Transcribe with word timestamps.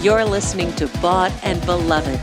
You're 0.00 0.24
listening 0.24 0.72
to 0.74 0.86
Bought 1.02 1.32
and 1.42 1.60
Beloved. 1.66 2.20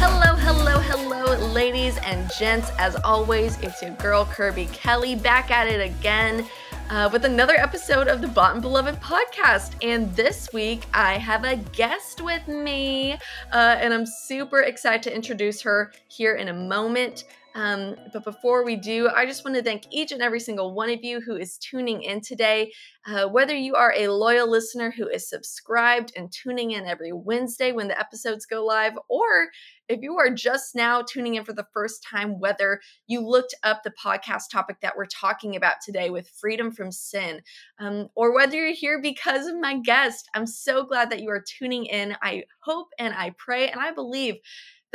Hello, 0.00 0.34
hello, 0.34 0.80
hello, 0.80 1.52
ladies 1.52 1.96
and 1.98 2.28
gents. 2.36 2.72
As 2.80 2.96
always, 3.04 3.56
it's 3.60 3.80
your 3.80 3.92
girl 3.92 4.24
Kirby 4.24 4.66
Kelly 4.72 5.14
back 5.14 5.52
at 5.52 5.68
it 5.68 5.80
again 5.80 6.44
uh, 6.90 7.08
with 7.12 7.24
another 7.24 7.54
episode 7.54 8.08
of 8.08 8.20
the 8.20 8.26
Bought 8.26 8.54
and 8.54 8.62
Beloved 8.62 9.00
podcast. 9.00 9.74
And 9.80 10.12
this 10.16 10.52
week, 10.52 10.86
I 10.92 11.18
have 11.18 11.44
a 11.44 11.54
guest 11.56 12.20
with 12.20 12.48
me, 12.48 13.12
uh, 13.12 13.76
and 13.78 13.94
I'm 13.94 14.06
super 14.06 14.62
excited 14.62 15.04
to 15.04 15.14
introduce 15.14 15.60
her 15.62 15.92
here 16.08 16.34
in 16.34 16.48
a 16.48 16.52
moment. 16.52 17.22
Um, 17.56 17.96
but 18.12 18.22
before 18.22 18.66
we 18.66 18.76
do, 18.76 19.08
I 19.08 19.24
just 19.24 19.42
want 19.42 19.56
to 19.56 19.62
thank 19.62 19.84
each 19.90 20.12
and 20.12 20.20
every 20.20 20.40
single 20.40 20.74
one 20.74 20.90
of 20.90 21.02
you 21.02 21.22
who 21.22 21.36
is 21.36 21.56
tuning 21.56 22.02
in 22.02 22.20
today. 22.20 22.70
Uh, 23.06 23.26
whether 23.28 23.56
you 23.56 23.74
are 23.74 23.94
a 23.96 24.08
loyal 24.08 24.50
listener 24.50 24.90
who 24.90 25.08
is 25.08 25.26
subscribed 25.26 26.12
and 26.16 26.30
tuning 26.30 26.72
in 26.72 26.84
every 26.84 27.12
Wednesday 27.12 27.72
when 27.72 27.88
the 27.88 27.98
episodes 27.98 28.44
go 28.44 28.62
live, 28.62 28.92
or 29.08 29.48
if 29.88 30.02
you 30.02 30.18
are 30.18 30.28
just 30.28 30.74
now 30.74 31.00
tuning 31.00 31.36
in 31.36 31.44
for 31.44 31.54
the 31.54 31.66
first 31.72 32.02
time, 32.02 32.38
whether 32.38 32.80
you 33.06 33.20
looked 33.20 33.54
up 33.62 33.82
the 33.82 33.92
podcast 33.92 34.50
topic 34.52 34.80
that 34.82 34.94
we're 34.94 35.06
talking 35.06 35.56
about 35.56 35.76
today 35.82 36.10
with 36.10 36.28
freedom 36.28 36.70
from 36.70 36.92
sin, 36.92 37.40
um, 37.78 38.08
or 38.14 38.34
whether 38.34 38.56
you're 38.56 38.74
here 38.74 39.00
because 39.00 39.46
of 39.46 39.58
my 39.58 39.78
guest, 39.78 40.28
I'm 40.34 40.46
so 40.46 40.84
glad 40.84 41.08
that 41.10 41.22
you 41.22 41.30
are 41.30 41.44
tuning 41.58 41.86
in. 41.86 42.16
I 42.20 42.44
hope 42.60 42.88
and 42.98 43.14
I 43.14 43.34
pray 43.38 43.68
and 43.70 43.80
I 43.80 43.92
believe 43.92 44.34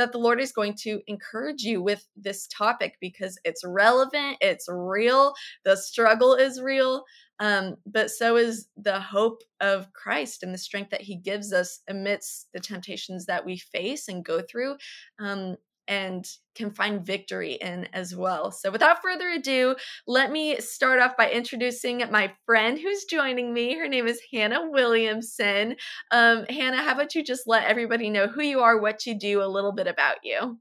that 0.02 0.12
the 0.12 0.18
Lord 0.18 0.42
is 0.42 0.52
going 0.52 0.76
to 0.82 1.00
encourage 1.08 1.62
you 1.62 1.82
with 1.82 2.08
this 2.16 2.48
topic 2.48 2.98
because 3.00 3.38
it's 3.44 3.64
relevant, 3.64 4.38
it's 4.42 4.68
real, 4.68 5.34
the 5.64 5.78
struggle 5.78 6.34
is 6.34 6.60
real, 6.60 7.04
um, 7.40 7.76
but 7.86 8.10
so 8.10 8.36
is 8.36 8.68
the 8.78 9.00
hope 9.00 9.44
of 9.60 9.94
Christ 9.94 10.44
and 10.44 10.54
the 10.54 10.58
strength 10.58 10.90
that 10.90 11.02
He 11.02 11.16
gives 11.16 11.54
us 11.54 11.82
amidst 11.88 12.48
the 12.54 12.60
temptations 12.60 13.26
that 13.28 13.46
we 13.46 13.58
face 13.58 14.08
and 14.08 14.26
go 14.26 14.42
through. 14.42 14.76
Um, 15.20 15.56
and 15.88 16.26
can 16.56 16.72
find 16.72 17.06
victory 17.06 17.54
in 17.54 17.88
as 17.94 18.16
well. 18.16 18.52
So, 18.52 18.72
without 18.72 19.02
further 19.02 19.30
ado, 19.30 19.76
let 20.08 20.32
me 20.32 20.60
start 20.60 21.00
off 21.00 21.18
by 21.18 21.32
introducing 21.32 22.04
my 22.12 22.34
friend 22.46 22.78
who's 22.78 23.06
joining 23.06 23.54
me. 23.54 23.76
Her 23.76 23.88
name 23.88 24.08
is 24.08 24.22
Hannah 24.34 24.70
Williamson. 24.70 25.76
Um, 26.12 26.46
Hannah, 26.50 26.82
how 26.82 26.94
about 26.94 27.16
you 27.16 27.24
just 27.24 27.48
let 27.48 27.66
everybody 27.66 28.10
know 28.10 28.28
who 28.28 28.42
you 28.42 28.62
are, 28.62 28.80
what 28.80 29.06
you 29.06 29.18
do, 29.18 29.42
a 29.42 29.46
little 29.46 29.74
bit 29.74 29.88
about 29.88 30.18
you? 30.24 30.58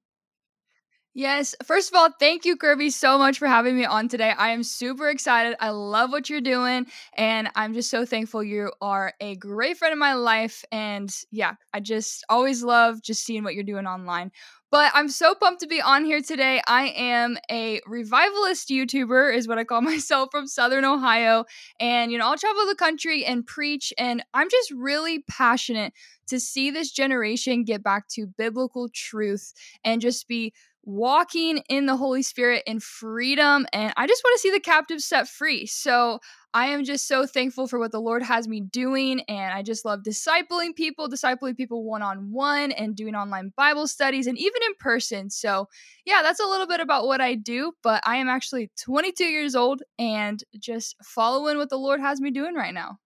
Yes. 1.13 1.57
First 1.65 1.91
of 1.91 1.97
all, 1.97 2.09
thank 2.21 2.45
you, 2.45 2.57
Kirby, 2.57 2.91
so 2.91 3.19
much 3.19 3.39
for 3.39 3.49
having 3.49 3.77
me 3.77 3.85
on 3.85 4.07
today. 4.07 4.31
I 4.31 4.51
am 4.51 4.63
super 4.63 5.09
excited. 5.09 5.57
I 5.59 5.71
love 5.71 6.13
what 6.13 6.31
you're 6.31 6.41
doing. 6.41 6.87
And 7.17 7.51
I'm 7.57 7.75
just 7.75 7.91
so 7.91 8.05
thankful 8.07 8.45
you 8.45 8.71
are 8.81 9.13
a 9.21 9.35
great 9.35 9.77
friend 9.77 9.93
of 9.93 9.99
my 9.99 10.15
life. 10.15 10.65
And 10.71 11.13
yeah, 11.33 11.55
I 11.75 11.81
just 11.81 12.25
always 12.29 12.63
love 12.63 13.03
just 13.03 13.25
seeing 13.25 13.43
what 13.43 13.57
you're 13.57 13.65
doing 13.65 13.89
online. 13.89 14.31
But 14.71 14.93
I'm 14.95 15.09
so 15.09 15.35
pumped 15.35 15.61
to 15.63 15.67
be 15.67 15.81
on 15.81 16.05
here 16.05 16.23
today. 16.23 16.63
I 16.69 16.89
am 16.97 17.39
a 17.51 17.81
revivalist 17.87 18.69
YouTuber, 18.69 19.35
is 19.35 19.49
what 19.49 19.59
I 19.59 19.65
call 19.65 19.81
myself 19.83 20.29
from 20.31 20.47
Southern 20.47 20.85
Ohio. 20.85 21.45
And, 21.81 22.13
you 22.13 22.19
know, 22.19 22.27
I'll 22.29 22.39
travel 22.39 22.67
the 22.67 22.77
country 22.77 23.25
and 23.25 23.45
preach. 23.45 23.93
And 23.99 24.25
I'm 24.33 24.49
just 24.49 24.71
really 24.71 25.25
passionate 25.29 25.93
to 26.29 26.39
see 26.39 26.71
this 26.71 26.93
generation 26.93 27.65
get 27.65 27.83
back 27.83 28.07
to 28.11 28.27
biblical 28.27 28.89
truth 28.89 29.53
and 29.83 30.01
just 30.01 30.29
be 30.29 30.53
walking 30.83 31.63
in 31.69 31.87
the 31.87 31.97
Holy 31.97 32.23
Spirit 32.23 32.63
in 32.67 32.81
freedom. 32.81 33.67
And 33.73 33.93
I 33.97 34.07
just 34.07 34.23
want 34.25 34.35
to 34.35 34.41
see 34.41 34.51
the 34.51 34.61
captives 34.61 35.05
set 35.05 35.29
free. 35.29 35.67
So 35.67 36.21
I 36.53 36.67
am 36.67 36.85
just 36.85 37.07
so 37.07 37.27
thankful 37.27 37.69
for 37.69 37.79
what 37.79 37.93
the 37.93 38.01
Lord 38.01 38.23
has 38.23 38.49
me 38.49 38.61
doing. 38.61 39.21
And 39.29 39.53
I 39.55 39.63
just 39.63 39.85
love 39.85 40.01
discipling 40.07 40.75
people, 40.75 41.09
discipling 41.09 41.57
people 41.57 41.85
one 41.85 42.03
on 42.03 42.33
one, 42.33 42.73
and 42.73 42.97
doing 42.97 43.15
online 43.15 43.53
Bible 43.57 43.87
studies 43.87 44.27
and 44.27 44.39
even 44.39 44.63
in 44.67 44.75
person. 44.81 45.31
So, 45.31 45.69
yeah, 46.05 46.23
that's 46.23 46.41
a 46.41 46.47
little 46.47 46.67
bit 46.67 46.81
about 46.81 47.07
what 47.07 47.21
I 47.21 47.35
do. 47.35 47.73
But 47.83 48.03
I 48.07 48.17
am 48.17 48.29
actually 48.29 48.71
22 48.83 49.25
years 49.25 49.55
old 49.55 49.83
and 49.99 50.43
just 50.59 50.97
following 51.05 51.57
what 51.57 51.71
the 51.71 51.79
Lord 51.79 52.01
has 52.01 52.21
me 52.21 52.31
doing 52.31 52.55
right 52.55 52.75
now. 52.75 52.99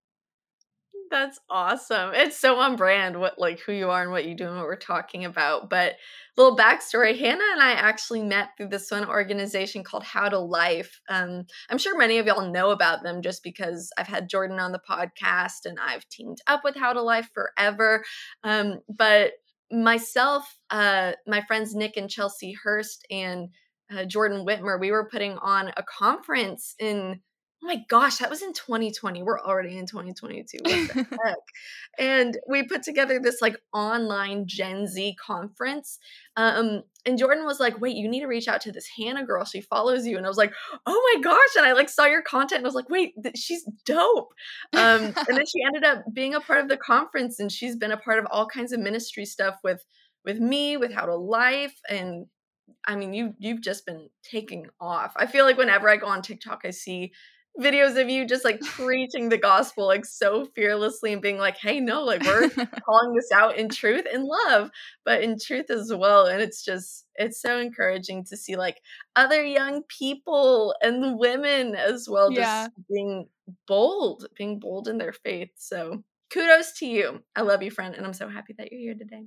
That's 1.14 1.38
awesome. 1.48 2.10
It's 2.12 2.36
so 2.36 2.58
on 2.58 2.74
brand 2.74 3.20
what 3.20 3.38
like 3.38 3.60
who 3.60 3.72
you 3.72 3.88
are 3.88 4.02
and 4.02 4.10
what 4.10 4.24
you 4.24 4.34
do 4.34 4.48
and 4.48 4.56
what 4.56 4.64
we're 4.64 4.74
talking 4.74 5.24
about. 5.24 5.70
But 5.70 5.94
little 6.36 6.56
backstory, 6.56 7.16
Hannah 7.16 7.44
and 7.52 7.62
I 7.62 7.70
actually 7.70 8.20
met 8.24 8.48
through 8.56 8.70
this 8.70 8.90
one 8.90 9.08
organization 9.08 9.84
called 9.84 10.02
How 10.02 10.28
to 10.28 10.40
Life. 10.40 11.00
Um, 11.08 11.44
I'm 11.70 11.78
sure 11.78 11.96
many 11.96 12.18
of 12.18 12.26
y'all 12.26 12.50
know 12.50 12.70
about 12.70 13.04
them 13.04 13.22
just 13.22 13.44
because 13.44 13.92
I've 13.96 14.08
had 14.08 14.28
Jordan 14.28 14.58
on 14.58 14.72
the 14.72 14.80
podcast 14.80 15.66
and 15.66 15.78
I've 15.78 16.08
teamed 16.08 16.38
up 16.48 16.62
with 16.64 16.74
How 16.74 16.92
to 16.92 17.00
Life 17.00 17.30
forever. 17.32 18.02
Um, 18.42 18.80
but 18.88 19.34
myself, 19.70 20.58
uh, 20.70 21.12
my 21.28 21.42
friends 21.42 21.76
Nick 21.76 21.96
and 21.96 22.10
Chelsea 22.10 22.56
Hurst 22.60 23.06
and 23.08 23.50
uh, 23.96 24.04
Jordan 24.04 24.44
Whitmer, 24.44 24.80
we 24.80 24.90
were 24.90 25.08
putting 25.08 25.38
on 25.38 25.68
a 25.76 25.84
conference 25.84 26.74
in 26.80 27.20
oh 27.64 27.66
my 27.66 27.82
gosh, 27.88 28.18
that 28.18 28.28
was 28.28 28.42
in 28.42 28.52
2020. 28.52 29.22
We're 29.22 29.40
already 29.40 29.78
in 29.78 29.86
2022. 29.86 30.58
What 30.62 30.88
the 30.88 31.18
heck? 31.24 31.36
And 31.98 32.36
we 32.46 32.62
put 32.64 32.82
together 32.82 33.18
this 33.18 33.40
like 33.40 33.56
online 33.72 34.46
Gen 34.46 34.86
Z 34.86 35.16
conference. 35.24 35.98
Um, 36.36 36.82
and 37.06 37.18
Jordan 37.18 37.44
was 37.44 37.60
like, 37.60 37.80
wait, 37.80 37.96
you 37.96 38.08
need 38.08 38.20
to 38.20 38.26
reach 38.26 38.48
out 38.48 38.60
to 38.62 38.72
this 38.72 38.88
Hannah 38.98 39.24
girl. 39.24 39.44
She 39.44 39.62
follows 39.62 40.06
you. 40.06 40.16
And 40.18 40.26
I 40.26 40.28
was 40.28 40.36
like, 40.36 40.52
oh 40.84 41.14
my 41.14 41.22
gosh. 41.22 41.56
And 41.56 41.66
I 41.66 41.72
like 41.72 41.88
saw 41.88 42.04
your 42.04 42.22
content 42.22 42.58
and 42.58 42.66
I 42.66 42.68
was 42.68 42.74
like, 42.74 42.90
wait, 42.90 43.14
th- 43.22 43.38
she's 43.38 43.64
dope. 43.86 44.34
Um, 44.74 45.14
and 45.16 45.36
then 45.36 45.46
she 45.46 45.62
ended 45.66 45.84
up 45.84 46.04
being 46.12 46.34
a 46.34 46.40
part 46.40 46.60
of 46.60 46.68
the 46.68 46.76
conference 46.76 47.40
and 47.40 47.50
she's 47.50 47.76
been 47.76 47.92
a 47.92 47.96
part 47.96 48.18
of 48.18 48.26
all 48.30 48.46
kinds 48.46 48.72
of 48.72 48.80
ministry 48.80 49.24
stuff 49.24 49.58
with 49.64 49.84
with 50.24 50.38
me, 50.38 50.78
with 50.78 50.90
How 50.90 51.04
to 51.04 51.14
Life, 51.14 51.78
and 51.88 52.26
I 52.86 52.96
mean, 52.96 53.14
you 53.14 53.34
you've 53.38 53.60
just 53.60 53.86
been 53.86 54.08
taking 54.22 54.66
off. 54.80 55.12
I 55.16 55.26
feel 55.26 55.44
like 55.44 55.56
whenever 55.56 55.88
I 55.88 55.96
go 55.96 56.06
on 56.06 56.22
TikTok, 56.22 56.62
I 56.64 56.70
see 56.70 57.12
videos 57.60 58.00
of 58.00 58.10
you 58.10 58.26
just 58.26 58.44
like 58.44 58.60
preaching 58.60 59.28
the 59.28 59.38
gospel 59.38 59.86
like 59.86 60.04
so 60.04 60.44
fearlessly 60.56 61.12
and 61.12 61.22
being 61.22 61.38
like 61.38 61.56
hey 61.56 61.78
no 61.78 62.02
like 62.02 62.20
we're 62.24 62.48
calling 62.84 63.14
this 63.14 63.30
out 63.32 63.56
in 63.56 63.68
truth 63.68 64.04
and 64.12 64.24
love 64.24 64.70
but 65.04 65.22
in 65.22 65.38
truth 65.38 65.70
as 65.70 65.92
well. 65.92 66.26
And 66.26 66.40
it's 66.40 66.64
just 66.64 67.06
it's 67.14 67.40
so 67.40 67.58
encouraging 67.58 68.24
to 68.24 68.36
see 68.36 68.56
like 68.56 68.80
other 69.16 69.44
young 69.44 69.82
people 69.88 70.74
and 70.82 71.18
women 71.18 71.74
as 71.74 72.08
well 72.08 72.30
just 72.30 72.40
yeah. 72.40 72.66
being 72.90 73.28
bold 73.66 74.26
being 74.36 74.58
bold 74.58 74.88
in 74.88 74.98
their 74.98 75.12
faith. 75.12 75.50
So 75.56 76.02
kudos 76.30 76.72
to 76.78 76.86
you. 76.86 77.22
I 77.36 77.42
love 77.42 77.62
you 77.62 77.70
friend 77.70 77.94
and 77.94 78.04
i'm 78.04 78.14
so 78.14 78.28
happy 78.28 78.54
that 78.58 78.72
you're 78.72 78.80
here 78.80 78.94
today 78.94 79.24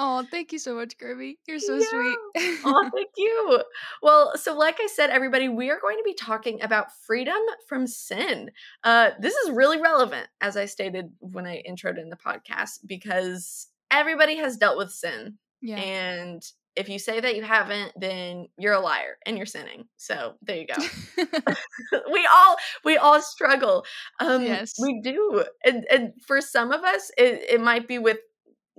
Oh, 0.00 0.24
thank 0.30 0.52
you 0.52 0.60
so 0.60 0.76
much, 0.76 0.96
Kirby. 0.96 1.38
You're 1.48 1.58
so 1.58 1.74
yeah. 1.74 1.86
sweet. 1.90 2.18
oh, 2.64 2.90
thank 2.94 3.10
you. 3.16 3.62
Well, 4.00 4.32
so 4.36 4.56
like 4.56 4.78
I 4.80 4.86
said, 4.86 5.10
everybody, 5.10 5.48
we 5.48 5.70
are 5.70 5.80
going 5.80 5.96
to 5.96 6.04
be 6.04 6.14
talking 6.14 6.62
about 6.62 6.92
freedom 7.04 7.40
from 7.68 7.86
sin. 7.88 8.52
Uh, 8.84 9.10
this 9.20 9.34
is 9.34 9.50
really 9.50 9.80
relevant, 9.80 10.28
as 10.40 10.56
I 10.56 10.66
stated 10.66 11.10
when 11.18 11.46
I 11.46 11.62
introed 11.68 11.98
in 12.00 12.10
the 12.10 12.16
podcast, 12.16 12.78
because 12.86 13.66
everybody 13.90 14.36
has 14.36 14.56
dealt 14.56 14.78
with 14.78 14.92
sin. 14.92 15.38
Yeah. 15.60 15.76
And 15.78 16.42
if 16.78 16.88
you 16.88 17.00
say 17.00 17.18
that 17.18 17.34
you 17.34 17.42
haven't, 17.42 17.92
then 17.96 18.46
you're 18.56 18.74
a 18.74 18.80
liar 18.80 19.18
and 19.26 19.36
you're 19.36 19.46
sinning. 19.46 19.86
So 19.96 20.34
there 20.42 20.58
you 20.58 20.66
go. 20.68 20.80
we 22.12 22.28
all 22.32 22.56
we 22.84 22.96
all 22.96 23.20
struggle. 23.20 23.84
Um, 24.20 24.44
yes, 24.44 24.74
we 24.80 25.00
do. 25.02 25.44
And 25.64 25.84
and 25.90 26.12
for 26.24 26.40
some 26.40 26.70
of 26.70 26.84
us, 26.84 27.10
it, 27.18 27.42
it 27.50 27.60
might 27.60 27.88
be 27.88 27.98
with 27.98 28.18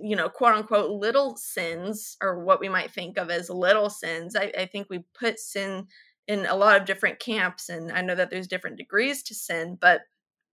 you 0.02 0.16
know, 0.16 0.28
quote 0.28 0.54
unquote, 0.54 0.90
little 0.90 1.36
sins, 1.36 2.16
or 2.22 2.44
what 2.44 2.60
we 2.60 2.68
might 2.68 2.92
think 2.92 3.18
of 3.18 3.30
as 3.30 3.50
little 3.50 3.90
sins. 3.90 4.36
I, 4.36 4.52
I, 4.56 4.66
think 4.66 4.88
we 4.88 5.04
put 5.18 5.38
sin 5.38 5.86
in 6.26 6.46
a 6.46 6.56
lot 6.56 6.80
of 6.80 6.86
different 6.86 7.18
camps, 7.18 7.68
and 7.68 7.92
I 7.92 8.00
know 8.00 8.14
that 8.14 8.30
there's 8.30 8.48
different 8.48 8.78
degrees 8.78 9.22
to 9.24 9.34
sin, 9.34 9.78
but 9.80 10.02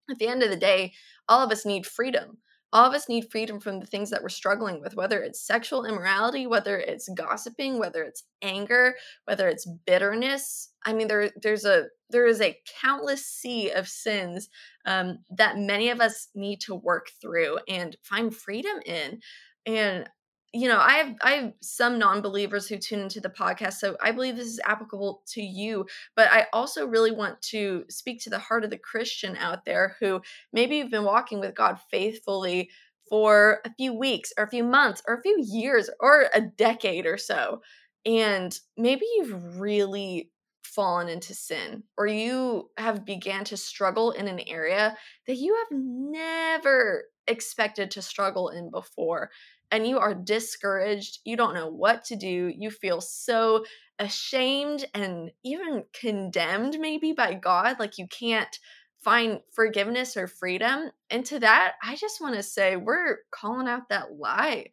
at 0.09 0.17
the 0.19 0.27
end 0.27 0.43
of 0.43 0.49
the 0.49 0.55
day, 0.55 0.93
all 1.27 1.43
of 1.43 1.51
us 1.51 1.65
need 1.65 1.85
freedom. 1.85 2.37
All 2.73 2.85
of 2.85 2.93
us 2.93 3.07
need 3.07 3.31
freedom 3.31 3.59
from 3.59 3.79
the 3.79 3.85
things 3.85 4.09
that 4.09 4.21
we're 4.21 4.29
struggling 4.29 4.81
with, 4.81 4.95
whether 4.95 5.21
it's 5.21 5.45
sexual 5.45 5.85
immorality, 5.85 6.47
whether 6.47 6.77
it's 6.77 7.09
gossiping, 7.09 7.79
whether 7.79 8.03
it's 8.03 8.23
anger, 8.41 8.95
whether 9.25 9.47
it's 9.47 9.67
bitterness. 9.85 10.69
I 10.85 10.93
mean, 10.93 11.07
there 11.07 11.31
there's 11.41 11.65
a 11.65 11.85
there 12.09 12.27
is 12.27 12.41
a 12.41 12.57
countless 12.81 13.25
sea 13.25 13.71
of 13.71 13.87
sins 13.87 14.49
um, 14.85 15.19
that 15.29 15.57
many 15.57 15.89
of 15.89 16.01
us 16.01 16.27
need 16.35 16.59
to 16.61 16.75
work 16.75 17.07
through 17.21 17.59
and 17.67 17.95
find 18.03 18.35
freedom 18.35 18.79
in. 18.85 19.19
And 19.65 20.09
you 20.53 20.67
know, 20.67 20.79
I 20.79 20.93
have 20.93 21.15
I 21.21 21.31
have 21.31 21.53
some 21.61 21.99
non-believers 21.99 22.67
who 22.67 22.77
tune 22.77 23.01
into 23.01 23.19
the 23.19 23.29
podcast, 23.29 23.73
so 23.73 23.97
I 24.01 24.11
believe 24.11 24.35
this 24.35 24.47
is 24.47 24.61
applicable 24.65 25.21
to 25.33 25.41
you. 25.41 25.85
But 26.15 26.29
I 26.31 26.47
also 26.53 26.87
really 26.87 27.11
want 27.11 27.41
to 27.43 27.83
speak 27.89 28.21
to 28.21 28.29
the 28.29 28.39
heart 28.39 28.63
of 28.63 28.69
the 28.69 28.77
Christian 28.77 29.35
out 29.37 29.65
there 29.65 29.95
who 29.99 30.21
maybe 30.53 30.77
you've 30.77 30.91
been 30.91 31.03
walking 31.03 31.39
with 31.39 31.55
God 31.55 31.79
faithfully 31.91 32.69
for 33.09 33.61
a 33.65 33.73
few 33.77 33.93
weeks 33.93 34.31
or 34.37 34.45
a 34.45 34.49
few 34.49 34.63
months 34.63 35.01
or 35.07 35.15
a 35.15 35.21
few 35.21 35.37
years 35.45 35.89
or 35.99 36.27
a 36.33 36.41
decade 36.41 37.05
or 37.05 37.17
so 37.17 37.61
and 38.05 38.59
maybe 38.77 39.05
you've 39.15 39.59
really 39.59 40.31
fallen 40.63 41.09
into 41.09 41.33
sin 41.33 41.83
or 41.97 42.07
you 42.07 42.69
have 42.77 43.05
began 43.05 43.43
to 43.45 43.57
struggle 43.57 44.11
in 44.11 44.27
an 44.27 44.39
area 44.47 44.95
that 45.25 45.35
you 45.35 45.55
have 45.55 45.79
never 45.79 47.05
expected 47.27 47.91
to 47.91 48.01
struggle 48.01 48.49
in 48.49 48.69
before 48.69 49.29
and 49.71 49.87
you 49.87 49.99
are 49.99 50.13
discouraged 50.13 51.19
you 51.25 51.35
don't 51.35 51.53
know 51.53 51.69
what 51.69 52.03
to 52.05 52.15
do 52.15 52.51
you 52.57 52.69
feel 52.69 53.01
so 53.01 53.63
ashamed 53.99 54.85
and 54.93 55.31
even 55.43 55.83
condemned 55.93 56.77
maybe 56.79 57.11
by 57.11 57.33
god 57.33 57.77
like 57.79 57.97
you 57.97 58.07
can't 58.07 58.59
find 58.99 59.39
forgiveness 59.53 60.17
or 60.17 60.27
freedom 60.27 60.89
and 61.09 61.25
to 61.25 61.39
that 61.39 61.73
i 61.83 61.95
just 61.95 62.21
want 62.21 62.35
to 62.35 62.43
say 62.43 62.75
we're 62.75 63.17
calling 63.31 63.67
out 63.67 63.89
that 63.89 64.13
lie 64.17 64.65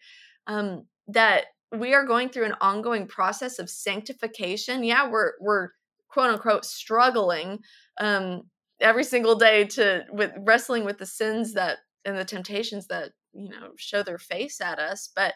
um 0.47 0.85
that 1.09 1.47
we 1.79 1.95
are 1.95 2.07
going 2.07 2.29
through 2.29 2.45
an 2.45 2.55
ongoing 2.61 3.07
process 3.07 3.59
of 3.59 3.71
sanctification. 3.71 4.85
Yeah 4.85 5.09
we're 5.09 5.33
we're 5.41 5.71
quote 6.09 6.31
unquote 6.31 6.65
struggling 6.65 7.59
um 8.01 8.43
every 8.81 9.05
single 9.05 9.35
day 9.35 9.65
to 9.65 10.05
with 10.13 10.33
wrestling 10.41 10.85
with 10.85 10.99
the 10.99 11.07
sins 11.07 11.55
that 11.55 11.79
and 12.05 12.17
the 12.17 12.25
temptations 12.25 12.87
that 12.89 13.11
you 13.35 13.49
know 13.49 13.71
show 13.77 14.03
their 14.03 14.19
face 14.19 14.61
at 14.61 14.79
us 14.79 15.11
but 15.15 15.35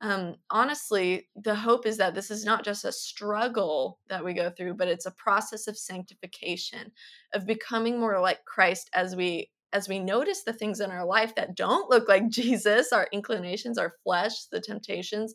um 0.00 0.34
honestly 0.50 1.28
the 1.36 1.54
hope 1.54 1.86
is 1.86 1.96
that 1.96 2.14
this 2.14 2.30
is 2.30 2.44
not 2.44 2.64
just 2.64 2.84
a 2.84 2.92
struggle 2.92 3.98
that 4.08 4.24
we 4.24 4.32
go 4.32 4.50
through 4.50 4.74
but 4.74 4.88
it's 4.88 5.06
a 5.06 5.12
process 5.12 5.66
of 5.66 5.76
sanctification 5.76 6.92
of 7.34 7.46
becoming 7.46 7.98
more 7.98 8.20
like 8.20 8.44
Christ 8.44 8.90
as 8.94 9.16
we 9.16 9.50
as 9.72 9.88
we 9.88 9.98
notice 9.98 10.44
the 10.44 10.52
things 10.52 10.80
in 10.80 10.90
our 10.90 11.04
life 11.04 11.34
that 11.34 11.54
don't 11.54 11.90
look 11.90 12.08
like 12.08 12.28
Jesus, 12.30 12.92
our 12.92 13.06
inclinations, 13.12 13.78
our 13.78 13.94
flesh, 14.02 14.46
the 14.50 14.60
temptations, 14.60 15.34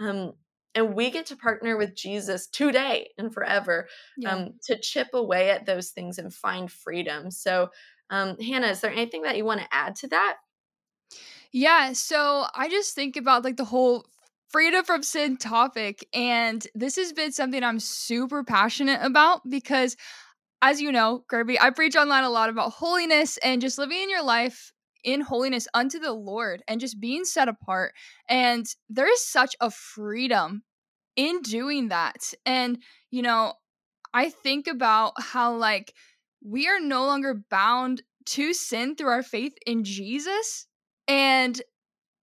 um, 0.00 0.32
and 0.74 0.94
we 0.94 1.10
get 1.10 1.26
to 1.26 1.36
partner 1.36 1.76
with 1.76 1.94
Jesus 1.94 2.48
today 2.48 3.08
and 3.16 3.32
forever 3.32 3.86
yeah. 4.16 4.34
um, 4.34 4.54
to 4.64 4.78
chip 4.80 5.08
away 5.14 5.50
at 5.50 5.66
those 5.66 5.90
things 5.90 6.18
and 6.18 6.34
find 6.34 6.70
freedom. 6.70 7.30
So, 7.30 7.68
um, 8.10 8.36
Hannah, 8.38 8.68
is 8.68 8.80
there 8.80 8.90
anything 8.90 9.22
that 9.22 9.36
you 9.36 9.44
want 9.44 9.60
to 9.60 9.68
add 9.70 9.94
to 9.96 10.08
that? 10.08 10.36
Yeah, 11.54 11.92
so 11.94 12.46
I 12.54 12.68
just 12.68 12.94
think 12.96 13.16
about 13.16 13.44
like 13.44 13.56
the 13.56 13.64
whole 13.64 14.06
freedom 14.50 14.84
from 14.84 15.02
sin 15.04 15.36
topic, 15.36 16.06
and 16.12 16.66
this 16.74 16.96
has 16.96 17.12
been 17.12 17.32
something 17.32 17.62
I'm 17.62 17.80
super 17.80 18.44
passionate 18.44 19.00
about 19.02 19.48
because, 19.48 19.96
as 20.62 20.80
you 20.80 20.92
know, 20.92 21.24
Kirby, 21.28 21.60
I 21.60 21.70
preach 21.70 21.96
online 21.96 22.24
a 22.24 22.30
lot 22.30 22.50
about 22.50 22.72
holiness 22.72 23.38
and 23.38 23.62
just 23.62 23.78
living 23.78 24.02
in 24.02 24.10
your 24.10 24.24
life 24.24 24.72
in 25.04 25.20
holiness 25.22 25.68
unto 25.74 25.98
the 26.00 26.12
Lord 26.12 26.62
and 26.68 26.80
just 26.80 27.00
being 27.00 27.24
set 27.24 27.48
apart. 27.48 27.94
And 28.28 28.66
there 28.90 29.12
is 29.12 29.26
such 29.26 29.56
a 29.60 29.70
freedom 29.70 30.64
in 31.16 31.42
doing 31.42 31.88
that. 31.88 32.34
And, 32.46 32.78
you 33.10 33.22
know, 33.22 33.54
I 34.14 34.30
think 34.30 34.66
about 34.68 35.14
how, 35.20 35.56
like, 35.56 35.94
we 36.44 36.68
are 36.68 36.80
no 36.80 37.06
longer 37.06 37.44
bound 37.50 38.02
to 38.26 38.54
sin 38.54 38.96
through 38.96 39.10
our 39.10 39.22
faith 39.24 39.54
in 39.66 39.84
Jesus. 39.84 40.66
And 41.08 41.60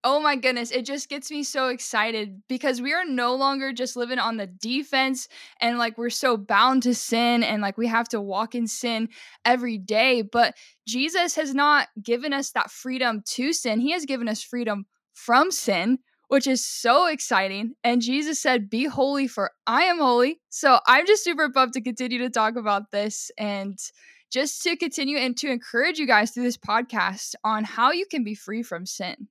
oh 0.03 0.19
my 0.19 0.35
goodness, 0.35 0.71
it 0.71 0.85
just 0.85 1.09
gets 1.09 1.29
me 1.29 1.43
so 1.43 1.67
excited 1.67 2.41
because 2.49 2.81
we 2.81 2.93
are 2.93 3.05
no 3.05 3.35
longer 3.35 3.71
just 3.71 3.95
living 3.95 4.19
on 4.19 4.37
the 4.37 4.47
defense 4.47 5.27
and 5.59 5.77
like 5.77 5.97
we're 5.97 6.09
so 6.09 6.37
bound 6.37 6.83
to 6.83 6.95
sin 6.95 7.43
and 7.43 7.61
like 7.61 7.77
we 7.77 7.87
have 7.87 8.09
to 8.09 8.19
walk 8.21 8.55
in 8.55 8.67
sin 8.67 9.09
every 9.45 9.77
day. 9.77 10.23
But 10.23 10.55
Jesus 10.87 11.35
has 11.35 11.53
not 11.53 11.87
given 12.01 12.33
us 12.33 12.51
that 12.51 12.71
freedom 12.71 13.21
to 13.27 13.53
sin, 13.53 13.79
He 13.79 13.91
has 13.91 14.05
given 14.05 14.27
us 14.27 14.41
freedom 14.41 14.85
from 15.13 15.51
sin. 15.51 15.99
Which 16.27 16.47
is 16.47 16.65
so 16.65 17.07
exciting. 17.07 17.73
And 17.83 18.01
Jesus 18.01 18.41
said, 18.41 18.69
Be 18.69 18.85
holy, 18.85 19.27
for 19.27 19.51
I 19.67 19.81
am 19.81 19.97
holy. 19.97 20.39
So 20.47 20.79
I'm 20.87 21.05
just 21.05 21.25
super 21.25 21.49
pumped 21.49 21.73
to 21.73 21.81
continue 21.81 22.19
to 22.19 22.29
talk 22.29 22.55
about 22.55 22.89
this 22.89 23.31
and 23.37 23.77
just 24.31 24.63
to 24.63 24.75
continue 24.75 25.17
and 25.17 25.37
to 25.37 25.51
encourage 25.51 25.99
you 25.99 26.07
guys 26.07 26.31
through 26.31 26.43
this 26.43 26.57
podcast 26.57 27.35
on 27.43 27.63
how 27.63 27.91
you 27.91 28.05
can 28.09 28.23
be 28.23 28.33
free 28.33 28.63
from 28.63 28.85
sin. 28.85 29.27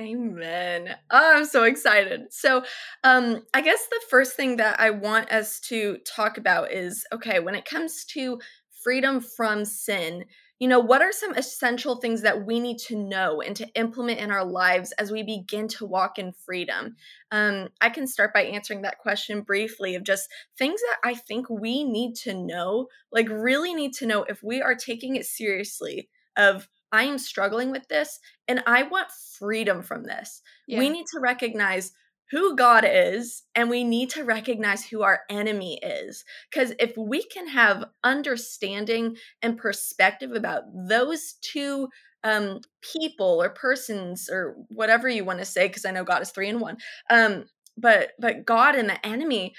Amen. 0.00 0.94
Oh, 1.10 1.36
I'm 1.36 1.44
so 1.44 1.64
excited. 1.64 2.32
So, 2.32 2.64
um, 3.04 3.42
I 3.52 3.60
guess 3.60 3.86
the 3.90 4.00
first 4.08 4.36
thing 4.36 4.56
that 4.56 4.80
I 4.80 4.90
want 4.90 5.30
us 5.30 5.60
to 5.68 5.98
talk 6.06 6.38
about 6.38 6.72
is 6.72 7.04
okay, 7.12 7.40
when 7.40 7.54
it 7.54 7.66
comes 7.66 8.04
to 8.06 8.40
freedom 8.82 9.20
from 9.20 9.64
sin, 9.64 10.24
you 10.62 10.68
know, 10.68 10.78
what 10.78 11.02
are 11.02 11.10
some 11.10 11.34
essential 11.34 11.96
things 11.96 12.22
that 12.22 12.46
we 12.46 12.60
need 12.60 12.78
to 12.78 12.94
know 12.94 13.40
and 13.40 13.56
to 13.56 13.66
implement 13.74 14.20
in 14.20 14.30
our 14.30 14.44
lives 14.44 14.92
as 14.92 15.10
we 15.10 15.24
begin 15.24 15.66
to 15.66 15.84
walk 15.84 16.20
in 16.20 16.30
freedom? 16.30 16.94
Um, 17.32 17.70
I 17.80 17.90
can 17.90 18.06
start 18.06 18.32
by 18.32 18.44
answering 18.44 18.82
that 18.82 18.98
question 18.98 19.40
briefly 19.40 19.96
of 19.96 20.04
just 20.04 20.28
things 20.56 20.80
that 20.80 20.98
I 21.02 21.16
think 21.16 21.50
we 21.50 21.82
need 21.82 22.14
to 22.22 22.34
know, 22.34 22.86
like, 23.10 23.28
really 23.28 23.74
need 23.74 23.92
to 23.94 24.06
know 24.06 24.22
if 24.22 24.40
we 24.40 24.62
are 24.62 24.76
taking 24.76 25.16
it 25.16 25.26
seriously 25.26 26.08
of 26.36 26.68
I 26.92 27.04
am 27.04 27.18
struggling 27.18 27.72
with 27.72 27.88
this 27.88 28.20
and 28.46 28.62
I 28.64 28.84
want 28.84 29.08
freedom 29.10 29.82
from 29.82 30.04
this. 30.04 30.42
Yeah. 30.68 30.78
We 30.78 30.90
need 30.90 31.06
to 31.12 31.18
recognize 31.20 31.90
who 32.32 32.56
God 32.56 32.84
is 32.86 33.44
and 33.54 33.70
we 33.70 33.84
need 33.84 34.10
to 34.10 34.24
recognize 34.24 34.84
who 34.84 35.02
our 35.02 35.20
enemy 35.30 35.78
is. 35.82 36.24
Because 36.50 36.72
if 36.80 36.96
we 36.96 37.22
can 37.22 37.46
have 37.48 37.84
understanding 38.02 39.16
and 39.42 39.56
perspective 39.58 40.32
about 40.32 40.62
those 40.88 41.34
two 41.42 41.88
um, 42.24 42.60
people 42.80 43.42
or 43.42 43.50
persons 43.50 44.28
or 44.32 44.56
whatever 44.68 45.08
you 45.08 45.24
want 45.24 45.40
to 45.40 45.44
say, 45.44 45.68
because 45.68 45.84
I 45.84 45.90
know 45.90 46.04
God 46.04 46.22
is 46.22 46.30
three 46.30 46.48
in 46.48 46.58
one, 46.58 46.78
um, 47.10 47.44
but 47.76 48.12
but 48.18 48.46
God 48.46 48.74
and 48.74 48.88
the 48.88 49.06
enemy, 49.06 49.54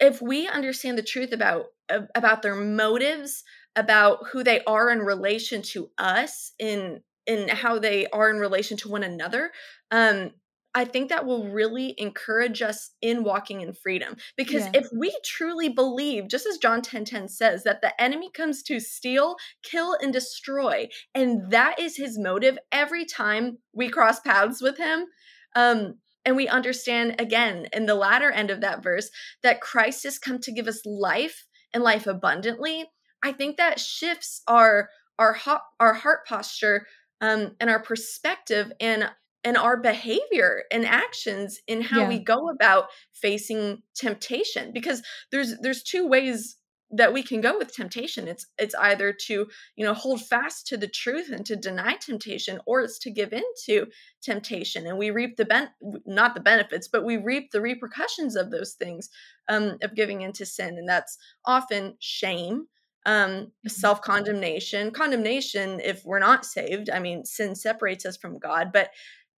if 0.00 0.22
we 0.22 0.48
understand 0.48 0.96
the 0.96 1.02
truth 1.02 1.32
about 1.32 1.66
about 2.14 2.42
their 2.42 2.54
motives 2.54 3.44
about 3.76 4.28
who 4.32 4.42
they 4.42 4.62
are 4.64 4.90
in 4.90 5.00
relation 5.00 5.62
to 5.62 5.90
us 5.98 6.52
in 6.58 7.00
in 7.26 7.48
how 7.48 7.78
they 7.78 8.06
are 8.08 8.30
in 8.30 8.38
relation 8.38 8.76
to 8.76 8.88
one 8.88 9.02
another 9.02 9.50
um 9.90 10.30
I 10.74 10.84
think 10.84 11.10
that 11.10 11.26
will 11.26 11.48
really 11.48 11.94
encourage 11.98 12.62
us 12.62 12.90
in 13.02 13.24
walking 13.24 13.60
in 13.60 13.74
freedom. 13.74 14.16
Because 14.36 14.64
yeah. 14.64 14.80
if 14.80 14.88
we 14.96 15.14
truly 15.24 15.68
believe, 15.68 16.28
just 16.28 16.46
as 16.46 16.58
John 16.58 16.80
10 16.82 17.04
10 17.04 17.28
says, 17.28 17.64
that 17.64 17.82
the 17.82 18.00
enemy 18.00 18.30
comes 18.30 18.62
to 18.64 18.80
steal, 18.80 19.36
kill, 19.62 19.96
and 20.00 20.12
destroy, 20.12 20.88
and 21.14 21.50
that 21.50 21.78
is 21.78 21.96
his 21.96 22.18
motive 22.18 22.58
every 22.70 23.04
time 23.04 23.58
we 23.74 23.88
cross 23.88 24.20
paths 24.20 24.62
with 24.62 24.78
him, 24.78 25.06
um, 25.54 25.94
and 26.24 26.36
we 26.36 26.48
understand 26.48 27.20
again 27.20 27.66
in 27.72 27.86
the 27.86 27.94
latter 27.94 28.30
end 28.30 28.50
of 28.50 28.60
that 28.60 28.82
verse 28.82 29.10
that 29.42 29.60
Christ 29.60 30.04
has 30.04 30.18
come 30.18 30.38
to 30.40 30.52
give 30.52 30.68
us 30.68 30.86
life 30.86 31.46
and 31.74 31.82
life 31.82 32.06
abundantly, 32.06 32.90
I 33.22 33.32
think 33.32 33.56
that 33.56 33.80
shifts 33.80 34.42
our 34.46 34.88
our 35.18 35.34
heart, 35.34 35.62
our 35.78 35.92
heart 35.92 36.26
posture 36.26 36.86
um, 37.20 37.54
and 37.60 37.70
our 37.70 37.80
perspective 37.80 38.72
and 38.80 39.10
and 39.44 39.56
our 39.56 39.76
behavior 39.76 40.62
and 40.70 40.86
actions 40.86 41.60
in 41.66 41.82
how 41.82 42.02
yeah. 42.02 42.08
we 42.08 42.18
go 42.18 42.48
about 42.48 42.86
facing 43.12 43.82
temptation 43.94 44.72
because 44.72 45.02
there's 45.30 45.58
there's 45.60 45.82
two 45.82 46.06
ways 46.06 46.56
that 46.94 47.12
we 47.12 47.22
can 47.22 47.40
go 47.40 47.56
with 47.56 47.74
temptation 47.74 48.28
it's 48.28 48.46
it's 48.58 48.74
either 48.76 49.12
to 49.12 49.46
you 49.76 49.84
know 49.84 49.94
hold 49.94 50.20
fast 50.20 50.66
to 50.66 50.76
the 50.76 50.86
truth 50.86 51.30
and 51.32 51.46
to 51.46 51.56
deny 51.56 51.94
temptation 51.94 52.60
or 52.66 52.82
it's 52.82 52.98
to 52.98 53.10
give 53.10 53.32
in 53.32 53.42
to 53.64 53.86
temptation 54.20 54.86
and 54.86 54.98
we 54.98 55.10
reap 55.10 55.36
the 55.36 55.44
ben 55.44 55.70
not 56.06 56.34
the 56.34 56.40
benefits 56.40 56.86
but 56.86 57.04
we 57.04 57.16
reap 57.16 57.50
the 57.50 57.60
repercussions 57.60 58.36
of 58.36 58.50
those 58.50 58.74
things 58.74 59.08
um 59.48 59.78
of 59.82 59.94
giving 59.94 60.20
into 60.20 60.44
sin 60.44 60.76
and 60.76 60.88
that's 60.88 61.16
often 61.46 61.96
shame 61.98 62.66
um 63.06 63.30
mm-hmm. 63.30 63.68
self 63.68 64.02
condemnation 64.02 64.90
condemnation 64.90 65.80
if 65.80 66.04
we're 66.04 66.18
not 66.18 66.44
saved 66.44 66.90
i 66.90 66.98
mean 66.98 67.24
sin 67.24 67.54
separates 67.54 68.04
us 68.04 68.18
from 68.18 68.38
god 68.38 68.70
but 68.70 68.90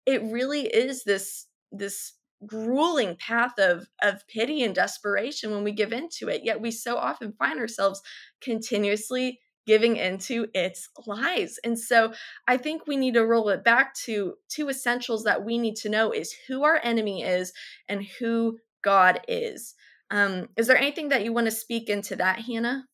it 0.06 0.22
really 0.22 0.66
is 0.66 1.04
this 1.04 1.46
this 1.72 2.12
grueling 2.46 3.16
path 3.16 3.58
of 3.58 3.86
of 4.02 4.26
pity 4.28 4.62
and 4.62 4.74
desperation 4.74 5.50
when 5.50 5.64
we 5.64 5.72
give 5.72 5.92
into 5.92 6.28
it 6.28 6.42
yet 6.44 6.60
we 6.60 6.70
so 6.70 6.96
often 6.96 7.32
find 7.32 7.58
ourselves 7.58 8.02
continuously 8.40 9.40
giving 9.66 9.96
into 9.96 10.46
its 10.52 10.90
lies 11.06 11.58
and 11.64 11.78
so 11.78 12.12
i 12.46 12.56
think 12.56 12.86
we 12.86 12.96
need 12.98 13.14
to 13.14 13.24
roll 13.24 13.48
it 13.48 13.64
back 13.64 13.94
to 13.94 14.34
two 14.48 14.68
essentials 14.68 15.24
that 15.24 15.42
we 15.42 15.56
need 15.56 15.74
to 15.74 15.88
know 15.88 16.12
is 16.12 16.34
who 16.48 16.64
our 16.64 16.80
enemy 16.82 17.22
is 17.22 17.52
and 17.88 18.04
who 18.18 18.58
god 18.82 19.20
is. 19.26 19.74
Um 20.10 20.48
is 20.56 20.66
there 20.66 20.76
anything 20.76 21.08
that 21.08 21.24
you 21.24 21.32
want 21.32 21.46
to 21.46 21.50
speak 21.50 21.88
into 21.88 22.14
that 22.16 22.40
hannah? 22.40 22.84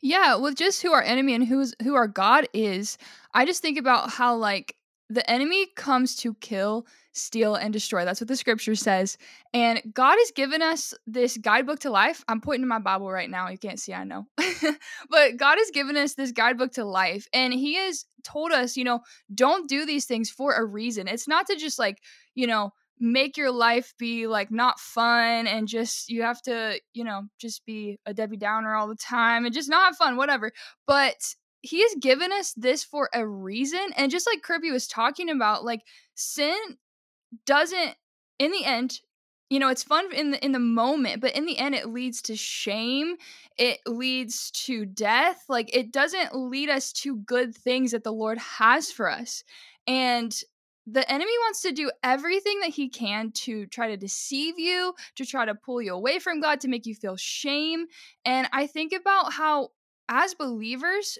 Yeah 0.00 0.36
with 0.36 0.54
just 0.54 0.80
who 0.82 0.92
our 0.92 1.02
enemy 1.02 1.34
and 1.34 1.44
who's 1.44 1.74
who 1.82 1.96
our 1.96 2.06
god 2.06 2.46
is 2.54 2.96
i 3.34 3.44
just 3.44 3.60
think 3.60 3.76
about 3.76 4.10
how 4.10 4.36
like 4.36 4.76
the 5.10 5.28
enemy 5.30 5.66
comes 5.74 6.16
to 6.16 6.34
kill, 6.34 6.86
steal, 7.12 7.54
and 7.54 7.72
destroy. 7.72 8.04
That's 8.04 8.20
what 8.20 8.28
the 8.28 8.36
scripture 8.36 8.74
says. 8.74 9.16
And 9.54 9.80
God 9.94 10.16
has 10.18 10.30
given 10.32 10.60
us 10.60 10.92
this 11.06 11.38
guidebook 11.38 11.80
to 11.80 11.90
life. 11.90 12.24
I'm 12.28 12.40
pointing 12.40 12.62
to 12.62 12.68
my 12.68 12.78
Bible 12.78 13.10
right 13.10 13.30
now. 13.30 13.48
You 13.48 13.58
can't 13.58 13.80
see, 13.80 13.94
I 13.94 14.04
know. 14.04 14.26
but 15.10 15.36
God 15.36 15.56
has 15.58 15.70
given 15.70 15.96
us 15.96 16.14
this 16.14 16.32
guidebook 16.32 16.72
to 16.72 16.84
life. 16.84 17.26
And 17.32 17.52
He 17.54 17.76
has 17.76 18.04
told 18.22 18.52
us, 18.52 18.76
you 18.76 18.84
know, 18.84 19.00
don't 19.34 19.68
do 19.68 19.86
these 19.86 20.04
things 20.04 20.30
for 20.30 20.54
a 20.54 20.64
reason. 20.64 21.08
It's 21.08 21.28
not 21.28 21.46
to 21.46 21.56
just 21.56 21.78
like, 21.78 22.02
you 22.34 22.46
know, 22.46 22.72
make 23.00 23.36
your 23.36 23.50
life 23.50 23.94
be 23.98 24.26
like 24.26 24.50
not 24.50 24.80
fun 24.80 25.46
and 25.46 25.68
just 25.68 26.10
you 26.10 26.22
have 26.22 26.42
to, 26.42 26.78
you 26.92 27.04
know, 27.04 27.22
just 27.40 27.64
be 27.64 27.98
a 28.04 28.12
Debbie 28.12 28.36
Downer 28.36 28.74
all 28.74 28.88
the 28.88 28.96
time 28.96 29.44
and 29.44 29.54
just 29.54 29.70
not 29.70 29.86
have 29.86 29.96
fun, 29.96 30.16
whatever. 30.16 30.52
But 30.86 31.14
he 31.62 31.82
has 31.82 31.94
given 32.00 32.32
us 32.32 32.52
this 32.54 32.84
for 32.84 33.10
a 33.12 33.26
reason. 33.26 33.92
And 33.96 34.10
just 34.10 34.26
like 34.26 34.42
Kirby 34.42 34.70
was 34.70 34.86
talking 34.86 35.28
about, 35.28 35.64
like 35.64 35.82
sin 36.14 36.56
doesn't 37.46 37.94
in 38.38 38.52
the 38.52 38.64
end 38.64 39.00
you 39.50 39.58
know 39.58 39.68
it's 39.68 39.82
fun 39.82 40.12
in 40.12 40.30
the 40.30 40.44
in 40.44 40.52
the 40.52 40.58
moment 40.58 41.20
but 41.20 41.34
in 41.34 41.46
the 41.46 41.58
end 41.58 41.74
it 41.74 41.88
leads 41.88 42.22
to 42.22 42.36
shame 42.36 43.16
it 43.56 43.80
leads 43.86 44.50
to 44.50 44.86
death 44.86 45.44
like 45.48 45.74
it 45.74 45.92
doesn't 45.92 46.34
lead 46.34 46.68
us 46.68 46.92
to 46.92 47.16
good 47.16 47.54
things 47.54 47.92
that 47.92 48.04
the 48.04 48.12
lord 48.12 48.38
has 48.38 48.90
for 48.90 49.10
us 49.10 49.42
and 49.86 50.42
the 50.90 51.10
enemy 51.10 51.32
wants 51.42 51.60
to 51.60 51.72
do 51.72 51.90
everything 52.02 52.60
that 52.60 52.70
he 52.70 52.88
can 52.88 53.30
to 53.32 53.66
try 53.66 53.88
to 53.88 53.96
deceive 53.96 54.58
you 54.58 54.94
to 55.16 55.26
try 55.26 55.44
to 55.44 55.54
pull 55.54 55.82
you 55.82 55.92
away 55.94 56.18
from 56.18 56.40
god 56.40 56.60
to 56.60 56.68
make 56.68 56.86
you 56.86 56.94
feel 56.94 57.16
shame 57.16 57.86
and 58.24 58.48
i 58.52 58.66
think 58.66 58.92
about 58.92 59.32
how 59.32 59.68
as 60.08 60.34
believers 60.34 61.18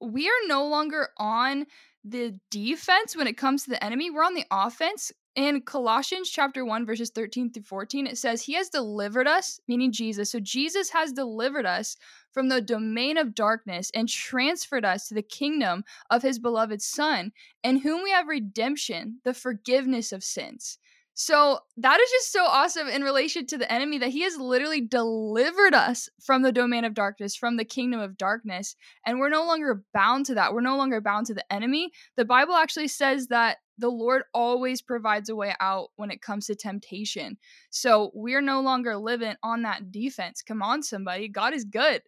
we 0.00 0.28
are 0.28 0.46
no 0.46 0.66
longer 0.66 1.08
on 1.18 1.66
the 2.04 2.38
defense 2.50 3.16
when 3.16 3.26
it 3.26 3.36
comes 3.36 3.64
to 3.64 3.70
the 3.70 3.84
enemy 3.84 4.10
we're 4.10 4.24
on 4.24 4.34
the 4.34 4.46
offense. 4.50 5.12
In 5.34 5.60
Colossians 5.60 6.30
chapter 6.30 6.64
1 6.64 6.86
verses 6.86 7.10
13 7.10 7.52
through 7.52 7.64
14 7.64 8.06
it 8.06 8.16
says 8.16 8.42
he 8.42 8.54
has 8.54 8.68
delivered 8.68 9.26
us 9.26 9.60
meaning 9.68 9.92
Jesus. 9.92 10.30
So 10.30 10.40
Jesus 10.40 10.90
has 10.90 11.12
delivered 11.12 11.66
us 11.66 11.96
from 12.32 12.48
the 12.48 12.60
domain 12.60 13.18
of 13.18 13.34
darkness 13.34 13.90
and 13.94 14.08
transferred 14.08 14.84
us 14.84 15.08
to 15.08 15.14
the 15.14 15.22
kingdom 15.22 15.84
of 16.10 16.22
his 16.22 16.38
beloved 16.38 16.80
son 16.80 17.32
in 17.62 17.78
whom 17.78 18.02
we 18.02 18.10
have 18.10 18.28
redemption 18.28 19.20
the 19.24 19.34
forgiveness 19.34 20.12
of 20.12 20.24
sins 20.24 20.78
so 21.18 21.60
that 21.78 21.98
is 21.98 22.10
just 22.10 22.30
so 22.30 22.44
awesome 22.44 22.88
in 22.88 23.02
relation 23.02 23.46
to 23.46 23.56
the 23.56 23.72
enemy 23.72 23.96
that 23.96 24.10
he 24.10 24.20
has 24.20 24.36
literally 24.36 24.82
delivered 24.82 25.72
us 25.72 26.10
from 26.22 26.42
the 26.42 26.52
domain 26.52 26.84
of 26.84 26.92
darkness, 26.92 27.34
from 27.34 27.56
the 27.56 27.64
kingdom 27.64 28.00
of 28.00 28.18
darkness. 28.18 28.76
And 29.06 29.18
we're 29.18 29.30
no 29.30 29.46
longer 29.46 29.82
bound 29.94 30.26
to 30.26 30.34
that. 30.34 30.52
We're 30.52 30.60
no 30.60 30.76
longer 30.76 31.00
bound 31.00 31.24
to 31.28 31.34
the 31.34 31.50
enemy. 31.50 31.90
The 32.18 32.26
Bible 32.26 32.52
actually 32.52 32.88
says 32.88 33.28
that 33.28 33.56
the 33.78 33.88
Lord 33.88 34.24
always 34.34 34.82
provides 34.82 35.30
a 35.30 35.36
way 35.36 35.54
out 35.58 35.88
when 35.96 36.10
it 36.10 36.20
comes 36.20 36.46
to 36.46 36.54
temptation. 36.54 37.38
So 37.70 38.10
we're 38.12 38.42
no 38.42 38.60
longer 38.60 38.98
living 38.98 39.36
on 39.42 39.62
that 39.62 39.90
defense. 39.90 40.42
Come 40.42 40.62
on, 40.62 40.82
somebody. 40.82 41.28
God 41.28 41.54
is 41.54 41.64
good. 41.64 42.02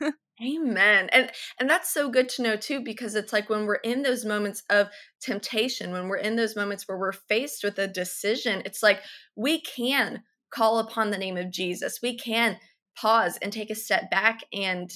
Amen. 0.42 1.08
And 1.12 1.30
and 1.58 1.68
that's 1.70 1.92
so 1.92 2.10
good 2.10 2.28
to 2.30 2.42
know 2.42 2.56
too 2.56 2.80
because 2.80 3.14
it's 3.14 3.32
like 3.32 3.48
when 3.48 3.64
we're 3.64 3.76
in 3.76 4.02
those 4.02 4.24
moments 4.24 4.62
of 4.68 4.88
temptation, 5.20 5.92
when 5.92 6.08
we're 6.08 6.16
in 6.16 6.36
those 6.36 6.56
moments 6.56 6.86
where 6.86 6.98
we're 6.98 7.12
faced 7.12 7.64
with 7.64 7.78
a 7.78 7.88
decision, 7.88 8.62
it's 8.66 8.82
like 8.82 9.00
we 9.34 9.60
can 9.62 10.22
call 10.50 10.78
upon 10.78 11.10
the 11.10 11.18
name 11.18 11.38
of 11.38 11.50
Jesus. 11.50 12.00
We 12.02 12.18
can 12.18 12.58
pause 12.98 13.38
and 13.40 13.50
take 13.52 13.70
a 13.70 13.74
step 13.74 14.10
back 14.10 14.40
and 14.52 14.92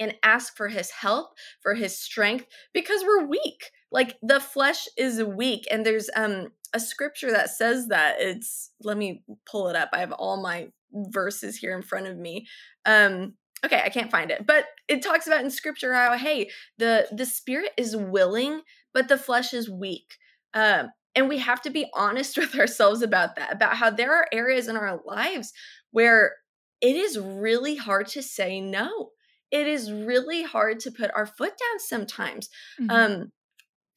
and 0.00 0.16
ask 0.24 0.56
for 0.56 0.68
his 0.68 0.90
help, 0.90 1.34
for 1.62 1.74
his 1.74 1.96
strength 1.96 2.46
because 2.72 3.04
we're 3.04 3.26
weak 3.26 3.70
like 3.92 4.16
the 4.22 4.40
flesh 4.40 4.86
is 4.96 5.22
weak 5.22 5.66
and 5.70 5.84
there's 5.84 6.08
um 6.16 6.48
a 6.72 6.80
scripture 6.80 7.30
that 7.30 7.50
says 7.50 7.88
that 7.88 8.16
it's 8.20 8.70
let 8.82 8.96
me 8.96 9.22
pull 9.50 9.68
it 9.68 9.76
up 9.76 9.88
i 9.92 9.98
have 9.98 10.12
all 10.12 10.40
my 10.40 10.68
verses 10.92 11.56
here 11.56 11.76
in 11.76 11.82
front 11.82 12.06
of 12.06 12.16
me 12.16 12.46
um 12.86 13.34
okay 13.64 13.82
i 13.84 13.88
can't 13.88 14.10
find 14.10 14.30
it 14.30 14.46
but 14.46 14.66
it 14.88 15.02
talks 15.02 15.26
about 15.26 15.44
in 15.44 15.50
scripture 15.50 15.94
how 15.94 16.16
hey 16.16 16.50
the 16.78 17.06
the 17.12 17.26
spirit 17.26 17.70
is 17.76 17.96
willing 17.96 18.62
but 18.92 19.08
the 19.08 19.18
flesh 19.18 19.54
is 19.54 19.70
weak. 19.70 20.16
Um 20.54 20.90
and 21.16 21.28
we 21.28 21.38
have 21.38 21.60
to 21.62 21.70
be 21.70 21.90
honest 21.94 22.38
with 22.38 22.54
ourselves 22.54 23.02
about 23.02 23.36
that 23.36 23.52
about 23.52 23.76
how 23.76 23.90
there 23.90 24.14
are 24.14 24.26
areas 24.32 24.68
in 24.68 24.76
our 24.76 25.00
lives 25.04 25.52
where 25.90 26.36
it 26.80 26.96
is 26.96 27.18
really 27.18 27.76
hard 27.76 28.06
to 28.08 28.22
say 28.22 28.60
no. 28.60 29.10
It 29.50 29.66
is 29.66 29.92
really 29.92 30.44
hard 30.44 30.80
to 30.80 30.90
put 30.90 31.10
our 31.14 31.26
foot 31.26 31.52
down 31.58 31.78
sometimes. 31.78 32.48
Mm-hmm. 32.80 32.90
um 32.90 33.32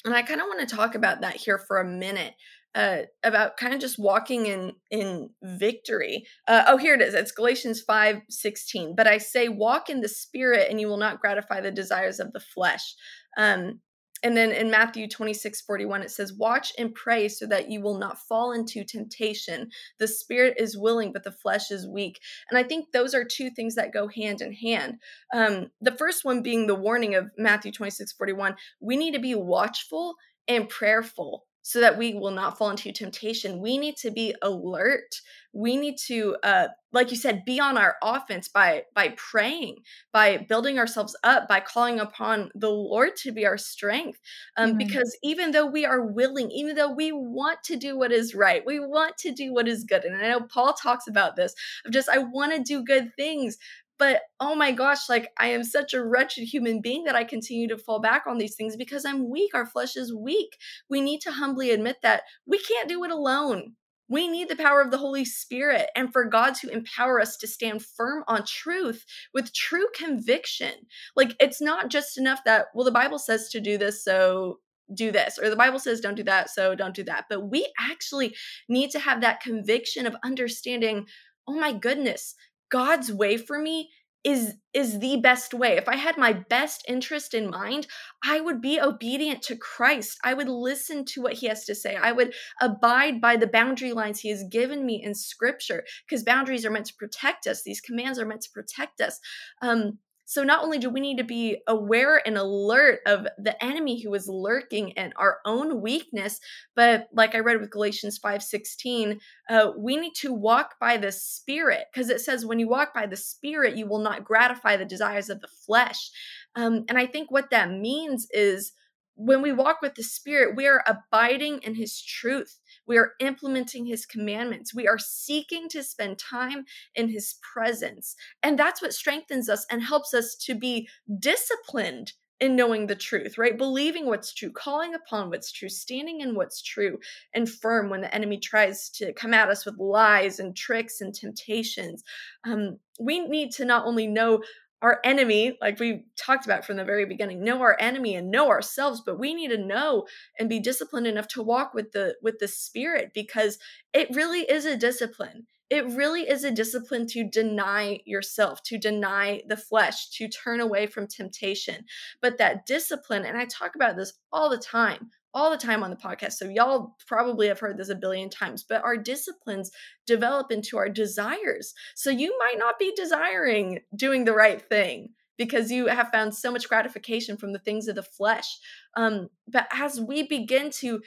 and 0.05 0.13
i 0.13 0.21
kind 0.21 0.41
of 0.41 0.47
want 0.47 0.67
to 0.67 0.75
talk 0.75 0.95
about 0.95 1.21
that 1.21 1.37
here 1.37 1.57
for 1.57 1.79
a 1.79 1.85
minute 1.85 2.33
uh, 2.75 3.03
about 3.23 3.57
kind 3.57 3.73
of 3.73 3.79
just 3.79 3.99
walking 3.99 4.45
in 4.45 4.73
in 4.91 5.29
victory. 5.41 6.25
Uh, 6.47 6.63
oh, 6.67 6.77
here 6.77 6.95
it 6.95 7.01
is. 7.01 7.13
It's 7.13 7.31
Galatians 7.31 7.81
five 7.81 8.21
sixteen. 8.29 8.95
But 8.95 9.07
I 9.07 9.17
say, 9.17 9.49
walk 9.49 9.89
in 9.89 10.01
the 10.01 10.09
spirit, 10.09 10.67
and 10.69 10.79
you 10.79 10.87
will 10.87 10.97
not 10.97 11.19
gratify 11.19 11.61
the 11.61 11.71
desires 11.71 12.19
of 12.19 12.33
the 12.33 12.39
flesh. 12.39 12.95
Um, 13.37 13.79
and 14.23 14.37
then 14.37 14.53
in 14.53 14.71
Matthew 14.71 15.09
26, 15.09 15.61
41, 15.61 16.01
it 16.01 16.09
says, 16.09 16.33
Watch 16.33 16.71
and 16.79 16.95
pray 16.95 17.27
so 17.27 17.45
that 17.47 17.69
you 17.69 17.81
will 17.81 17.97
not 17.97 18.17
fall 18.17 18.53
into 18.53 18.85
temptation. 18.85 19.69
The 19.99 20.07
spirit 20.07 20.55
is 20.57 20.77
willing, 20.77 21.11
but 21.11 21.25
the 21.25 21.31
flesh 21.31 21.69
is 21.69 21.87
weak. 21.87 22.19
And 22.49 22.57
I 22.57 22.63
think 22.63 22.91
those 22.91 23.13
are 23.13 23.25
two 23.25 23.49
things 23.49 23.75
that 23.75 23.93
go 23.93 24.07
hand 24.07 24.41
in 24.41 24.53
hand. 24.53 24.95
Um, 25.33 25.67
the 25.81 25.91
first 25.91 26.23
one 26.23 26.41
being 26.41 26.67
the 26.67 26.75
warning 26.75 27.15
of 27.15 27.29
Matthew 27.37 27.73
26, 27.73 28.13
41. 28.13 28.55
We 28.79 28.95
need 28.95 29.13
to 29.13 29.19
be 29.19 29.35
watchful 29.35 30.15
and 30.47 30.69
prayerful 30.69 31.43
so 31.63 31.79
that 31.79 31.97
we 31.97 32.13
will 32.13 32.31
not 32.31 32.57
fall 32.57 32.69
into 32.69 32.91
temptation. 32.91 33.59
We 33.59 33.77
need 33.77 33.95
to 33.97 34.11
be 34.11 34.35
alert. 34.41 35.21
We 35.53 35.77
need 35.77 35.97
to, 36.07 36.35
uh, 36.43 36.67
like 36.91 37.09
you 37.09 37.15
said, 37.15 37.45
be 37.45 37.59
on 37.59 37.77
our 37.77 37.95
offense 38.03 38.47
by 38.47 38.83
by 38.93 39.15
praying, 39.17 39.77
by 40.11 40.37
building 40.37 40.77
ourselves 40.77 41.15
up, 41.23 41.47
by 41.47 41.61
calling 41.61 41.99
upon 41.99 42.51
the 42.53 42.69
Lord 42.69 43.15
to 43.17 43.31
be 43.31 43.45
our 43.45 43.57
strength. 43.57 44.19
Um, 44.57 44.71
mm-hmm. 44.71 44.79
Because 44.79 45.17
even 45.23 45.51
though 45.51 45.65
we 45.65 45.85
are 45.85 46.05
willing, 46.05 46.51
even 46.51 46.75
though 46.75 46.91
we 46.91 47.11
want 47.11 47.59
to 47.65 47.77
do 47.77 47.97
what 47.97 48.11
is 48.11 48.35
right, 48.35 48.63
we 48.65 48.79
want 48.79 49.17
to 49.19 49.31
do 49.31 49.53
what 49.53 49.67
is 49.67 49.85
good. 49.85 50.03
And 50.03 50.17
I 50.17 50.29
know 50.29 50.41
Paul 50.41 50.73
talks 50.73 51.07
about 51.07 51.35
this 51.35 51.53
of 51.85 51.93
just 51.93 52.09
I 52.09 52.17
want 52.17 52.53
to 52.53 52.61
do 52.61 52.83
good 52.83 53.11
things, 53.15 53.57
but 54.03 54.23
oh 54.41 54.53
my 54.53 54.73
gosh, 54.73 55.07
like 55.07 55.29
I 55.39 55.47
am 55.47 55.63
such 55.63 55.93
a 55.93 56.03
wretched 56.03 56.43
human 56.43 56.81
being 56.81 57.05
that 57.05 57.15
I 57.15 57.23
continue 57.23 57.69
to 57.69 57.77
fall 57.77 58.01
back 58.01 58.23
on 58.27 58.37
these 58.37 58.53
things 58.53 58.75
because 58.75 59.05
I'm 59.05 59.29
weak. 59.29 59.55
Our 59.55 59.65
flesh 59.65 59.95
is 59.95 60.13
weak. 60.13 60.57
We 60.89 60.99
need 60.99 61.21
to 61.21 61.31
humbly 61.31 61.71
admit 61.71 61.99
that 62.03 62.23
we 62.45 62.59
can't 62.59 62.89
do 62.89 63.05
it 63.05 63.11
alone. 63.11 63.75
We 64.09 64.27
need 64.27 64.49
the 64.49 64.57
power 64.57 64.81
of 64.81 64.91
the 64.91 64.97
Holy 64.97 65.23
Spirit 65.23 65.89
and 65.95 66.11
for 66.11 66.25
God 66.25 66.53
to 66.55 66.67
empower 66.67 67.21
us 67.21 67.37
to 67.37 67.47
stand 67.47 67.85
firm 67.85 68.25
on 68.27 68.43
truth 68.45 69.05
with 69.33 69.53
true 69.53 69.87
conviction. 69.95 70.73
Like, 71.15 71.33
it's 71.39 71.61
not 71.61 71.87
just 71.87 72.17
enough 72.17 72.41
that, 72.43 72.65
well, 72.75 72.83
the 72.83 72.91
Bible 72.91 73.19
says 73.19 73.47
to 73.51 73.61
do 73.61 73.77
this, 73.77 74.03
so 74.03 74.59
do 74.93 75.13
this, 75.13 75.39
or 75.41 75.49
the 75.49 75.55
Bible 75.55 75.79
says 75.79 76.01
don't 76.01 76.15
do 76.15 76.23
that, 76.23 76.49
so 76.49 76.75
don't 76.75 76.93
do 76.93 77.05
that. 77.05 77.27
But 77.29 77.49
we 77.49 77.71
actually 77.79 78.35
need 78.67 78.91
to 78.91 78.99
have 78.99 79.21
that 79.21 79.39
conviction 79.39 80.05
of 80.05 80.17
understanding 80.25 81.05
oh 81.47 81.59
my 81.59 81.73
goodness, 81.73 82.35
God's 82.73 83.13
way 83.13 83.37
for 83.37 83.59
me 83.59 83.91
is 84.23 84.55
is 84.73 84.99
the 84.99 85.17
best 85.17 85.53
way. 85.53 85.77
If 85.77 85.87
I 85.87 85.95
had 85.95 86.17
my 86.17 86.33
best 86.33 86.83
interest 86.87 87.35
in 87.35 87.51
mind, 87.51 87.85
I 88.23 88.39
would 88.39 88.61
be 88.61 88.81
obedient 88.81 89.43
to 89.43 89.55
Christ. 89.55 90.17
I 90.23 90.33
would 90.33 90.47
listen 90.49 91.05
to 91.05 91.21
what 91.21 91.33
he 91.33 91.45
has 91.45 91.65
to 91.65 91.75
say. 91.75 91.95
I 91.95 92.13
would 92.13 92.33
abide 92.59 93.21
by 93.21 93.35
the 93.35 93.45
boundary 93.45 93.91
lines 93.91 94.21
he 94.21 94.29
has 94.29 94.43
given 94.49 94.87
me 94.87 95.03
in 95.03 95.13
scripture 95.13 95.83
because 96.07 96.23
boundaries 96.23 96.65
are 96.65 96.71
meant 96.71 96.87
to 96.87 96.95
protect 96.95 97.45
us. 97.45 97.61
These 97.61 97.81
commands 97.81 98.17
are 98.17 98.25
meant 98.25 98.41
to 98.41 98.51
protect 98.51 99.01
us. 99.01 99.19
Um, 99.61 99.99
so 100.25 100.43
not 100.43 100.63
only 100.63 100.77
do 100.77 100.89
we 100.89 100.99
need 100.99 101.17
to 101.17 101.23
be 101.23 101.57
aware 101.67 102.21
and 102.25 102.37
alert 102.37 102.99
of 103.05 103.27
the 103.37 103.61
enemy 103.63 104.01
who 104.01 104.13
is 104.13 104.27
lurking 104.27 104.97
and 104.97 105.13
our 105.17 105.39
own 105.45 105.81
weakness, 105.81 106.39
but 106.75 107.07
like 107.13 107.35
I 107.35 107.39
read 107.39 107.59
with 107.59 107.71
Galatians 107.71 108.19
5:16, 108.19 109.19
uh, 109.49 109.71
we 109.77 109.97
need 109.97 110.15
to 110.15 110.33
walk 110.33 110.79
by 110.79 110.97
the 110.97 111.11
Spirit 111.11 111.85
because 111.91 112.09
it 112.09 112.21
says 112.21 112.45
when 112.45 112.59
you 112.59 112.67
walk 112.67 112.93
by 112.93 113.05
the 113.05 113.17
Spirit, 113.17 113.75
you 113.75 113.87
will 113.87 113.99
not 113.99 114.23
gratify 114.23 114.77
the 114.77 114.85
desires 114.85 115.29
of 115.29 115.41
the 115.41 115.49
flesh. 115.65 116.11
Um, 116.55 116.85
and 116.87 116.97
I 116.97 117.05
think 117.05 117.31
what 117.31 117.49
that 117.49 117.71
means 117.71 118.27
is 118.31 118.73
when 119.15 119.41
we 119.41 119.51
walk 119.51 119.81
with 119.81 119.95
the 119.95 120.03
Spirit, 120.03 120.55
we 120.55 120.67
are 120.67 120.83
abiding 120.87 121.59
in 121.59 121.75
His 121.75 122.01
truth. 122.01 122.59
We 122.87 122.97
are 122.97 123.13
implementing 123.19 123.85
His 123.85 124.05
commandments. 124.05 124.73
We 124.73 124.87
are 124.87 124.99
seeking 124.99 125.69
to 125.69 125.83
spend 125.83 126.17
time 126.17 126.65
in 126.95 127.09
His 127.09 127.35
presence. 127.53 128.15
And 128.41 128.57
that's 128.57 128.81
what 128.81 128.93
strengthens 128.93 129.49
us 129.49 129.65
and 129.69 129.83
helps 129.83 130.13
us 130.13 130.35
to 130.45 130.55
be 130.55 130.87
disciplined 131.19 132.13
in 132.39 132.55
knowing 132.57 132.87
the 132.87 132.95
truth, 132.95 133.37
right? 133.37 133.57
Believing 133.57 134.05
what's 134.05 134.33
true, 134.33 134.51
calling 134.51 134.93
upon 134.93 135.29
what's 135.29 135.49
true, 135.49 135.69
standing 135.69 136.19
in 136.19 136.35
what's 136.35 136.61
true, 136.61 136.97
and 137.33 137.49
firm 137.49 137.89
when 137.89 138.01
the 138.01 138.13
enemy 138.13 138.37
tries 138.37 138.89
to 138.89 139.13
come 139.13 139.33
at 139.33 139.47
us 139.47 139.65
with 139.65 139.77
lies 139.77 140.39
and 140.39 140.53
tricks 140.53 140.99
and 140.99 141.13
temptations. 141.13 142.03
Um, 142.45 142.79
we 142.99 143.21
need 143.21 143.51
to 143.53 143.65
not 143.65 143.85
only 143.85 144.07
know 144.07 144.41
our 144.83 144.99
enemy, 145.05 145.57
like 145.61 145.79
we 145.79 146.05
talked 146.17 146.45
about 146.45 146.65
from 146.65 146.75
the 146.75 146.83
very 146.83 147.05
beginning, 147.05 147.41
know 147.41 147.61
our 147.61 147.77
enemy 147.79 148.15
and 148.15 148.29
know 148.29 148.49
ourselves, 148.49 149.01
but 149.03 149.17
we 149.17 149.33
need 149.33 149.47
to 149.47 149.57
know 149.57 150.05
and 150.37 150.49
be 150.49 150.59
disciplined 150.59 151.07
enough 151.07 151.29
to 151.29 151.41
walk 151.41 151.73
with 151.73 151.93
the 151.93 152.15
with 152.21 152.37
the 152.39 152.49
spirit 152.49 153.11
because 153.13 153.57
it 153.93 154.13
really 154.13 154.41
is 154.41 154.65
a 154.65 154.75
discipline. 154.75 155.47
It 155.69 155.87
really 155.87 156.29
is 156.29 156.43
a 156.43 156.51
discipline 156.51 157.07
to 157.07 157.23
deny 157.23 158.01
yourself, 158.05 158.61
to 158.63 158.77
deny 158.77 159.41
the 159.47 159.57
flesh, 159.57 160.09
to 160.17 160.27
turn 160.27 160.59
away 160.59 160.85
from 160.85 161.07
temptation. 161.07 161.85
But 162.21 162.37
that 162.37 162.65
discipline, 162.65 163.23
and 163.25 163.37
I 163.37 163.45
talk 163.45 163.75
about 163.75 163.95
this 163.95 164.13
all 164.33 164.49
the 164.49 164.57
time, 164.57 165.11
all 165.33 165.49
the 165.49 165.57
time 165.57 165.83
on 165.83 165.89
the 165.89 165.95
podcast. 165.95 166.33
So 166.33 166.47
y'all 166.47 166.95
probably 167.07 167.47
have 167.47 167.59
heard 167.59 167.77
this 167.77 167.89
a 167.89 167.95
billion 167.95 168.29
times, 168.29 168.63
but 168.67 168.83
our 168.83 168.97
disciplines 168.97 169.71
develop 170.05 170.51
into 170.51 170.77
our 170.77 170.89
desires. 170.89 171.73
So 171.95 172.09
you 172.09 172.37
might 172.39 172.59
not 172.59 172.77
be 172.77 172.93
desiring 172.95 173.79
doing 173.95 174.25
the 174.25 174.33
right 174.33 174.61
thing 174.61 175.09
because 175.37 175.71
you 175.71 175.87
have 175.87 176.09
found 176.09 176.35
so 176.35 176.51
much 176.51 176.69
gratification 176.69 177.37
from 177.37 177.53
the 177.53 177.59
things 177.59 177.87
of 177.87 177.95
the 177.95 178.03
flesh. 178.03 178.59
Um, 178.95 179.29
but 179.47 179.67
as 179.73 179.99
we 179.99 180.23
begin 180.27 180.69
to 180.79 181.01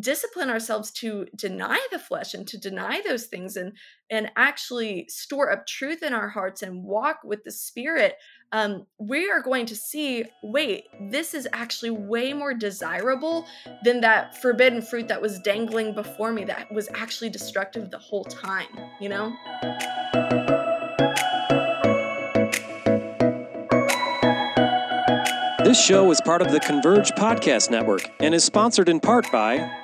discipline 0.00 0.50
ourselves 0.50 0.90
to 0.90 1.26
deny 1.36 1.78
the 1.92 1.98
flesh 1.98 2.34
and 2.34 2.46
to 2.48 2.58
deny 2.58 3.00
those 3.06 3.26
things 3.26 3.56
and 3.56 3.72
and 4.10 4.30
actually 4.36 5.06
store 5.08 5.52
up 5.52 5.66
truth 5.66 6.02
in 6.02 6.12
our 6.12 6.28
hearts 6.28 6.62
and 6.62 6.82
walk 6.82 7.20
with 7.24 7.44
the 7.44 7.50
spirit 7.50 8.16
um, 8.52 8.86
we 8.98 9.30
are 9.30 9.40
going 9.40 9.66
to 9.66 9.76
see 9.76 10.24
wait 10.42 10.84
this 11.10 11.32
is 11.32 11.46
actually 11.52 11.90
way 11.90 12.32
more 12.32 12.54
desirable 12.54 13.46
than 13.84 14.00
that 14.00 14.40
forbidden 14.40 14.82
fruit 14.82 15.06
that 15.06 15.22
was 15.22 15.38
dangling 15.40 15.94
before 15.94 16.32
me 16.32 16.44
that 16.44 16.70
was 16.72 16.88
actually 16.94 17.30
destructive 17.30 17.90
the 17.90 17.98
whole 17.98 18.24
time 18.24 18.66
you 19.00 19.08
know? 19.08 19.32
This 25.64 25.82
show 25.82 26.10
is 26.10 26.20
part 26.20 26.42
of 26.42 26.52
the 26.52 26.60
Converge 26.60 27.10
Podcast 27.12 27.70
Network 27.70 28.08
and 28.20 28.34
is 28.34 28.44
sponsored 28.44 28.88
in 28.88 29.00
part 29.00 29.26
by 29.32 29.83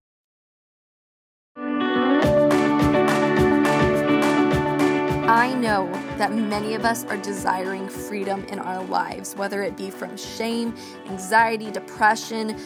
I 5.31 5.53
know 5.53 5.89
that 6.17 6.33
many 6.33 6.73
of 6.73 6.83
us 6.83 7.05
are 7.05 7.15
desiring 7.15 7.87
freedom 7.87 8.43
in 8.49 8.59
our 8.59 8.83
lives, 8.83 9.33
whether 9.33 9.63
it 9.63 9.77
be 9.77 9.89
from 9.89 10.17
shame, 10.17 10.75
anxiety, 11.07 11.71
depression, 11.71 12.57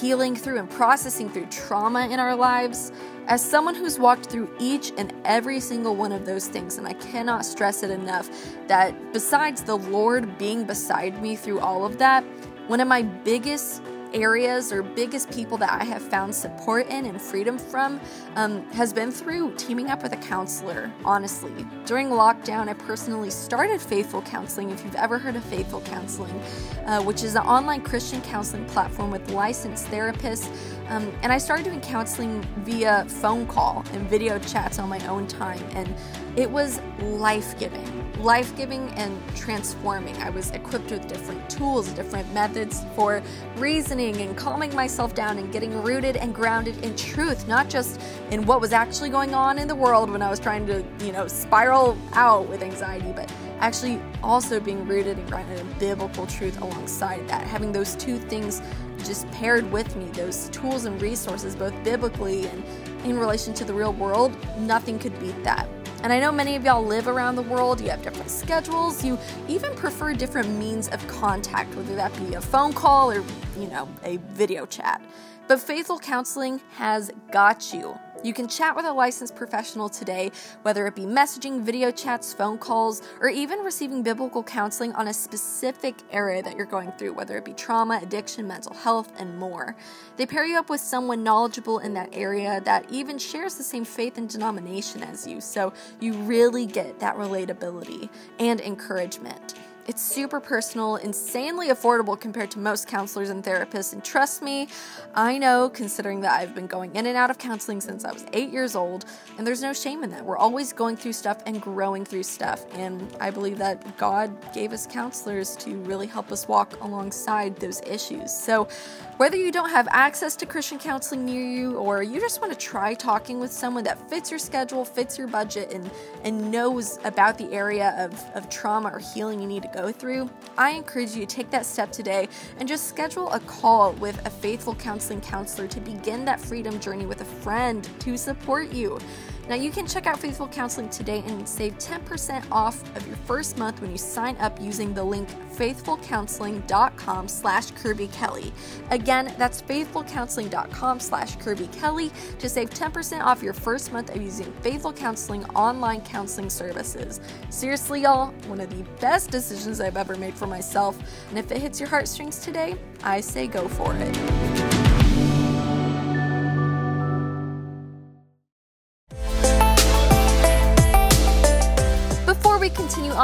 healing 0.00 0.34
through 0.34 0.58
and 0.58 0.70
processing 0.70 1.28
through 1.28 1.44
trauma 1.50 2.08
in 2.08 2.18
our 2.18 2.34
lives. 2.34 2.92
As 3.26 3.44
someone 3.44 3.74
who's 3.74 3.98
walked 3.98 4.30
through 4.30 4.50
each 4.58 4.90
and 4.96 5.12
every 5.26 5.60
single 5.60 5.96
one 5.96 6.12
of 6.12 6.24
those 6.24 6.48
things, 6.48 6.78
and 6.78 6.88
I 6.88 6.94
cannot 6.94 7.44
stress 7.44 7.82
it 7.82 7.90
enough 7.90 8.30
that 8.68 9.12
besides 9.12 9.62
the 9.62 9.76
Lord 9.76 10.38
being 10.38 10.64
beside 10.64 11.20
me 11.22 11.36
through 11.36 11.60
all 11.60 11.84
of 11.84 11.98
that, 11.98 12.24
one 12.68 12.80
of 12.80 12.88
my 12.88 13.02
biggest 13.02 13.82
areas 14.14 14.72
or 14.72 14.82
biggest 14.82 15.30
people 15.30 15.58
that 15.58 15.70
I 15.70 15.84
have 15.84 16.02
found 16.02 16.34
support 16.34 16.86
in 16.88 17.06
and 17.06 17.20
freedom 17.20 17.58
from 17.58 18.00
um, 18.36 18.66
has 18.70 18.92
been 18.92 19.10
through 19.10 19.54
teaming 19.56 19.90
up 19.90 20.02
with 20.02 20.12
a 20.12 20.16
counselor, 20.16 20.90
honestly. 21.04 21.66
During 21.84 22.08
lockdown, 22.08 22.68
I 22.68 22.74
personally 22.74 23.30
started 23.30 23.80
Faithful 23.80 24.22
Counseling, 24.22 24.70
if 24.70 24.84
you've 24.84 24.94
ever 24.94 25.18
heard 25.18 25.36
of 25.36 25.44
Faithful 25.44 25.80
Counseling, 25.82 26.40
uh, 26.86 27.02
which 27.02 27.22
is 27.22 27.34
an 27.34 27.42
online 27.42 27.82
Christian 27.82 28.22
counseling 28.22 28.64
platform 28.66 29.10
with 29.10 29.30
licensed 29.30 29.86
therapists. 29.86 30.48
Um, 30.88 31.12
and 31.22 31.30
I 31.30 31.38
started 31.38 31.64
doing 31.64 31.80
counseling 31.80 32.42
via 32.58 33.04
phone 33.06 33.46
call 33.46 33.84
and 33.92 34.08
video 34.08 34.38
chats 34.38 34.78
on 34.78 34.88
my 34.88 35.06
own 35.06 35.26
time. 35.26 35.62
And 35.72 35.94
it 36.36 36.50
was 36.50 36.80
life 37.00 37.58
giving, 37.58 38.22
life 38.22 38.56
giving 38.56 38.88
and 38.90 39.20
transforming. 39.36 40.16
I 40.18 40.30
was 40.30 40.50
equipped 40.52 40.90
with 40.90 41.06
different 41.08 41.50
tools, 41.50 41.88
different 41.92 42.32
methods 42.32 42.84
for 42.94 43.22
reasoning 43.56 43.97
and 43.98 44.36
calming 44.36 44.72
myself 44.76 45.12
down 45.12 45.38
and 45.38 45.52
getting 45.52 45.82
rooted 45.82 46.16
and 46.16 46.32
grounded 46.32 46.76
in 46.84 46.94
truth, 46.94 47.48
not 47.48 47.68
just 47.68 48.00
in 48.30 48.46
what 48.46 48.60
was 48.60 48.72
actually 48.72 49.10
going 49.10 49.34
on 49.34 49.58
in 49.58 49.66
the 49.66 49.74
world 49.74 50.08
when 50.08 50.22
I 50.22 50.30
was 50.30 50.38
trying 50.38 50.66
to, 50.68 50.84
you 51.00 51.10
know, 51.10 51.26
spiral 51.26 51.98
out 52.12 52.48
with 52.48 52.62
anxiety, 52.62 53.10
but 53.10 53.32
actually 53.58 54.00
also 54.22 54.60
being 54.60 54.86
rooted 54.86 55.18
and 55.18 55.28
grounded 55.28 55.58
in 55.58 55.72
biblical 55.80 56.28
truth 56.28 56.60
alongside 56.60 57.26
that. 57.28 57.44
Having 57.44 57.72
those 57.72 57.96
two 57.96 58.18
things 58.18 58.62
just 58.98 59.28
paired 59.32 59.68
with 59.72 59.96
me, 59.96 60.04
those 60.12 60.48
tools 60.50 60.84
and 60.84 61.02
resources, 61.02 61.56
both 61.56 61.74
biblically 61.82 62.46
and 62.46 62.62
in 63.04 63.18
relation 63.18 63.52
to 63.54 63.64
the 63.64 63.74
real 63.74 63.92
world, 63.94 64.36
nothing 64.58 64.96
could 64.96 65.18
beat 65.18 65.42
that. 65.42 65.68
And 66.02 66.12
I 66.12 66.20
know 66.20 66.30
many 66.30 66.54
of 66.54 66.64
y'all 66.64 66.84
live 66.84 67.08
around 67.08 67.34
the 67.34 67.42
world, 67.42 67.80
you 67.80 67.90
have 67.90 68.02
different 68.02 68.30
schedules, 68.30 69.04
you 69.04 69.18
even 69.48 69.74
prefer 69.74 70.14
different 70.14 70.48
means 70.50 70.88
of 70.88 71.04
contact, 71.08 71.74
whether 71.74 71.96
that 71.96 72.16
be 72.16 72.34
a 72.34 72.40
phone 72.40 72.72
call 72.72 73.10
or, 73.10 73.24
you 73.58 73.66
know, 73.66 73.88
a 74.04 74.18
video 74.28 74.64
chat. 74.64 75.02
But 75.48 75.58
Faithful 75.58 75.98
Counseling 75.98 76.60
has 76.76 77.10
got 77.32 77.72
you. 77.74 77.98
You 78.24 78.34
can 78.34 78.48
chat 78.48 78.74
with 78.74 78.84
a 78.84 78.92
licensed 78.92 79.36
professional 79.36 79.88
today, 79.88 80.32
whether 80.62 80.88
it 80.88 80.96
be 80.96 81.02
messaging, 81.02 81.62
video 81.62 81.92
chats, 81.92 82.34
phone 82.34 82.58
calls, 82.58 83.00
or 83.20 83.28
even 83.28 83.60
receiving 83.60 84.02
biblical 84.02 84.42
counseling 84.42 84.92
on 84.94 85.06
a 85.06 85.14
specific 85.14 85.94
area 86.10 86.42
that 86.42 86.56
you're 86.56 86.66
going 86.66 86.90
through, 86.92 87.12
whether 87.12 87.38
it 87.38 87.44
be 87.44 87.52
trauma, 87.52 88.00
addiction, 88.02 88.48
mental 88.48 88.74
health, 88.74 89.12
and 89.20 89.38
more. 89.38 89.76
They 90.16 90.26
pair 90.26 90.44
you 90.44 90.58
up 90.58 90.68
with 90.68 90.80
someone 90.80 91.22
knowledgeable 91.22 91.78
in 91.78 91.94
that 91.94 92.08
area 92.12 92.60
that 92.64 92.90
even 92.90 93.18
shares 93.18 93.54
the 93.54 93.62
same 93.62 93.84
faith 93.84 94.18
and 94.18 94.28
denomination 94.28 95.04
as 95.04 95.24
you, 95.24 95.40
so 95.40 95.72
you 96.00 96.14
really 96.14 96.66
get 96.66 96.98
that 96.98 97.16
relatability 97.16 98.08
and 98.40 98.60
encouragement. 98.60 99.54
It's 99.88 100.02
super 100.02 100.38
personal, 100.38 100.96
insanely 100.96 101.68
affordable 101.68 102.20
compared 102.20 102.50
to 102.50 102.58
most 102.58 102.86
counselors 102.86 103.30
and 103.30 103.42
therapists. 103.42 103.94
And 103.94 104.04
trust 104.04 104.42
me, 104.42 104.68
I 105.14 105.38
know, 105.38 105.70
considering 105.70 106.20
that 106.20 106.38
I've 106.38 106.54
been 106.54 106.66
going 106.66 106.94
in 106.94 107.06
and 107.06 107.16
out 107.16 107.30
of 107.30 107.38
counseling 107.38 107.80
since 107.80 108.04
I 108.04 108.12
was 108.12 108.26
eight 108.34 108.50
years 108.50 108.76
old, 108.76 109.06
and 109.38 109.46
there's 109.46 109.62
no 109.62 109.72
shame 109.72 110.04
in 110.04 110.10
that. 110.10 110.22
We're 110.22 110.36
always 110.36 110.74
going 110.74 110.98
through 110.98 111.14
stuff 111.14 111.42
and 111.46 111.62
growing 111.62 112.04
through 112.04 112.24
stuff. 112.24 112.66
And 112.74 113.16
I 113.18 113.30
believe 113.30 113.56
that 113.58 113.96
God 113.96 114.30
gave 114.52 114.74
us 114.74 114.86
counselors 114.86 115.56
to 115.56 115.76
really 115.84 116.06
help 116.06 116.30
us 116.32 116.46
walk 116.46 116.78
alongside 116.82 117.56
those 117.56 117.80
issues. 117.86 118.30
So, 118.30 118.68
whether 119.16 119.36
you 119.36 119.50
don't 119.50 119.70
have 119.70 119.88
access 119.90 120.36
to 120.36 120.46
Christian 120.46 120.78
counseling 120.78 121.24
near 121.24 121.42
you 121.42 121.76
or 121.76 122.04
you 122.04 122.20
just 122.20 122.40
want 122.40 122.52
to 122.52 122.58
try 122.58 122.94
talking 122.94 123.40
with 123.40 123.50
someone 123.50 123.82
that 123.82 124.08
fits 124.08 124.30
your 124.30 124.38
schedule, 124.38 124.84
fits 124.84 125.18
your 125.18 125.26
budget, 125.26 125.72
and, 125.72 125.90
and 126.22 126.52
knows 126.52 127.00
about 127.04 127.36
the 127.36 127.50
area 127.52 127.96
of, 127.98 128.12
of 128.36 128.48
trauma 128.48 128.90
or 128.90 129.00
healing 129.00 129.40
you 129.40 129.48
need 129.48 129.62
to 129.62 129.68
go 129.68 129.77
through, 129.92 130.28
I 130.56 130.70
encourage 130.70 131.14
you 131.14 131.24
to 131.24 131.26
take 131.26 131.50
that 131.50 131.64
step 131.64 131.92
today 131.92 132.28
and 132.58 132.68
just 132.68 132.88
schedule 132.88 133.30
a 133.30 133.38
call 133.40 133.92
with 133.92 134.20
a 134.26 134.30
faithful 134.30 134.74
counseling 134.74 135.20
counselor 135.20 135.68
to 135.68 135.80
begin 135.80 136.24
that 136.24 136.40
freedom 136.40 136.80
journey 136.80 137.06
with 137.06 137.20
a 137.20 137.24
friend 137.24 137.88
to 138.00 138.16
support 138.16 138.72
you. 138.72 138.98
Now 139.48 139.54
you 139.54 139.70
can 139.70 139.86
check 139.86 140.06
out 140.06 140.20
Faithful 140.20 140.46
Counseling 140.48 140.90
today 140.90 141.22
and 141.26 141.48
save 141.48 141.78
10% 141.78 142.44
off 142.52 142.82
of 142.94 143.06
your 143.06 143.16
first 143.16 143.56
month 143.56 143.80
when 143.80 143.90
you 143.90 143.96
sign 143.96 144.36
up 144.36 144.60
using 144.60 144.92
the 144.92 145.02
link 145.02 145.28
faithfulcounseling.com 145.56 147.28
slash 147.28 147.70
Kirby 147.70 148.08
Kelly. 148.08 148.52
Again, 148.90 149.34
that's 149.38 149.62
faithfulcounseling.com 149.62 151.00
slash 151.00 151.36
Kirby 151.36 151.68
Kelly 151.68 152.12
to 152.38 152.48
save 152.48 152.70
10% 152.70 153.24
off 153.24 153.42
your 153.42 153.54
first 153.54 153.90
month 153.90 154.14
of 154.14 154.20
using 154.20 154.52
Faithful 154.60 154.92
Counseling 154.92 155.44
online 155.46 156.02
counseling 156.02 156.50
services. 156.50 157.20
Seriously, 157.48 158.02
y'all, 158.02 158.32
one 158.48 158.60
of 158.60 158.68
the 158.68 158.84
best 159.00 159.30
decisions 159.30 159.80
I've 159.80 159.96
ever 159.96 160.16
made 160.16 160.34
for 160.34 160.46
myself. 160.46 160.98
And 161.30 161.38
if 161.38 161.50
it 161.50 161.58
hits 161.58 161.80
your 161.80 161.88
heartstrings 161.88 162.40
today, 162.40 162.76
I 163.02 163.20
say 163.20 163.46
go 163.46 163.66
for 163.66 163.94
it. 163.96 164.57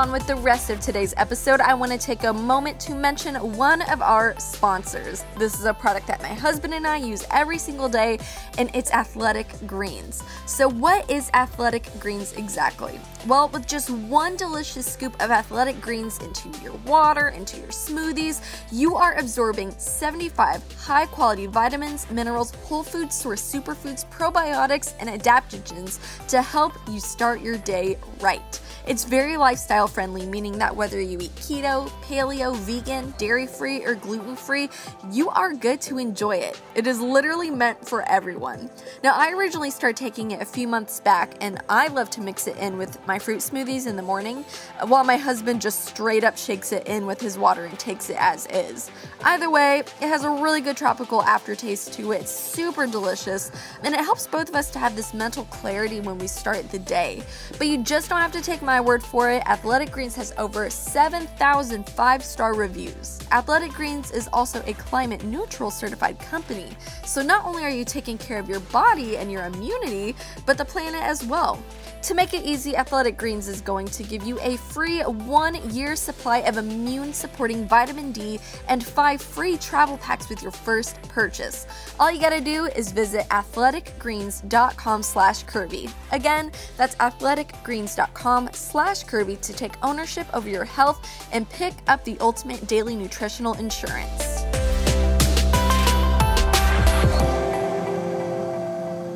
On 0.04 0.12
with 0.12 0.26
the 0.26 0.36
rest 0.36 0.68
of 0.68 0.80
today's 0.80 1.14
episode, 1.16 1.60
I 1.60 1.72
want 1.72 1.90
to 1.92 1.98
take 1.98 2.24
a 2.24 2.32
moment 2.32 2.78
to 2.80 2.94
mention 2.94 3.36
one 3.56 3.80
of 3.82 4.02
our 4.02 4.38
sponsors. 4.38 5.24
This 5.38 5.58
is 5.58 5.64
a 5.64 5.72
product 5.72 6.06
that 6.08 6.20
my 6.20 6.28
husband 6.28 6.74
and 6.74 6.86
I 6.86 6.98
use 6.98 7.24
every 7.30 7.56
single 7.56 7.88
day, 7.88 8.18
and 8.58 8.70
it's 8.74 8.90
Athletic 8.92 9.46
Greens. 9.66 10.22
So, 10.44 10.68
what 10.68 11.10
is 11.10 11.30
Athletic 11.32 11.88
Greens 12.00 12.34
exactly? 12.34 13.00
Well, 13.26 13.48
with 13.48 13.66
just 13.66 13.88
one 13.88 14.36
delicious 14.36 14.84
scoop 14.84 15.14
of 15.22 15.30
Athletic 15.30 15.80
Greens 15.80 16.18
into 16.18 16.50
your 16.62 16.74
water, 16.86 17.28
into 17.28 17.56
your 17.56 17.68
smoothies, 17.68 18.42
you 18.70 18.96
are 18.96 19.14
absorbing 19.14 19.70
75 19.78 20.62
high 20.74 21.06
quality 21.06 21.46
vitamins, 21.46 22.10
minerals, 22.10 22.50
whole 22.64 22.82
food 22.82 23.10
source 23.10 23.40
superfoods, 23.40 24.04
probiotics, 24.10 24.92
and 25.00 25.08
adaptogens 25.08 25.98
to 26.28 26.42
help 26.42 26.74
you 26.90 27.00
start 27.00 27.40
your 27.40 27.56
day 27.58 27.96
right. 28.20 28.60
It's 28.86 29.04
very 29.04 29.38
lifestyle 29.38 29.88
friendly, 29.94 30.26
meaning 30.26 30.58
that 30.58 30.76
whether 30.76 31.00
you 31.00 31.18
eat 31.18 31.34
keto, 31.36 31.88
paleo, 32.02 32.54
vegan, 32.56 33.14
dairy 33.16 33.46
free, 33.46 33.82
or 33.82 33.94
gluten 33.94 34.36
free, 34.36 34.68
you 35.10 35.30
are 35.30 35.54
good 35.54 35.80
to 35.80 35.96
enjoy 35.96 36.36
it. 36.36 36.60
It 36.74 36.86
is 36.86 37.00
literally 37.00 37.50
meant 37.50 37.88
for 37.88 38.06
everyone. 38.08 38.68
Now, 39.02 39.14
I 39.14 39.30
originally 39.30 39.70
started 39.70 39.96
taking 39.96 40.32
it 40.32 40.42
a 40.42 40.44
few 40.44 40.68
months 40.68 41.00
back, 41.00 41.34
and 41.40 41.62
I 41.70 41.88
love 41.88 42.10
to 42.10 42.20
mix 42.20 42.46
it 42.46 42.58
in 42.58 42.76
with 42.76 42.98
my 43.06 43.18
fruit 43.18 43.38
smoothies 43.38 43.86
in 43.86 43.96
the 43.96 44.02
morning, 44.02 44.44
while 44.86 45.04
my 45.04 45.16
husband 45.16 45.62
just 45.62 45.86
straight 45.86 46.24
up 46.24 46.36
shakes 46.36 46.72
it 46.72 46.86
in 46.86 47.06
with 47.06 47.20
his 47.20 47.38
water 47.38 47.64
and 47.64 47.78
takes 47.78 48.10
it 48.10 48.16
as 48.18 48.46
is. 48.48 48.90
Either 49.22 49.48
way, 49.48 49.78
it 49.78 50.08
has 50.08 50.24
a 50.24 50.30
really 50.30 50.60
good 50.60 50.76
tropical 50.76 51.22
aftertaste 51.22 51.94
to 51.94 52.12
it. 52.12 52.28
Super 52.28 52.86
delicious, 52.86 53.50
and 53.82 53.94
it 53.94 54.00
helps 54.00 54.26
both 54.26 54.50
of 54.50 54.54
us 54.54 54.70
to 54.72 54.78
have 54.78 54.94
this 54.94 55.14
mental 55.14 55.44
clarity 55.44 56.00
when 56.00 56.18
we 56.18 56.26
start 56.26 56.68
the 56.70 56.78
day. 56.78 57.22
But 57.56 57.68
you 57.68 57.82
just 57.82 58.10
don't 58.10 58.20
have 58.20 58.32
to 58.32 58.42
take 58.42 58.60
my 58.60 58.74
my 58.74 58.80
word 58.80 59.04
for 59.04 59.30
it, 59.30 59.40
Athletic 59.46 59.73
Greens 59.74 60.14
has 60.14 60.32
over 60.38 60.70
7,000 60.70 61.88
five 61.90 62.22
star 62.22 62.54
reviews. 62.54 63.18
Athletic 63.32 63.72
Greens 63.72 64.12
is 64.12 64.28
also 64.32 64.62
a 64.66 64.74
climate 64.74 65.24
neutral 65.24 65.68
certified 65.68 66.16
company, 66.20 66.68
so 67.04 67.22
not 67.22 67.44
only 67.44 67.64
are 67.64 67.70
you 67.70 67.84
taking 67.84 68.16
care 68.16 68.38
of 68.38 68.48
your 68.48 68.60
body 68.60 69.16
and 69.16 69.32
your 69.32 69.46
immunity, 69.46 70.14
but 70.46 70.56
the 70.56 70.64
planet 70.64 71.02
as 71.02 71.24
well. 71.24 71.60
To 72.02 72.14
make 72.14 72.34
it 72.34 72.44
easy, 72.44 72.76
Athletic 72.76 73.16
Greens 73.16 73.48
is 73.48 73.62
going 73.62 73.86
to 73.86 74.02
give 74.02 74.24
you 74.24 74.38
a 74.42 74.58
free 74.58 75.00
one 75.00 75.54
year 75.70 75.96
supply 75.96 76.38
of 76.40 76.58
immune 76.58 77.14
supporting 77.14 77.66
vitamin 77.66 78.12
D 78.12 78.38
and 78.68 78.84
five 78.84 79.22
free 79.22 79.56
travel 79.56 79.96
packs 79.96 80.28
with 80.28 80.42
your 80.42 80.52
first 80.52 81.00
purchase. 81.08 81.66
All 81.98 82.12
you 82.12 82.20
gotta 82.20 82.42
do 82.42 82.66
is 82.76 82.92
visit 82.92 83.26
athleticgreens.com 83.30 85.02
slash 85.02 85.44
Kirby. 85.44 85.88
Again, 86.12 86.52
that's 86.76 86.94
athleticgreens.com 86.96 88.50
slash 88.52 89.04
Kirby 89.04 89.36
to 89.36 89.54
take 89.54 89.63
ownership 89.82 90.26
over 90.34 90.48
your 90.48 90.64
health 90.64 91.28
and 91.32 91.48
pick 91.48 91.74
up 91.86 92.04
the 92.04 92.16
ultimate 92.20 92.66
daily 92.66 92.96
nutritional 92.96 93.54
insurance. 93.54 94.42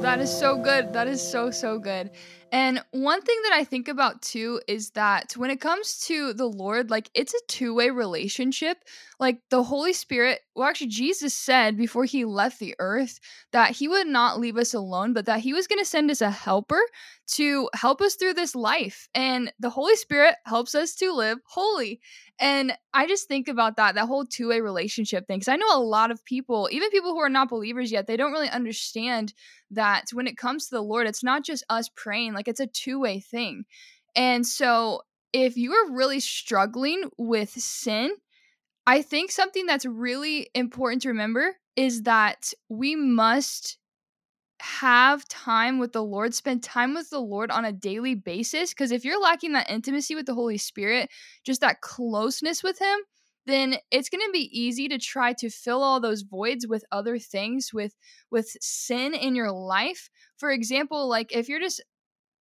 That 0.02 0.20
is 0.20 0.30
so 0.30 0.56
good. 0.56 0.92
That 0.92 1.06
is 1.06 1.20
so, 1.20 1.50
so 1.50 1.78
good. 1.78 2.11
And 2.50 2.82
one 2.92 3.20
thing 3.20 3.37
that 3.42 3.52
I 3.52 3.64
think 3.64 3.88
about 3.88 4.22
too 4.22 4.61
is 4.66 4.90
that 4.90 5.34
when 5.37 5.50
it 5.50 5.61
comes 5.61 5.98
to 6.06 6.32
the 6.32 6.46
Lord, 6.46 6.90
like 6.90 7.11
it's 7.12 7.34
a 7.34 7.46
two 7.46 7.74
way 7.74 7.90
relationship. 7.90 8.78
Like 9.20 9.40
the 9.50 9.62
Holy 9.62 9.92
Spirit, 9.92 10.40
well, 10.54 10.68
actually, 10.68 10.87
Jesus 10.87 11.34
said 11.34 11.76
before 11.76 12.04
he 12.04 12.24
left 12.24 12.58
the 12.58 12.74
earth 12.78 13.20
that 13.52 13.72
he 13.72 13.88
would 13.88 14.06
not 14.06 14.40
leave 14.40 14.56
us 14.56 14.72
alone, 14.72 15.12
but 15.12 15.26
that 15.26 15.40
he 15.40 15.52
was 15.52 15.66
going 15.66 15.80
to 15.80 15.84
send 15.84 16.11
us 16.11 16.22
a 16.22 16.30
helper 16.30 16.80
to 17.32 17.68
help 17.74 18.00
us 18.00 18.14
through 18.14 18.34
this 18.34 18.54
life. 18.54 19.08
And 19.14 19.52
the 19.58 19.70
Holy 19.70 19.96
Spirit 19.96 20.37
helps 20.46 20.74
us 20.74 20.94
to 20.96 21.12
live 21.12 21.38
holy. 21.46 22.00
And 22.40 22.72
I 22.94 23.07
just 23.07 23.27
think 23.27 23.48
about 23.48 23.77
that, 23.77 23.94
that 23.96 24.07
whole 24.07 24.24
two 24.24 24.48
way 24.48 24.61
relationship 24.61 25.27
thing. 25.27 25.40
Cause 25.40 25.48
I 25.48 25.57
know 25.57 25.77
a 25.77 25.81
lot 25.81 26.11
of 26.11 26.24
people, 26.24 26.68
even 26.70 26.90
people 26.90 27.12
who 27.12 27.20
are 27.20 27.29
not 27.29 27.48
believers 27.48 27.90
yet, 27.90 28.07
they 28.07 28.16
don't 28.16 28.33
really 28.33 28.48
understand 28.48 29.35
that 29.70 30.05
when 30.12 30.27
it 30.27 30.37
comes 30.37 30.66
to 30.66 30.77
the 30.77 30.83
Lord, 30.83 31.07
it's 31.07 31.24
not 31.24 31.44
just 31.44 31.64
us 31.68 31.90
praying, 31.96 32.35
like 32.35 32.48
it's 32.48 32.61
a 32.61 32.66
two 32.66 33.01
way 33.01 33.20
thing. 33.20 33.64
And 34.14 34.46
so 34.46 35.03
if 35.33 35.57
you 35.57 35.72
are 35.72 35.92
really 35.92 36.20
struggling 36.20 37.05
with 37.18 37.51
sin, 37.51 38.12
I 38.87 39.03
think 39.03 39.31
something 39.31 39.66
that's 39.66 39.85
really 39.85 40.48
important 40.55 41.03
to 41.03 41.09
remember 41.09 41.57
is 41.77 42.03
that 42.03 42.53
we 42.68 42.96
must 42.96 43.79
have 44.60 45.26
time 45.28 45.78
with 45.78 45.92
the 45.92 46.02
Lord, 46.04 46.34
spend 46.34 46.62
time 46.62 46.94
with 46.94 47.10
the 47.10 47.20
Lord 47.20 47.50
on 47.50 47.64
a 47.64 47.72
daily 47.72 48.14
basis. 48.14 48.70
Because 48.70 48.92
if 48.92 49.04
you're 49.04 49.20
lacking 49.20 49.52
that 49.52 49.70
intimacy 49.70 50.14
with 50.14 50.26
the 50.26 50.34
Holy 50.34 50.58
Spirit, 50.58 51.10
just 51.44 51.60
that 51.60 51.80
closeness 51.80 52.62
with 52.62 52.78
Him, 52.78 52.98
then 53.48 53.76
it's 53.90 54.10
going 54.10 54.24
to 54.24 54.30
be 54.32 54.50
easy 54.52 54.88
to 54.88 54.98
try 54.98 55.32
to 55.32 55.48
fill 55.48 55.82
all 55.82 56.00
those 56.00 56.22
voids 56.22 56.66
with 56.66 56.84
other 56.92 57.18
things 57.18 57.72
with 57.72 57.96
with 58.30 58.56
sin 58.60 59.14
in 59.14 59.34
your 59.34 59.50
life 59.50 60.10
for 60.36 60.50
example 60.50 61.08
like 61.08 61.34
if 61.34 61.48
you're 61.48 61.58
just 61.58 61.82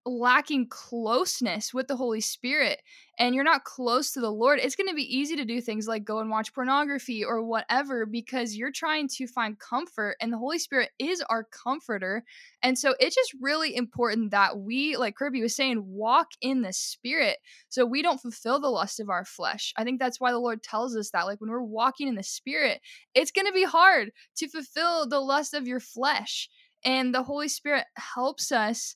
lacking 0.08 0.68
closeness 0.70 1.74
with 1.74 1.88
the 1.88 1.96
Holy 1.96 2.22
Spirit 2.22 2.82
and 3.20 3.34
you're 3.34 3.44
not 3.44 3.64
close 3.64 4.12
to 4.12 4.22
the 4.22 4.32
Lord, 4.32 4.60
it's 4.60 4.76
going 4.76 4.88
to 4.88 4.96
be 4.96 5.18
easy 5.18 5.36
to 5.36 5.46
do 5.46 5.60
things 5.60 5.88
like 5.88 6.06
go 6.06 6.20
and 6.20 6.30
watch 6.30 6.54
pornography 6.54 7.26
or 7.26 7.44
whatever 7.44 8.06
because 8.06 8.56
you're 8.56 8.72
trying 8.72 9.08
to 9.10 9.28
find 9.28 9.60
comfort 9.60 10.16
and 10.22 10.32
the 10.32 10.38
Holy 10.38 10.60
Spirit 10.60 10.90
is 11.00 11.22
our 11.30 11.44
comforter. 11.46 12.24
And 12.64 12.78
so 12.78 12.96
it's 13.00 13.16
just 13.16 13.36
really 13.42 13.76
important 13.76 14.32
that 14.32 14.60
we, 14.60 14.96
like 14.96 15.16
Kirby 15.16 15.42
was 15.42 15.56
saying, 15.56 15.84
walk 15.86 16.28
in 16.42 16.62
the 16.62 16.74
Spirit 16.74 17.38
so 17.70 17.86
we 17.86 18.02
don't 18.02 18.22
fulfill 18.22 18.60
the 18.60 18.70
lust 18.70 19.00
of 19.00 19.10
our 19.10 19.26
flesh. 19.26 19.74
I 19.78 19.84
think 19.84 20.00
that's 20.00 20.20
why 20.20 20.32
the 20.32 20.40
Lord 20.40 20.64
tells 20.64 20.96
us 20.96 21.10
that. 21.12 21.26
Like 21.26 21.42
when 21.42 21.50
we're 21.50 21.62
walking 21.62 22.08
in 22.08 22.16
the 22.16 22.24
Spirit, 22.24 22.80
it's 23.14 23.32
going 23.32 23.48
to 23.48 23.54
be 23.54 23.66
hard 23.66 24.12
to 24.38 24.48
fulfill 24.48 25.08
the 25.08 25.20
lust 25.20 25.54
of 25.54 25.68
your 25.68 25.80
flesh. 25.80 26.50
And 26.86 27.14
the 27.14 27.24
Holy 27.24 27.48
Spirit 27.48 27.86
helps 27.98 28.52
us 28.52 28.96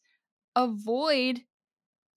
avoid 0.55 1.41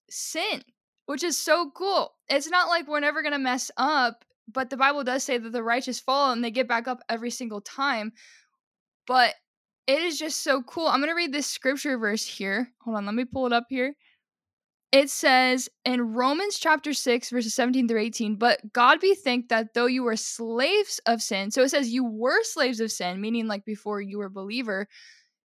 sin, 0.09 0.61
which 1.05 1.23
is 1.23 1.37
so 1.37 1.71
cool. 1.75 2.13
It's 2.29 2.49
not 2.49 2.67
like 2.67 2.87
we're 2.87 2.99
never 2.99 3.21
going 3.21 3.33
to 3.33 3.39
mess 3.39 3.71
up, 3.77 4.25
but 4.51 4.69
the 4.69 4.77
Bible 4.77 5.03
does 5.03 5.23
say 5.23 5.37
that 5.37 5.51
the 5.51 5.63
righteous 5.63 5.99
fall 5.99 6.31
and 6.31 6.43
they 6.43 6.51
get 6.51 6.67
back 6.67 6.87
up 6.87 6.99
every 7.09 7.31
single 7.31 7.61
time. 7.61 8.11
But 9.07 9.35
it 9.87 9.99
is 10.01 10.17
just 10.17 10.43
so 10.43 10.63
cool. 10.63 10.87
I'm 10.87 10.99
going 10.99 11.09
to 11.09 11.15
read 11.15 11.33
this 11.33 11.47
scripture 11.47 11.97
verse 11.97 12.25
here. 12.25 12.71
Hold 12.83 12.97
on, 12.97 13.05
let 13.05 13.15
me 13.15 13.25
pull 13.25 13.45
it 13.45 13.53
up 13.53 13.65
here. 13.69 13.95
It 14.91 15.09
says 15.09 15.67
in 15.83 16.13
Romans 16.13 16.57
chapter 16.57 16.93
6, 16.93 17.29
verses 17.29 17.53
17 17.53 17.87
through 17.87 17.99
18, 17.99 18.37
but 18.37 18.61
God 18.71 19.01
be 19.01 19.13
thanked 19.13 19.49
that 19.49 19.73
though 19.73 19.87
you 19.87 20.03
were 20.03 20.15
slaves 20.15 21.01
of 21.05 21.21
sin, 21.21 21.51
so 21.51 21.63
it 21.63 21.69
says 21.69 21.89
you 21.89 22.05
were 22.05 22.41
slaves 22.43 22.79
of 22.79 22.91
sin, 22.91 23.19
meaning 23.19 23.45
like 23.47 23.65
before 23.65 23.99
you 23.99 24.19
were 24.19 24.27
a 24.27 24.31
believer, 24.31 24.87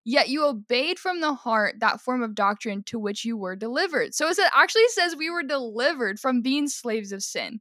Yet 0.04 0.28
you 0.28 0.44
obeyed 0.46 0.98
from 0.98 1.20
the 1.20 1.34
heart 1.34 1.76
that 1.80 2.00
form 2.00 2.22
of 2.22 2.34
doctrine 2.34 2.82
to 2.84 2.98
which 2.98 3.24
you 3.24 3.36
were 3.36 3.56
delivered. 3.56 4.14
So 4.14 4.28
it 4.28 4.38
actually 4.54 4.88
says 4.88 5.14
we 5.14 5.30
were 5.30 5.42
delivered 5.42 6.18
from 6.18 6.42
being 6.42 6.68
slaves 6.68 7.12
of 7.12 7.22
sin. 7.22 7.60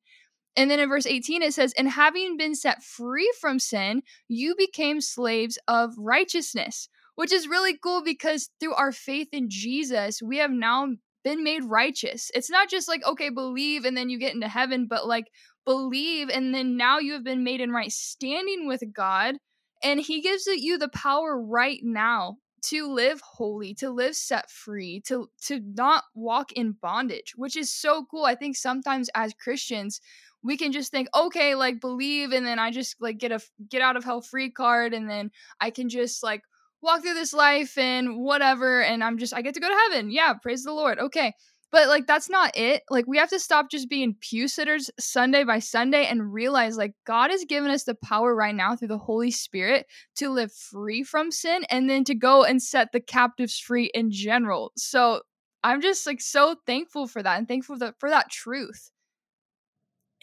And 0.56 0.70
then 0.70 0.80
in 0.80 0.90
verse 0.90 1.06
18, 1.06 1.44
it 1.44 1.54
says, 1.54 1.74
And 1.78 1.90
having 1.90 2.38
been 2.38 2.56
set 2.56 2.84
free 2.84 3.32
from 3.40 3.60
sin, 3.60 4.02
you 4.28 4.56
became 4.58 5.02
slaves 5.02 5.60
of 5.68 5.94
righteousness, 5.98 6.90
which 7.16 7.32
is 7.32 7.48
really 7.48 7.78
cool 7.78 8.04
because 8.04 8.50
through 8.60 8.74
our 8.74 8.92
faith 8.92 9.30
in 9.32 9.50
Jesus, 9.50 10.22
we 10.22 10.38
have 10.38 10.52
now 10.52 10.88
been 11.24 11.44
made 11.44 11.64
righteous. 11.66 12.32
It's 12.34 12.50
not 12.50 12.70
just 12.70 12.88
like, 12.88 13.06
okay, 13.06 13.30
believe 13.30 13.86
and 13.86 13.96
then 13.96 14.10
you 14.10 14.18
get 14.18 14.34
into 14.34 14.48
heaven, 14.48 14.88
but 14.88 15.08
like 15.08 15.28
believe 15.66 16.30
and 16.30 16.54
then 16.54 16.78
now 16.78 16.98
you 17.00 17.14
have 17.14 17.24
been 17.24 17.44
made 17.44 17.62
in 17.62 17.72
right 17.72 17.92
standing 17.92 18.68
with 18.68 18.82
God 18.92 19.36
and 19.84 20.00
he 20.00 20.22
gives 20.22 20.46
you 20.48 20.78
the 20.78 20.90
power 20.90 21.42
right 21.42 21.80
now 21.84 22.38
to 22.62 22.92
live 22.92 23.22
holy, 23.22 23.74
to 23.76 23.90
live 23.90 24.16
set 24.16 24.50
free, 24.52 25.02
to 25.08 25.30
to 25.44 25.62
not 25.76 26.04
walk 26.16 26.52
in 26.54 26.74
bondage, 26.74 27.34
which 27.36 27.56
is 27.56 27.74
so 27.74 28.06
cool. 28.12 28.26
I 28.26 28.36
think 28.36 28.56
sometimes 28.56 29.10
as 29.16 29.34
Christians, 29.34 30.02
we 30.44 30.58
can 30.58 30.72
just 30.72 30.92
think, 30.92 31.08
okay, 31.16 31.56
like 31.56 31.80
believe 31.82 32.32
and 32.32 32.46
then 32.46 32.60
I 32.60 32.72
just 32.72 32.96
like 33.00 33.18
get 33.18 33.32
a 33.32 33.40
get 33.70 33.82
out 33.82 33.98
of 33.98 34.04
hell 34.04 34.22
free 34.22 34.52
card 34.52 34.94
and 34.94 35.10
then 35.10 35.32
I 35.60 35.70
can 35.70 35.90
just 35.90 36.24
like 36.24 36.42
walk 36.82 37.02
through 37.02 37.14
this 37.14 37.34
life 37.34 37.78
and 37.78 38.18
whatever 38.20 38.82
and 38.82 39.04
I'm 39.04 39.18
just 39.18 39.34
I 39.34 39.42
get 39.42 39.54
to 39.56 39.60
go 39.60 39.68
to 39.70 39.90
heaven. 39.90 40.12
Yeah, 40.12 40.34
praise 40.34 40.64
the 40.64 40.74
Lord. 40.74 41.00
Okay. 41.00 41.34
But 41.72 41.88
like 41.88 42.08
that's 42.08 42.30
not 42.30 42.58
it. 42.58 42.84
Like 42.90 43.06
we 43.08 43.18
have 43.18 43.30
to 43.30 43.40
stop 43.40 43.70
just 43.70 43.90
being 43.90 44.16
pew 44.20 44.48
sitters 44.48 44.90
Sunday 45.00 45.44
by 45.44 45.60
Sunday 45.60 46.06
and 46.06 46.34
realize 46.34 46.78
like 46.78 46.94
God 47.06 47.32
has 47.32 47.46
given 47.46 47.70
us 47.70 47.84
the 47.84 47.96
power 47.96 48.36
right 48.36 48.56
now 48.56 48.76
through 48.76 48.88
the 48.88 48.98
Holy 48.98 49.32
Spirit 49.32 49.86
to 50.16 50.30
live 50.30 50.52
free 50.52 51.04
from 51.04 51.32
sin 51.32 51.64
and 51.70 51.90
then 51.90 52.04
to 52.06 52.16
go 52.16 52.44
and 52.44 52.62
set 52.62 52.92
the 52.92 53.00
captives 53.00 53.60
free 53.60 53.92
in 53.94 54.12
general. 54.12 54.72
So 54.76 55.22
I'm 55.64 55.82
just 55.82 56.08
like 56.08 56.22
so 56.22 56.56
thankful 56.66 57.08
for 57.08 57.22
that 57.22 57.38
and 57.38 57.48
thankful 57.48 57.76
for, 57.76 57.80
the, 57.80 57.96
for 58.00 58.10
that 58.10 58.32
truth. 58.32 58.92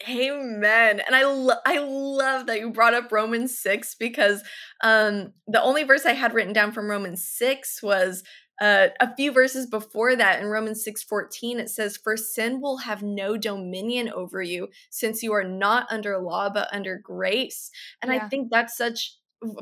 Amen. 0.07 1.01
And 1.05 1.15
I 1.15 1.25
lo- 1.25 1.55
I 1.65 1.79
love 1.79 2.45
that 2.47 2.59
you 2.59 2.69
brought 2.69 2.93
up 2.93 3.11
Romans 3.11 3.57
6 3.57 3.95
because 3.95 4.43
um 4.83 5.33
the 5.47 5.61
only 5.61 5.83
verse 5.83 6.05
I 6.05 6.13
had 6.13 6.33
written 6.33 6.53
down 6.53 6.71
from 6.71 6.89
Romans 6.89 7.25
6 7.25 7.81
was 7.81 8.23
uh, 8.59 8.87
a 8.99 9.15
few 9.15 9.31
verses 9.31 9.65
before 9.67 10.15
that 10.15 10.41
in 10.41 10.47
Romans 10.47 10.83
6:14 10.83 11.59
it 11.59 11.69
says 11.69 11.97
for 11.97 12.17
sin 12.17 12.61
will 12.61 12.77
have 12.77 13.03
no 13.03 13.37
dominion 13.37 14.09
over 14.09 14.41
you 14.41 14.69
since 14.89 15.21
you 15.21 15.33
are 15.33 15.43
not 15.43 15.87
under 15.91 16.17
law 16.17 16.49
but 16.49 16.67
under 16.73 16.97
grace. 16.97 17.69
And 18.01 18.11
yeah. 18.11 18.23
I 18.23 18.29
think 18.29 18.49
that's 18.51 18.77
such 18.77 19.17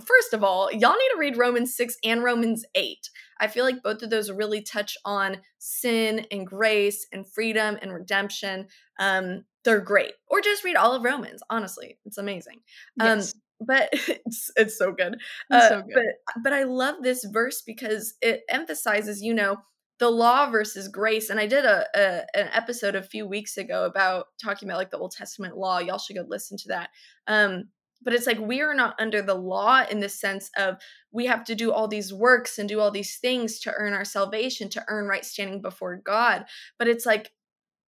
first 0.06 0.34
of 0.34 0.44
all, 0.44 0.72
y'all 0.72 0.92
need 0.92 1.10
to 1.14 1.18
read 1.20 1.38
Romans 1.38 1.76
6 1.76 1.98
and 2.04 2.24
Romans 2.24 2.66
8. 2.76 3.10
I 3.40 3.48
feel 3.48 3.66
like 3.66 3.84
both 3.84 4.02
of 4.02 4.10
those 4.10 4.32
really 4.32 4.62
touch 4.62 4.98
on 5.04 5.38
sin 5.60 6.26
and 6.32 6.48
grace 6.48 7.06
and 7.12 7.28
freedom 7.28 7.78
and 7.82 7.94
redemption. 7.94 8.68
Um, 9.00 9.44
they're 9.64 9.82
great. 9.82 10.14
Or 10.28 10.40
just 10.40 10.64
read 10.64 10.76
all 10.76 10.94
of 10.94 11.04
Romans. 11.04 11.42
Honestly, 11.50 11.98
it's 12.06 12.18
amazing. 12.18 12.62
Um, 13.00 13.18
yes. 13.18 13.34
Um, 13.34 13.42
but 13.60 13.90
it's 13.94 14.52
it's 14.56 14.78
so 14.78 14.92
good. 14.92 15.16
It's 15.50 15.66
uh, 15.66 15.70
so 15.70 15.82
good. 15.82 15.94
But 15.94 16.44
but 16.44 16.54
I 16.54 16.64
love 16.64 16.96
this 17.02 17.24
verse 17.26 17.62
because 17.62 18.16
it 18.22 18.42
emphasizes, 18.50 19.22
you 19.22 19.34
know, 19.34 19.58
the 20.00 20.10
law 20.10 20.50
versus 20.50 20.88
grace. 20.88 21.30
And 21.30 21.40
I 21.40 21.48
did 21.48 21.66
a, 21.66 21.86
a, 21.96 22.26
an 22.38 22.50
episode 22.54 22.96
a 22.96 23.04
few 23.04 23.26
weeks 23.26 23.58
ago 23.58 23.86
about 23.86 24.28
talking 24.44 24.68
about 24.68 24.78
like 24.78 24.92
the 24.92 24.98
Old 24.98 25.12
Testament 25.12 25.58
law. 25.58 25.80
Y'all 25.80 25.98
should 25.98 26.18
go 26.18 26.26
listen 26.28 26.58
to 26.58 26.68
that. 26.70 26.90
Um, 27.28 27.70
but 28.02 28.14
it's 28.14 28.28
like 28.28 28.40
we 28.40 28.62
are 28.62 28.76
not 28.76 28.96
under 29.00 29.22
the 29.22 29.36
law 29.36 29.84
in 29.90 30.00
the 30.00 30.10
sense 30.10 30.52
of 30.58 30.76
we 31.12 31.26
have 31.26 31.46
to 31.46 31.56
do 31.56 31.72
all 31.72 31.88
these 31.88 32.14
works 32.14 32.60
and 32.60 32.68
do 32.68 32.80
all 32.80 32.92
these 32.92 33.18
things 33.18 33.60
to 33.62 33.74
earn 33.74 33.94
our 33.94 34.06
salvation, 34.06 34.70
to 34.70 34.84
earn 34.90 35.08
right 35.08 35.26
standing 35.26 35.62
before 35.62 35.96
God. 35.96 36.46
But 36.78 36.88
it's 36.88 37.06
like 37.06 37.32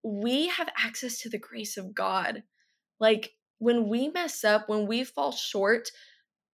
we 0.04 0.46
have 0.46 0.68
access 0.78 1.18
to 1.18 1.28
the 1.28 1.38
grace 1.38 1.76
of 1.76 1.94
God. 1.94 2.44
Like 3.00 3.32
when 3.58 3.88
we 3.88 4.08
mess 4.08 4.44
up, 4.44 4.68
when 4.68 4.86
we 4.86 5.04
fall 5.04 5.32
short, 5.32 5.90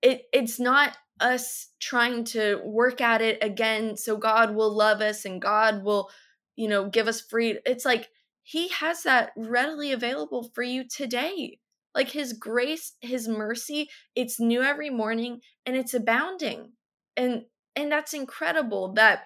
it 0.02 0.24
it's 0.32 0.58
not 0.58 0.96
us 1.20 1.68
trying 1.80 2.24
to 2.24 2.60
work 2.64 3.00
at 3.00 3.22
it 3.22 3.38
again 3.42 3.96
so 3.96 4.16
God 4.16 4.54
will 4.54 4.74
love 4.74 5.00
us 5.00 5.24
and 5.24 5.40
God 5.40 5.84
will, 5.84 6.10
you 6.56 6.68
know, 6.68 6.88
give 6.88 7.06
us 7.08 7.20
free. 7.20 7.58
It's 7.64 7.84
like 7.84 8.08
he 8.42 8.68
has 8.68 9.04
that 9.04 9.30
readily 9.36 9.92
available 9.92 10.50
for 10.54 10.62
you 10.62 10.84
today. 10.88 11.58
Like 11.94 12.08
his 12.08 12.32
grace, 12.32 12.94
his 13.00 13.28
mercy, 13.28 13.88
it's 14.16 14.40
new 14.40 14.62
every 14.62 14.90
morning 14.90 15.40
and 15.66 15.76
it's 15.76 15.94
abounding. 15.94 16.72
And 17.16 17.44
and 17.76 17.90
that's 17.92 18.14
incredible 18.14 18.94
that 18.94 19.24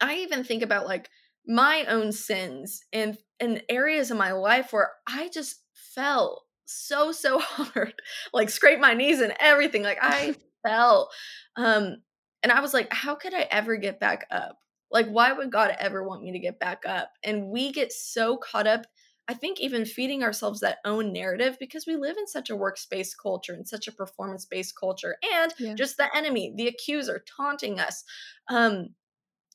I 0.00 0.16
even 0.16 0.44
think 0.44 0.62
about 0.62 0.86
like 0.86 1.08
my 1.46 1.84
own 1.88 2.12
sins 2.12 2.82
and 2.92 3.16
and 3.40 3.62
areas 3.68 4.10
of 4.10 4.16
my 4.16 4.32
life 4.32 4.72
where 4.72 4.90
I 5.06 5.28
just 5.28 5.62
fell 5.72 6.43
so 6.66 7.12
so 7.12 7.38
hard 7.40 7.94
like 8.32 8.50
scrape 8.50 8.80
my 8.80 8.94
knees 8.94 9.20
and 9.20 9.34
everything 9.40 9.82
like 9.82 9.98
i 10.00 10.34
fell 10.66 11.10
um 11.56 11.96
and 12.42 12.52
i 12.52 12.60
was 12.60 12.74
like 12.74 12.92
how 12.92 13.14
could 13.14 13.34
i 13.34 13.46
ever 13.50 13.76
get 13.76 14.00
back 14.00 14.26
up 14.30 14.58
like 14.90 15.06
why 15.06 15.32
would 15.32 15.52
god 15.52 15.74
ever 15.78 16.06
want 16.06 16.22
me 16.22 16.32
to 16.32 16.38
get 16.38 16.58
back 16.58 16.82
up 16.86 17.10
and 17.22 17.48
we 17.48 17.72
get 17.72 17.92
so 17.92 18.36
caught 18.36 18.66
up 18.66 18.86
i 19.28 19.34
think 19.34 19.60
even 19.60 19.84
feeding 19.84 20.22
ourselves 20.22 20.60
that 20.60 20.78
own 20.84 21.12
narrative 21.12 21.56
because 21.60 21.86
we 21.86 21.96
live 21.96 22.16
in 22.16 22.26
such 22.26 22.50
a 22.50 22.56
workspace 22.56 23.10
culture 23.20 23.52
and 23.52 23.68
such 23.68 23.86
a 23.86 23.92
performance 23.92 24.46
based 24.46 24.74
culture 24.78 25.16
and 25.34 25.52
yeah. 25.58 25.74
just 25.74 25.96
the 25.96 26.16
enemy 26.16 26.52
the 26.56 26.68
accuser 26.68 27.22
taunting 27.36 27.78
us 27.78 28.04
um 28.50 28.88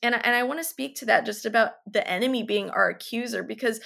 and 0.02 0.14
and 0.14 0.34
I 0.34 0.42
want 0.44 0.60
to 0.60 0.64
speak 0.64 0.96
to 0.96 1.06
that 1.06 1.26
just 1.26 1.44
about 1.44 1.72
the 1.90 2.06
enemy 2.08 2.42
being 2.42 2.70
our 2.70 2.88
accuser 2.88 3.42
because 3.42 3.80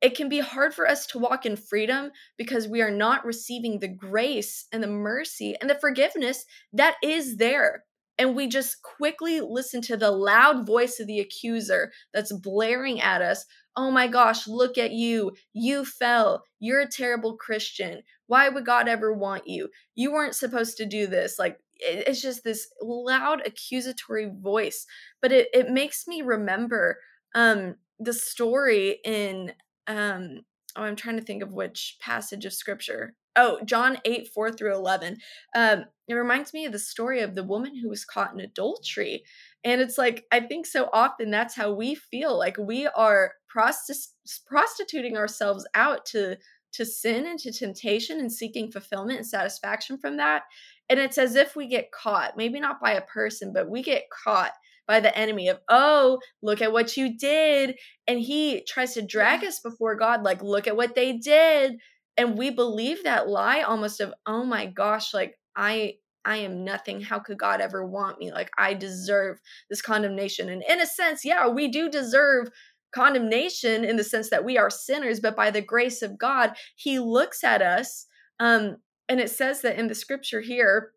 it 0.00 0.16
can 0.16 0.28
be 0.28 0.40
hard 0.40 0.74
for 0.74 0.88
us 0.88 1.06
to 1.06 1.18
walk 1.18 1.44
in 1.44 1.56
freedom 1.56 2.10
because 2.36 2.68
we 2.68 2.82
are 2.82 2.90
not 2.90 3.24
receiving 3.24 3.80
the 3.80 3.88
grace 3.88 4.66
and 4.72 4.82
the 4.82 4.88
mercy 4.88 5.56
and 5.60 5.68
the 5.68 5.74
forgiveness 5.74 6.44
that 6.72 6.94
is 7.02 7.36
there. 7.36 7.84
And 8.16 8.34
we 8.34 8.48
just 8.48 8.82
quickly 8.82 9.40
listen 9.40 9.80
to 9.82 9.96
the 9.96 10.10
loud 10.10 10.66
voice 10.66 10.98
of 10.98 11.06
the 11.06 11.20
accuser 11.20 11.92
that's 12.12 12.32
blaring 12.32 13.00
at 13.00 13.22
us. 13.22 13.44
Oh 13.76 13.90
my 13.92 14.08
gosh, 14.08 14.48
look 14.48 14.76
at 14.76 14.90
you. 14.90 15.32
You 15.52 15.84
fell. 15.84 16.42
You're 16.58 16.80
a 16.80 16.90
terrible 16.90 17.36
Christian. 17.36 18.02
Why 18.26 18.48
would 18.48 18.66
God 18.66 18.88
ever 18.88 19.12
want 19.12 19.46
you? 19.46 19.68
You 19.94 20.12
weren't 20.12 20.34
supposed 20.34 20.76
to 20.78 20.86
do 20.86 21.06
this. 21.06 21.38
Like, 21.38 21.58
it's 21.76 22.20
just 22.20 22.42
this 22.42 22.68
loud 22.82 23.46
accusatory 23.46 24.30
voice. 24.36 24.84
But 25.22 25.30
it, 25.30 25.48
it 25.54 25.70
makes 25.70 26.08
me 26.08 26.22
remember 26.22 26.98
um, 27.36 27.76
the 28.00 28.12
story 28.12 28.98
in 29.04 29.52
um 29.88 30.40
oh 30.76 30.82
i'm 30.82 30.96
trying 30.96 31.16
to 31.16 31.24
think 31.24 31.42
of 31.42 31.52
which 31.52 31.96
passage 32.00 32.44
of 32.44 32.52
scripture. 32.52 33.14
Oh 33.36 33.60
john 33.64 33.98
8 34.04 34.28
4 34.28 34.52
through 34.52 34.74
11 34.74 35.18
um 35.56 35.84
it 36.06 36.14
reminds 36.14 36.52
me 36.52 36.64
of 36.64 36.72
the 36.72 36.78
story 36.78 37.20
of 37.20 37.34
the 37.34 37.44
woman 37.44 37.76
who 37.76 37.88
was 37.88 38.04
caught 38.04 38.32
in 38.32 38.40
adultery 38.40 39.24
and 39.64 39.80
it's 39.80 39.98
like 39.98 40.24
i 40.32 40.40
think 40.40 40.66
so 40.66 40.88
often 40.92 41.30
that's 41.30 41.54
how 41.54 41.72
we 41.72 41.94
feel 41.94 42.36
like 42.36 42.56
we 42.58 42.86
are 42.86 43.32
prostit- 43.48 44.12
prostituting 44.46 45.16
ourselves 45.16 45.66
out 45.74 46.04
to 46.06 46.36
to 46.72 46.84
sin 46.84 47.26
and 47.26 47.38
to 47.38 47.52
temptation 47.52 48.20
and 48.20 48.32
seeking 48.32 48.70
fulfillment 48.70 49.18
and 49.18 49.26
satisfaction 49.26 49.98
from 49.98 50.16
that 50.16 50.42
and 50.88 50.98
it's 50.98 51.18
as 51.18 51.34
if 51.34 51.54
we 51.54 51.66
get 51.66 51.92
caught 51.92 52.36
maybe 52.36 52.60
not 52.60 52.80
by 52.80 52.92
a 52.92 53.02
person 53.02 53.52
but 53.52 53.70
we 53.70 53.82
get 53.82 54.04
caught 54.10 54.52
by 54.88 54.98
the 54.98 55.16
enemy 55.16 55.48
of, 55.48 55.60
oh, 55.68 56.18
look 56.42 56.60
at 56.60 56.72
what 56.72 56.96
you 56.96 57.16
did. 57.16 57.76
And 58.08 58.18
he 58.18 58.64
tries 58.66 58.94
to 58.94 59.06
drag 59.06 59.44
us 59.44 59.60
before 59.60 59.94
God, 59.94 60.24
like, 60.24 60.42
look 60.42 60.66
at 60.66 60.76
what 60.76 60.96
they 60.96 61.18
did. 61.18 61.76
And 62.16 62.36
we 62.36 62.50
believe 62.50 63.04
that 63.04 63.28
lie 63.28 63.60
almost 63.60 64.00
of, 64.00 64.12
oh 64.26 64.44
my 64.44 64.66
gosh, 64.66 65.14
like, 65.14 65.38
I. 65.54 65.94
I 66.24 66.38
am 66.38 66.62
nothing. 66.62 67.00
How 67.00 67.20
could 67.20 67.38
God 67.38 67.62
ever 67.62 67.86
want 67.86 68.18
me? 68.18 68.30
Like, 68.32 68.50
I 68.58 68.74
deserve 68.74 69.38
this 69.70 69.80
condemnation. 69.80 70.50
And 70.50 70.62
in 70.68 70.78
a 70.78 70.84
sense, 70.84 71.24
yeah, 71.24 71.48
we 71.48 71.68
do 71.68 71.88
deserve 71.88 72.48
condemnation 72.94 73.82
in 73.82 73.96
the 73.96 74.04
sense 74.04 74.28
that 74.28 74.44
we 74.44 74.58
are 74.58 74.68
sinners, 74.68 75.20
but 75.20 75.36
by 75.36 75.50
the 75.50 75.62
grace 75.62 76.02
of 76.02 76.18
God, 76.18 76.54
He 76.76 76.98
looks 76.98 77.44
at 77.44 77.62
us. 77.62 78.06
Um, 78.40 78.76
and 79.08 79.20
it 79.20 79.30
says 79.30 79.62
that 79.62 79.78
in 79.78 79.86
the 79.86 79.94
scripture 79.94 80.42
here, 80.42 80.90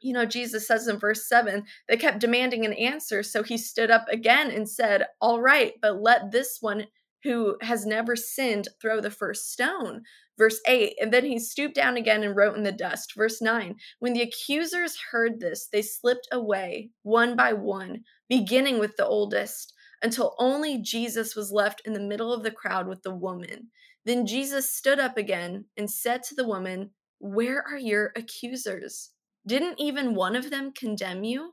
you 0.00 0.12
know, 0.12 0.26
Jesus 0.26 0.66
says 0.66 0.88
in 0.88 0.98
verse 0.98 1.28
7, 1.28 1.64
they 1.88 1.96
kept 1.96 2.20
demanding 2.20 2.64
an 2.64 2.72
answer. 2.74 3.22
So 3.22 3.42
he 3.42 3.56
stood 3.58 3.90
up 3.90 4.06
again 4.10 4.50
and 4.50 4.68
said, 4.68 5.06
All 5.20 5.40
right, 5.40 5.74
but 5.80 6.02
let 6.02 6.30
this 6.30 6.58
one 6.60 6.86
who 7.24 7.56
has 7.62 7.84
never 7.84 8.14
sinned 8.14 8.68
throw 8.80 9.00
the 9.00 9.10
first 9.10 9.52
stone. 9.52 10.02
Verse 10.38 10.60
8, 10.68 10.94
and 11.00 11.12
then 11.12 11.24
he 11.24 11.38
stooped 11.38 11.74
down 11.74 11.96
again 11.96 12.22
and 12.22 12.36
wrote 12.36 12.56
in 12.56 12.62
the 12.62 12.70
dust. 12.70 13.14
Verse 13.16 13.40
9, 13.40 13.76
when 14.00 14.12
the 14.12 14.22
accusers 14.22 14.98
heard 15.10 15.40
this, 15.40 15.66
they 15.72 15.80
slipped 15.80 16.28
away 16.30 16.90
one 17.02 17.34
by 17.34 17.54
one, 17.54 18.04
beginning 18.28 18.78
with 18.78 18.96
the 18.96 19.06
oldest, 19.06 19.72
until 20.02 20.34
only 20.38 20.78
Jesus 20.78 21.34
was 21.34 21.50
left 21.50 21.80
in 21.86 21.94
the 21.94 22.00
middle 22.00 22.34
of 22.34 22.42
the 22.42 22.50
crowd 22.50 22.86
with 22.86 23.02
the 23.02 23.14
woman. 23.14 23.70
Then 24.04 24.26
Jesus 24.26 24.70
stood 24.70 25.00
up 25.00 25.16
again 25.16 25.64
and 25.76 25.90
said 25.90 26.22
to 26.24 26.34
the 26.34 26.46
woman, 26.46 26.90
Where 27.18 27.64
are 27.66 27.78
your 27.78 28.12
accusers? 28.14 29.10
Didn't 29.46 29.80
even 29.80 30.14
one 30.14 30.34
of 30.34 30.50
them 30.50 30.72
condemn 30.72 31.24
you? 31.24 31.52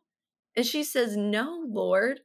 And 0.56 0.66
she 0.66 0.84
says, 0.84 1.16
No, 1.16 1.64
Lord. 1.68 2.22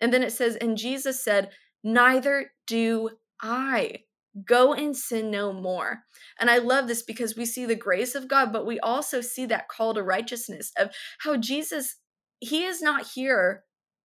And 0.00 0.12
then 0.12 0.22
it 0.22 0.32
says, 0.32 0.56
And 0.56 0.76
Jesus 0.76 1.22
said, 1.22 1.50
Neither 1.82 2.52
do 2.66 3.10
I. 3.40 4.02
Go 4.44 4.72
and 4.72 4.96
sin 4.96 5.30
no 5.30 5.52
more. 5.52 6.04
And 6.38 6.50
I 6.50 6.58
love 6.58 6.86
this 6.86 7.02
because 7.02 7.36
we 7.36 7.44
see 7.44 7.64
the 7.64 7.74
grace 7.74 8.14
of 8.14 8.28
God, 8.28 8.52
but 8.52 8.66
we 8.66 8.78
also 8.78 9.20
see 9.20 9.46
that 9.46 9.68
call 9.68 9.94
to 9.94 10.02
righteousness 10.02 10.70
of 10.78 10.90
how 11.20 11.36
Jesus, 11.36 11.96
He 12.38 12.64
is 12.64 12.80
not 12.80 13.08
here 13.14 13.64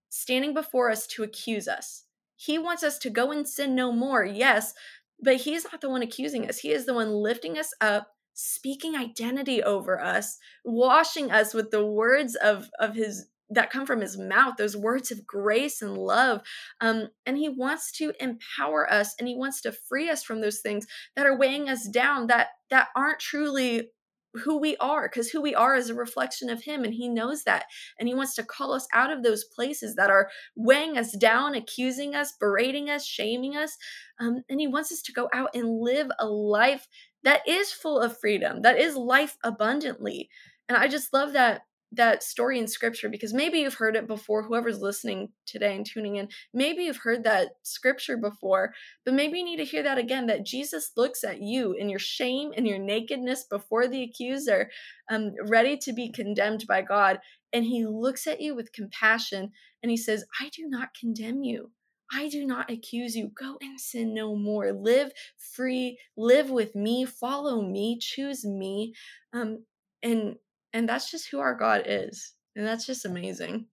standing 0.09 0.53
before 0.53 0.89
us 0.89 1.05
to 1.07 1.23
accuse 1.23 1.67
us. 1.67 2.05
He 2.35 2.57
wants 2.57 2.83
us 2.83 2.97
to 2.99 3.09
go 3.09 3.31
and 3.31 3.47
sin 3.47 3.75
no 3.75 3.91
more, 3.91 4.25
yes, 4.25 4.73
but 5.21 5.37
He's 5.37 5.65
not 5.65 5.81
the 5.81 5.89
one 5.89 6.01
accusing 6.01 6.47
us. 6.47 6.59
He 6.59 6.71
is 6.71 6.85
the 6.85 6.93
one 6.93 7.11
lifting 7.11 7.57
us 7.57 7.73
up 7.79 8.07
speaking 8.33 8.95
identity 8.95 9.61
over 9.61 10.01
us, 10.01 10.37
washing 10.63 11.31
us 11.31 11.53
with 11.53 11.71
the 11.71 11.85
words 11.85 12.35
of 12.35 12.69
of 12.79 12.95
his 12.95 13.27
that 13.49 13.69
come 13.69 13.85
from 13.85 14.01
his 14.01 14.17
mouth, 14.17 14.55
those 14.57 14.75
words 14.75 15.11
of 15.11 15.27
grace 15.27 15.81
and 15.81 15.97
love. 15.97 16.41
Um, 16.81 17.09
and 17.25 17.37
he 17.37 17.49
wants 17.49 17.91
to 17.93 18.13
empower 18.19 18.91
us 18.91 19.13
and 19.19 19.27
he 19.27 19.35
wants 19.35 19.61
to 19.61 19.71
free 19.71 20.09
us 20.09 20.23
from 20.23 20.41
those 20.41 20.59
things 20.59 20.87
that 21.15 21.25
are 21.25 21.37
weighing 21.37 21.69
us 21.69 21.87
down 21.87 22.27
that 22.27 22.47
that 22.69 22.87
aren't 22.95 23.19
truly 23.19 23.89
who 24.35 24.57
we 24.57 24.75
are 24.77 25.07
because 25.07 25.29
who 25.29 25.41
we 25.41 25.53
are 25.53 25.75
is 25.75 25.89
a 25.89 25.93
reflection 25.93 26.49
of 26.49 26.63
him 26.63 26.83
and 26.83 26.95
he 26.95 27.07
knows 27.07 27.43
that 27.43 27.65
and 27.99 28.07
he 28.07 28.15
wants 28.15 28.33
to 28.33 28.43
call 28.43 28.73
us 28.73 28.87
out 28.91 29.11
of 29.11 29.21
those 29.21 29.43
places 29.43 29.93
that 29.95 30.09
are 30.09 30.29
weighing 30.55 30.97
us 30.97 31.15
down 31.17 31.53
accusing 31.53 32.15
us 32.15 32.33
berating 32.39 32.89
us 32.89 33.05
shaming 33.05 33.55
us 33.55 33.77
um, 34.19 34.43
and 34.49 34.59
he 34.59 34.65
wants 34.65 34.91
us 34.91 35.03
to 35.03 35.13
go 35.13 35.29
out 35.33 35.49
and 35.53 35.79
live 35.81 36.09
a 36.19 36.25
life 36.25 36.87
that 37.23 37.41
is 37.47 37.71
full 37.71 37.99
of 37.99 38.17
freedom, 38.19 38.61
that 38.61 38.77
is 38.77 38.95
life 38.95 39.37
abundantly. 39.43 40.29
And 40.67 40.77
I 40.77 40.87
just 40.87 41.13
love 41.13 41.33
that 41.33 41.61
that 41.95 42.23
story 42.23 42.57
in 42.57 42.67
scripture 42.67 43.07
because 43.07 43.35
maybe 43.35 43.59
you've 43.59 43.75
heard 43.75 43.95
it 43.95 44.07
before 44.07 44.41
whoever's 44.41 44.81
listening 44.81 45.29
today 45.45 45.75
and 45.75 45.85
tuning 45.85 46.15
in 46.15 46.27
maybe 46.51 46.85
you've 46.85 46.97
heard 47.03 47.23
that 47.23 47.49
scripture 47.61 48.17
before 48.17 48.73
but 49.05 49.13
maybe 49.13 49.37
you 49.37 49.45
need 49.45 49.57
to 49.57 49.63
hear 49.63 49.83
that 49.83 49.99
again 49.99 50.25
that 50.25 50.43
jesus 50.43 50.93
looks 50.97 51.23
at 51.23 51.39
you 51.39 51.73
in 51.73 51.89
your 51.89 51.99
shame 51.99 52.49
and 52.57 52.65
your 52.65 52.79
nakedness 52.79 53.43
before 53.43 53.87
the 53.87 54.01
accuser 54.01 54.71
um, 55.11 55.33
ready 55.47 55.77
to 55.77 55.93
be 55.93 56.11
condemned 56.11 56.65
by 56.67 56.81
god 56.81 57.19
and 57.53 57.65
he 57.65 57.85
looks 57.85 58.25
at 58.25 58.41
you 58.41 58.55
with 58.55 58.73
compassion 58.73 59.51
and 59.83 59.91
he 59.91 59.97
says, 59.97 60.25
I 60.41 60.49
do 60.49 60.67
not 60.67 60.95
condemn 60.99 61.43
you. 61.43 61.71
I 62.13 62.29
do 62.29 62.45
not 62.45 62.69
accuse 62.69 63.15
you. 63.15 63.29
Go 63.29 63.57
and 63.61 63.79
sin 63.79 64.13
no 64.13 64.35
more. 64.35 64.71
Live 64.73 65.11
free. 65.37 65.99
Live 66.17 66.49
with 66.49 66.75
me. 66.75 67.05
Follow 67.05 67.61
me. 67.61 67.97
Choose 67.99 68.45
me. 68.45 68.95
Um, 69.33 69.65
and 70.01 70.37
and 70.73 70.89
that's 70.89 71.09
just 71.11 71.29
who 71.29 71.39
our 71.39 71.55
God 71.55 71.83
is, 71.85 72.33
and 72.55 72.65
that's 72.65 72.85
just 72.85 73.05
amazing. 73.05 73.67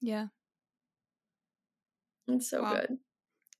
Yeah, 0.00 0.28
it's 2.28 2.50
so 2.50 2.62
Wow. 2.62 2.66
good. 2.66 2.98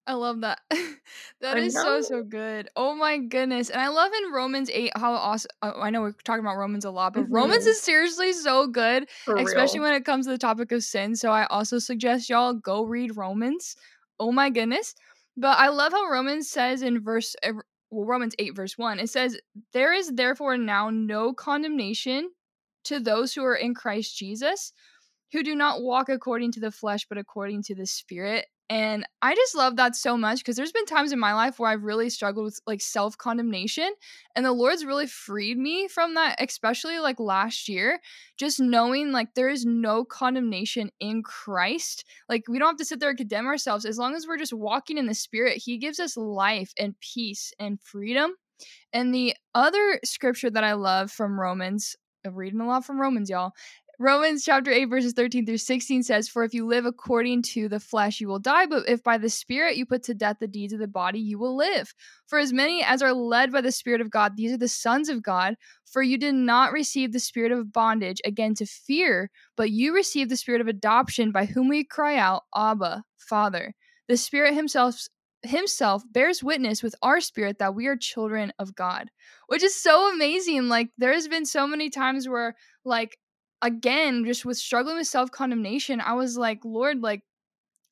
I 0.07 0.15
love 0.15 0.41
that. 0.43 0.61
that 1.41 1.57
I 1.57 1.59
is 1.59 1.81
so 1.81 2.03
so 2.03 2.23
good. 2.25 2.69
Oh 2.77 2.95
my 2.95 3.19
goodness. 3.19 3.71
And 3.71 3.81
I 3.81 3.89
love 3.89 4.13
in 4.13 4.33
Romans 4.33 4.71
8 4.71 4.93
how 4.97 5.13
awesome 5.15 5.51
I 5.63 5.91
know 5.91 6.03
we're 6.03 6.13
talking 6.13 6.45
about 6.45 6.57
Romans 6.59 6.85
a 6.85 6.91
lot, 6.91 7.15
but 7.15 7.25
Romans 7.31 7.65
Mhm. 7.65 7.67
is 7.67 7.81
seriously 7.83 8.33
so 8.33 8.67
good, 8.67 9.09
For 9.25 9.39
especially 9.39 9.81
real. 9.81 9.81
when 9.81 9.95
it 9.95 10.05
comes 10.05 10.27
to 10.27 10.33
the 10.33 10.39
topic 10.39 10.73
of 10.73 10.85
sin. 10.85 11.17
So 11.17 11.33
I 11.33 11.47
also 11.47 11.79
suggest 11.79 12.29
y'all 12.31 12.55
go 12.55 12.85
read 12.85 13.17
Romans. 13.17 13.77
Oh 14.19 14.33
my 14.33 14.51
goodness. 14.51 14.95
But 15.37 15.59
I 15.59 15.69
love 15.69 15.93
how 15.93 16.09
Romans 16.09 16.49
says 16.49 16.83
in 16.83 17.03
verse 17.03 17.35
uh, 17.43 17.53
well, 17.91 18.07
Romans 18.07 18.35
8 18.39 18.57
verse 18.57 18.79
1. 18.79 18.99
It 19.01 19.11
says, 19.11 19.39
"There 19.73 19.93
is 19.93 20.13
therefore 20.13 20.57
now 20.57 20.91
no 20.91 21.33
condemnation 21.33 22.31
to 22.85 23.01
those 23.01 23.35
who 23.35 23.45
are 23.45 23.57
in 23.57 23.75
Christ 23.75 24.17
Jesus." 24.17 24.73
Who 25.35 25.43
do 25.43 25.57
not 25.57 25.83
walk 25.83 26.09
according 26.09 26.53
to 26.53 26.61
the 26.61 26.71
flesh 26.71 27.07
but 27.09 27.19
according 27.19 27.61
to 27.65 27.75
the 27.75 27.87
spirit. 27.87 28.47
And 28.71 29.05
i 29.21 29.35
just 29.35 29.55
love 29.55 29.77
that 29.77 29.95
so 29.95 30.17
much 30.17 30.39
because 30.39 30.57
there's 30.57 30.73
been 30.73 30.87
times 30.87 31.13
in 31.13 31.19
my 31.19 31.35
life 31.35 31.59
where 31.59 31.71
i've 31.71 31.83
really 31.83 32.09
struggled 32.09 32.47
with 32.47 32.61
like 32.67 32.81
self-condemnation 32.81 33.91
and 34.35 34.47
the 34.47 34.53
lord's 34.53 34.87
really 34.87 35.07
freed 35.07 35.59
me 35.59 35.87
from 35.87 36.15
that 36.15 36.37
especially 36.39 36.99
like 36.99 37.21
last 37.21 37.69
year 37.69 38.01
just 38.39 38.61
knowing 38.61 39.13
like 39.13 39.35
there 39.35 39.51
is 39.51 39.67
no 39.67 40.03
condemnation 40.03 40.91
in 40.99 41.23
christ. 41.23 42.07
Like 42.29 42.45
we 42.49 42.59
don't 42.59 42.69
have 42.69 42.77
to 42.79 42.87
sit 42.87 43.01
there 43.01 43.11
and 43.11 43.19
condemn 43.19 43.47
ourselves. 43.47 43.85
As 43.85 43.99
long 43.99 44.15
as 44.15 44.27
we're 44.27 44.39
just 44.39 44.55
walking 44.55 44.97
in 44.97 45.07
the 45.07 45.15
spirit 45.15 45.59
he 45.59 45.77
gives 45.77 46.01
us 46.01 46.17
life 46.17 46.73
and 46.79 46.99
peace 47.01 47.53
and 47.59 47.79
freedom. 47.83 48.33
And 48.95 49.13
the 49.15 49.35
other 49.55 50.01
scripture 50.05 50.49
that 50.49 50.65
i 50.65 50.73
love 50.73 51.11
from 51.11 51.39
romans 51.39 51.97
I'm 52.27 52.35
reading 52.35 52.61
a 52.61 52.67
lot 52.67 52.87
from 52.87 52.99
romans 52.99 53.29
y'all 53.29 53.53
Romans 54.01 54.45
chapter 54.45 54.73
8, 54.73 54.87
verses 54.87 55.13
13 55.13 55.47
through 55.47 55.59
16 55.59 56.03
says, 56.03 56.29
For 56.29 56.43
if 56.43 56.53
you 56.53 56.67
live 56.67 56.85
according 56.85 57.43
to 57.43 57.69
the 57.69 57.79
flesh, 57.79 58.21
you 58.21 58.27
will 58.27 58.41
die, 58.41 58.67
but 58.67 58.89
if 58.89 59.03
by 59.05 59.19
the 59.19 59.29
Spirit 59.29 59.77
you 59.77 59.87
put 59.87 60.03
to 60.05 60.15
death 60.15 60.39
the 60.41 60.49
deeds 60.49 60.73
of 60.73 60.81
the 60.81 60.89
body, 60.89 61.21
you 61.21 61.39
will 61.39 61.57
live. 61.57 61.95
For 62.27 62.41
as 62.41 62.53
many 62.53 62.83
as 62.83 63.03
are 63.03 63.13
led 63.13 63.53
by 63.53 63.61
the 63.61 63.71
Spirit 63.71 64.01
of 64.01 64.11
God, 64.11 64.37
these 64.37 64.53
are 64.53 64.59
the 64.59 64.69
sons 64.69 65.09
of 65.09 65.23
God. 65.23 65.55
For 65.85 66.03
you 66.03 66.19
did 66.19 66.35
not 66.35 66.73
receive 66.73 67.13
the 67.13 67.21
spirit 67.21 67.53
of 67.53 67.73
bondage 67.73 68.21
again 68.25 68.55
to 68.57 68.67
fear, 68.67 69.31
but 69.57 69.71
you 69.71 69.95
received 69.95 70.29
the 70.31 70.37
spirit 70.37 70.61
of 70.61 70.67
adoption 70.67 71.31
by 71.31 71.45
whom 71.45 71.69
we 71.69 71.85
cry 71.85 72.17
out, 72.17 72.43
Abba, 72.57 73.05
Father. 73.17 73.75
The 74.09 74.17
Spirit 74.17 74.55
Himself 74.55 75.07
himself 75.45 76.03
bears 76.11 76.43
witness 76.43 76.83
with 76.83 76.95
our 77.03 77.21
spirit 77.21 77.59
that 77.59 77.75
we 77.75 77.87
are 77.87 77.97
children 77.97 78.53
of 78.59 78.75
God, 78.75 79.11
which 79.49 79.63
is 79.63 79.81
so 79.81 80.11
amazing. 80.13 80.69
Like 80.69 80.89
there's 80.99 81.29
been 81.29 81.45
so 81.45 81.67
many 81.67 81.91
times 81.91 82.29
where 82.29 82.57
like 82.85 83.19
again 83.65 84.25
just 84.27 84.45
with 84.45 84.59
struggling 84.59 84.97
with 84.97 85.07
self-condemnation 85.07 86.01
i 86.01 86.13
was 86.13 86.37
like 86.37 86.61
lord 86.65 87.01
like 87.01 87.23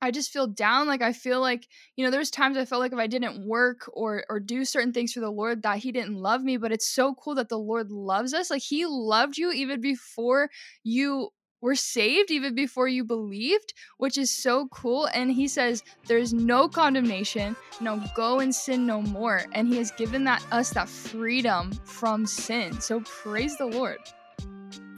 i 0.02 0.10
just 0.10 0.30
feel 0.30 0.46
down 0.46 0.86
like 0.86 1.00
i 1.00 1.14
feel 1.14 1.40
like 1.40 1.66
you 1.96 2.04
know 2.04 2.10
there's 2.10 2.30
times 2.30 2.58
i 2.58 2.64
felt 2.64 2.80
like 2.80 2.92
if 2.92 2.98
i 2.98 3.06
didn't 3.06 3.46
work 3.48 3.90
or 3.94 4.22
or 4.28 4.38
do 4.38 4.66
certain 4.66 4.92
things 4.92 5.14
for 5.14 5.20
the 5.20 5.30
lord 5.30 5.62
that 5.62 5.78
he 5.78 5.90
didn't 5.90 6.14
love 6.14 6.42
me 6.42 6.58
but 6.58 6.72
it's 6.72 6.86
so 6.86 7.14
cool 7.14 7.34
that 7.34 7.48
the 7.48 7.58
lord 7.58 7.90
loves 7.90 8.34
us 8.34 8.50
like 8.50 8.60
he 8.60 8.84
loved 8.86 9.38
you 9.38 9.50
even 9.50 9.80
before 9.80 10.50
you 10.84 11.30
were 11.62 11.74
saved 11.74 12.30
even 12.30 12.54
before 12.54 12.86
you 12.86 13.02
believed 13.02 13.72
which 13.96 14.18
is 14.18 14.30
so 14.30 14.68
cool 14.68 15.06
and 15.14 15.32
he 15.32 15.48
says 15.48 15.82
there's 16.06 16.34
no 16.34 16.68
condemnation 16.68 17.56
no 17.80 18.02
go 18.14 18.40
and 18.40 18.54
sin 18.54 18.84
no 18.84 19.00
more 19.00 19.44
and 19.52 19.68
he 19.68 19.78
has 19.78 19.90
given 19.92 20.22
that 20.24 20.44
us 20.52 20.70
that 20.70 20.88
freedom 20.88 21.72
from 21.84 22.26
sin 22.26 22.78
so 22.78 23.00
praise 23.00 23.56
the 23.56 23.64
lord 23.64 23.96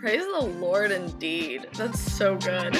Praise 0.04 0.26
the 0.26 0.44
Lord 0.60 0.92
indeed. 0.92 1.66
That's 1.78 1.98
so 1.98 2.36
good. 2.36 2.76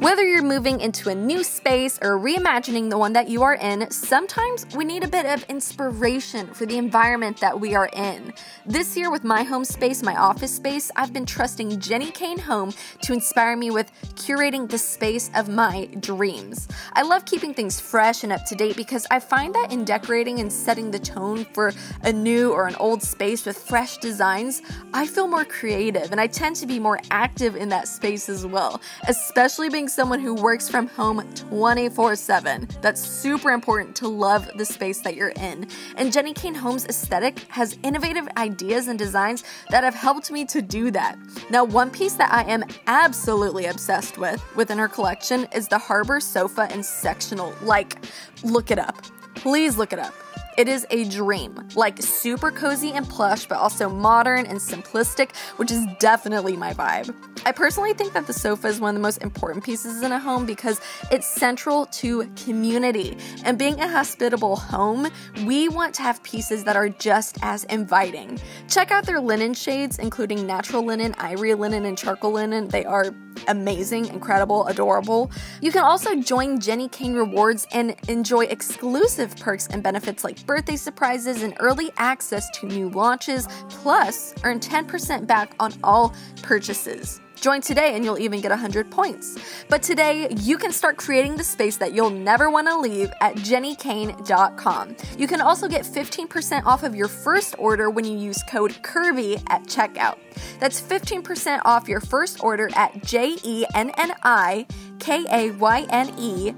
Whether 0.00 0.26
you're 0.26 0.42
moving 0.42 0.80
into 0.80 1.10
a 1.10 1.14
new 1.14 1.44
space 1.44 1.98
or 2.00 2.18
reimagining 2.18 2.88
the 2.88 2.96
one 2.96 3.12
that 3.12 3.28
you 3.28 3.42
are 3.42 3.56
in, 3.56 3.90
sometimes 3.90 4.64
we 4.74 4.86
need 4.86 5.04
a 5.04 5.08
bit 5.08 5.26
of 5.26 5.44
inspiration 5.50 6.46
for 6.54 6.64
the 6.64 6.78
environment 6.78 7.38
that 7.40 7.60
we 7.60 7.74
are 7.74 7.90
in. 7.92 8.32
This 8.64 8.96
year, 8.96 9.10
with 9.10 9.24
my 9.24 9.42
home 9.42 9.62
space, 9.62 10.02
my 10.02 10.16
office 10.16 10.56
space, 10.56 10.90
I've 10.96 11.12
been 11.12 11.26
trusting 11.26 11.72
Jenni 11.72 12.14
Kayne 12.14 12.38
Home 12.38 12.72
to 13.02 13.12
inspire 13.12 13.58
me 13.58 13.70
with 13.70 13.92
curating 14.14 14.70
the 14.70 14.78
space 14.78 15.30
of 15.34 15.50
my 15.50 15.84
dreams. 16.00 16.66
I 16.94 17.02
love 17.02 17.26
keeping 17.26 17.52
things 17.52 17.78
fresh 17.78 18.24
and 18.24 18.32
up 18.32 18.46
to 18.46 18.54
date 18.54 18.76
because 18.76 19.06
I 19.10 19.20
find 19.20 19.54
that 19.54 19.70
in 19.70 19.84
decorating 19.84 20.40
and 20.40 20.50
setting 20.50 20.90
the 20.90 20.98
tone 20.98 21.44
for 21.52 21.74
a 22.04 22.12
new 22.12 22.52
or 22.52 22.66
an 22.66 22.76
old 22.76 23.02
space 23.02 23.44
with 23.44 23.58
fresh 23.58 23.98
designs, 23.98 24.62
I 24.94 25.06
feel 25.06 25.28
more 25.28 25.44
creative 25.44 26.10
and 26.10 26.18
I 26.18 26.26
tend 26.26 26.56
to 26.56 26.66
be 26.66 26.78
more 26.78 27.00
active 27.10 27.54
in 27.54 27.68
that 27.68 27.86
space 27.86 28.30
as 28.30 28.46
well, 28.46 28.80
especially 29.06 29.68
being 29.68 29.89
someone 29.90 30.20
who 30.20 30.34
works 30.34 30.68
from 30.68 30.86
home 30.86 31.22
24 31.34 32.16
7. 32.16 32.68
That's 32.80 33.00
super 33.00 33.50
important 33.50 33.96
to 33.96 34.08
love 34.08 34.50
the 34.56 34.64
space 34.64 35.00
that 35.00 35.14
you're 35.14 35.30
in. 35.30 35.66
And 35.96 36.12
Jenni 36.12 36.34
Kayne 36.34 36.54
Home's 36.54 36.86
aesthetic 36.86 37.40
has 37.48 37.78
innovative 37.82 38.28
ideas 38.36 38.88
and 38.88 38.98
designs 38.98 39.44
that 39.70 39.84
have 39.84 39.94
helped 39.94 40.30
me 40.30 40.44
to 40.46 40.62
do 40.62 40.90
that. 40.92 41.18
Now, 41.50 41.64
one 41.64 41.90
piece 41.90 42.14
that 42.14 42.32
I 42.32 42.44
am 42.44 42.64
absolutely 42.86 43.66
obsessed 43.66 44.18
with 44.18 44.42
within 44.56 44.78
her 44.78 44.88
collection 44.88 45.46
is 45.52 45.68
the 45.68 45.78
Harbor 45.78 46.20
sofa 46.20 46.68
and 46.70 46.84
sectional. 46.84 47.54
Like, 47.62 47.96
look 48.42 48.70
it 48.70 48.78
up. 48.78 48.96
Please 49.34 49.76
look 49.76 49.92
it 49.92 49.98
up. 49.98 50.14
It 50.58 50.68
is 50.68 50.86
a 50.90 51.04
dream, 51.04 51.68
like 51.74 52.02
super 52.02 52.50
cozy 52.50 52.92
and 52.92 53.08
plush, 53.08 53.46
but 53.46 53.56
also 53.56 53.88
modern 53.88 54.44
and 54.46 54.58
simplistic, 54.58 55.34
which 55.56 55.70
is 55.70 55.86
definitely 55.98 56.56
my 56.56 56.74
vibe. 56.74 57.14
I 57.46 57.52
personally 57.52 57.94
think 57.94 58.12
that 58.12 58.26
the 58.26 58.34
sofa 58.34 58.68
is 58.68 58.80
one 58.80 58.90
of 58.90 58.94
the 58.94 59.00
most 59.00 59.22
important 59.22 59.64
pieces 59.64 60.02
in 60.02 60.12
a 60.12 60.18
home 60.18 60.44
because 60.44 60.78
it's 61.10 61.26
central 61.26 61.86
to 61.86 62.30
community. 62.44 63.16
And 63.44 63.58
being 63.58 63.80
a 63.80 63.88
hospitable 63.88 64.56
home, 64.56 65.08
we 65.46 65.68
want 65.68 65.94
to 65.94 66.02
have 66.02 66.22
pieces 66.22 66.64
that 66.64 66.76
are 66.76 66.90
just 66.90 67.38
as 67.40 67.64
inviting. 67.64 68.38
Check 68.68 68.90
out 68.90 69.06
their 69.06 69.20
linen 69.20 69.54
shades, 69.54 69.98
including 69.98 70.46
natural 70.46 70.84
linen, 70.84 71.14
ivory 71.18 71.54
linen, 71.54 71.86
and 71.86 71.96
charcoal 71.96 72.32
linen. 72.32 72.68
They 72.68 72.84
are 72.84 73.06
amazing, 73.48 74.06
incredible, 74.06 74.66
adorable. 74.66 75.30
You 75.62 75.72
can 75.72 75.82
also 75.82 76.14
join 76.16 76.58
Jenni 76.58 76.92
Kayne 76.92 77.14
Rewards 77.14 77.66
and 77.72 77.96
enjoy 78.08 78.44
exclusive 78.44 79.34
perks 79.36 79.66
and 79.68 79.82
benefits 79.82 80.24
like 80.24 80.44
birthday 80.44 80.76
surprises 80.76 81.42
and 81.42 81.54
early 81.58 81.90
access 81.96 82.50
to 82.60 82.66
new 82.66 82.90
launches, 82.90 83.48
plus 83.70 84.34
earn 84.44 84.60
10% 84.60 85.26
back 85.26 85.54
on 85.58 85.72
all 85.82 86.14
purchases. 86.42 87.20
Join 87.40 87.62
today 87.62 87.94
and 87.94 88.04
you'll 88.04 88.18
even 88.18 88.40
get 88.40 88.50
100 88.50 88.90
points. 88.90 89.38
But 89.68 89.82
today, 89.82 90.28
you 90.40 90.58
can 90.58 90.72
start 90.72 90.98
creating 90.98 91.36
the 91.36 91.44
space 91.44 91.78
that 91.78 91.94
you'll 91.94 92.10
never 92.10 92.50
want 92.50 92.68
to 92.68 92.78
leave 92.78 93.10
at 93.20 93.36
jennikayne.com. 93.36 94.96
You 95.16 95.26
can 95.26 95.40
also 95.40 95.66
get 95.66 95.82
15% 95.82 96.66
off 96.66 96.82
of 96.82 96.94
your 96.94 97.08
first 97.08 97.54
order 97.58 97.88
when 97.90 98.04
you 98.04 98.16
use 98.16 98.42
code 98.44 98.72
KIRBY 98.82 99.42
at 99.48 99.64
checkout. 99.64 100.18
That's 100.58 100.80
15% 100.80 101.62
off 101.64 101.88
your 101.88 102.00
first 102.00 102.44
order 102.44 102.70
at 102.76 103.02
J 103.04 103.36
E 103.42 103.64
N 103.74 103.90
N 103.96 104.12
I 104.22 104.66
K 104.98 105.24
A 105.30 105.50
Y 105.52 105.86
N 105.90 106.14
E 106.18 106.52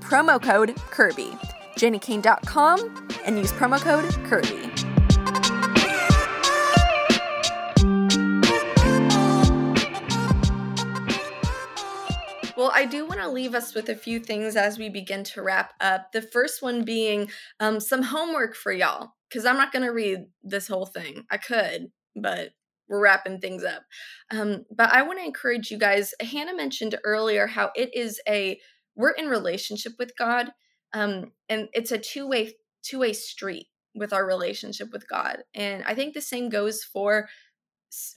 promo 0.00 0.42
code 0.42 0.76
Kirby. 0.90 1.30
JenniKayne.com 1.76 3.08
and 3.24 3.38
use 3.38 3.52
promo 3.52 3.80
code 3.80 4.12
Kirby. 4.26 4.79
Well, 12.60 12.72
I 12.74 12.84
do 12.84 13.06
want 13.06 13.20
to 13.20 13.30
leave 13.30 13.54
us 13.54 13.74
with 13.74 13.88
a 13.88 13.94
few 13.94 14.20
things 14.20 14.54
as 14.54 14.78
we 14.78 14.90
begin 14.90 15.24
to 15.24 15.40
wrap 15.40 15.72
up. 15.80 16.12
The 16.12 16.20
first 16.20 16.60
one 16.60 16.84
being 16.84 17.30
um, 17.58 17.80
some 17.80 18.02
homework 18.02 18.54
for 18.54 18.70
y'all, 18.70 19.14
because 19.30 19.46
I'm 19.46 19.56
not 19.56 19.72
going 19.72 19.86
to 19.86 19.92
read 19.92 20.26
this 20.42 20.68
whole 20.68 20.84
thing. 20.84 21.24
I 21.30 21.38
could, 21.38 21.90
but 22.14 22.50
we're 22.86 23.02
wrapping 23.02 23.40
things 23.40 23.64
up. 23.64 23.84
Um, 24.30 24.66
but 24.70 24.92
I 24.92 25.00
want 25.00 25.20
to 25.20 25.24
encourage 25.24 25.70
you 25.70 25.78
guys. 25.78 26.12
Hannah 26.20 26.54
mentioned 26.54 26.98
earlier 27.02 27.46
how 27.46 27.70
it 27.74 27.94
is 27.94 28.20
a 28.28 28.60
we're 28.94 29.12
in 29.12 29.28
relationship 29.28 29.94
with 29.98 30.14
God, 30.18 30.52
um, 30.92 31.32
and 31.48 31.70
it's 31.72 31.92
a 31.92 31.98
two 31.98 32.28
way 32.28 32.56
two 32.82 32.98
way 32.98 33.14
street 33.14 33.68
with 33.94 34.12
our 34.12 34.26
relationship 34.26 34.92
with 34.92 35.08
God. 35.08 35.44
And 35.54 35.82
I 35.84 35.94
think 35.94 36.12
the 36.12 36.20
same 36.20 36.50
goes 36.50 36.84
for 36.84 37.30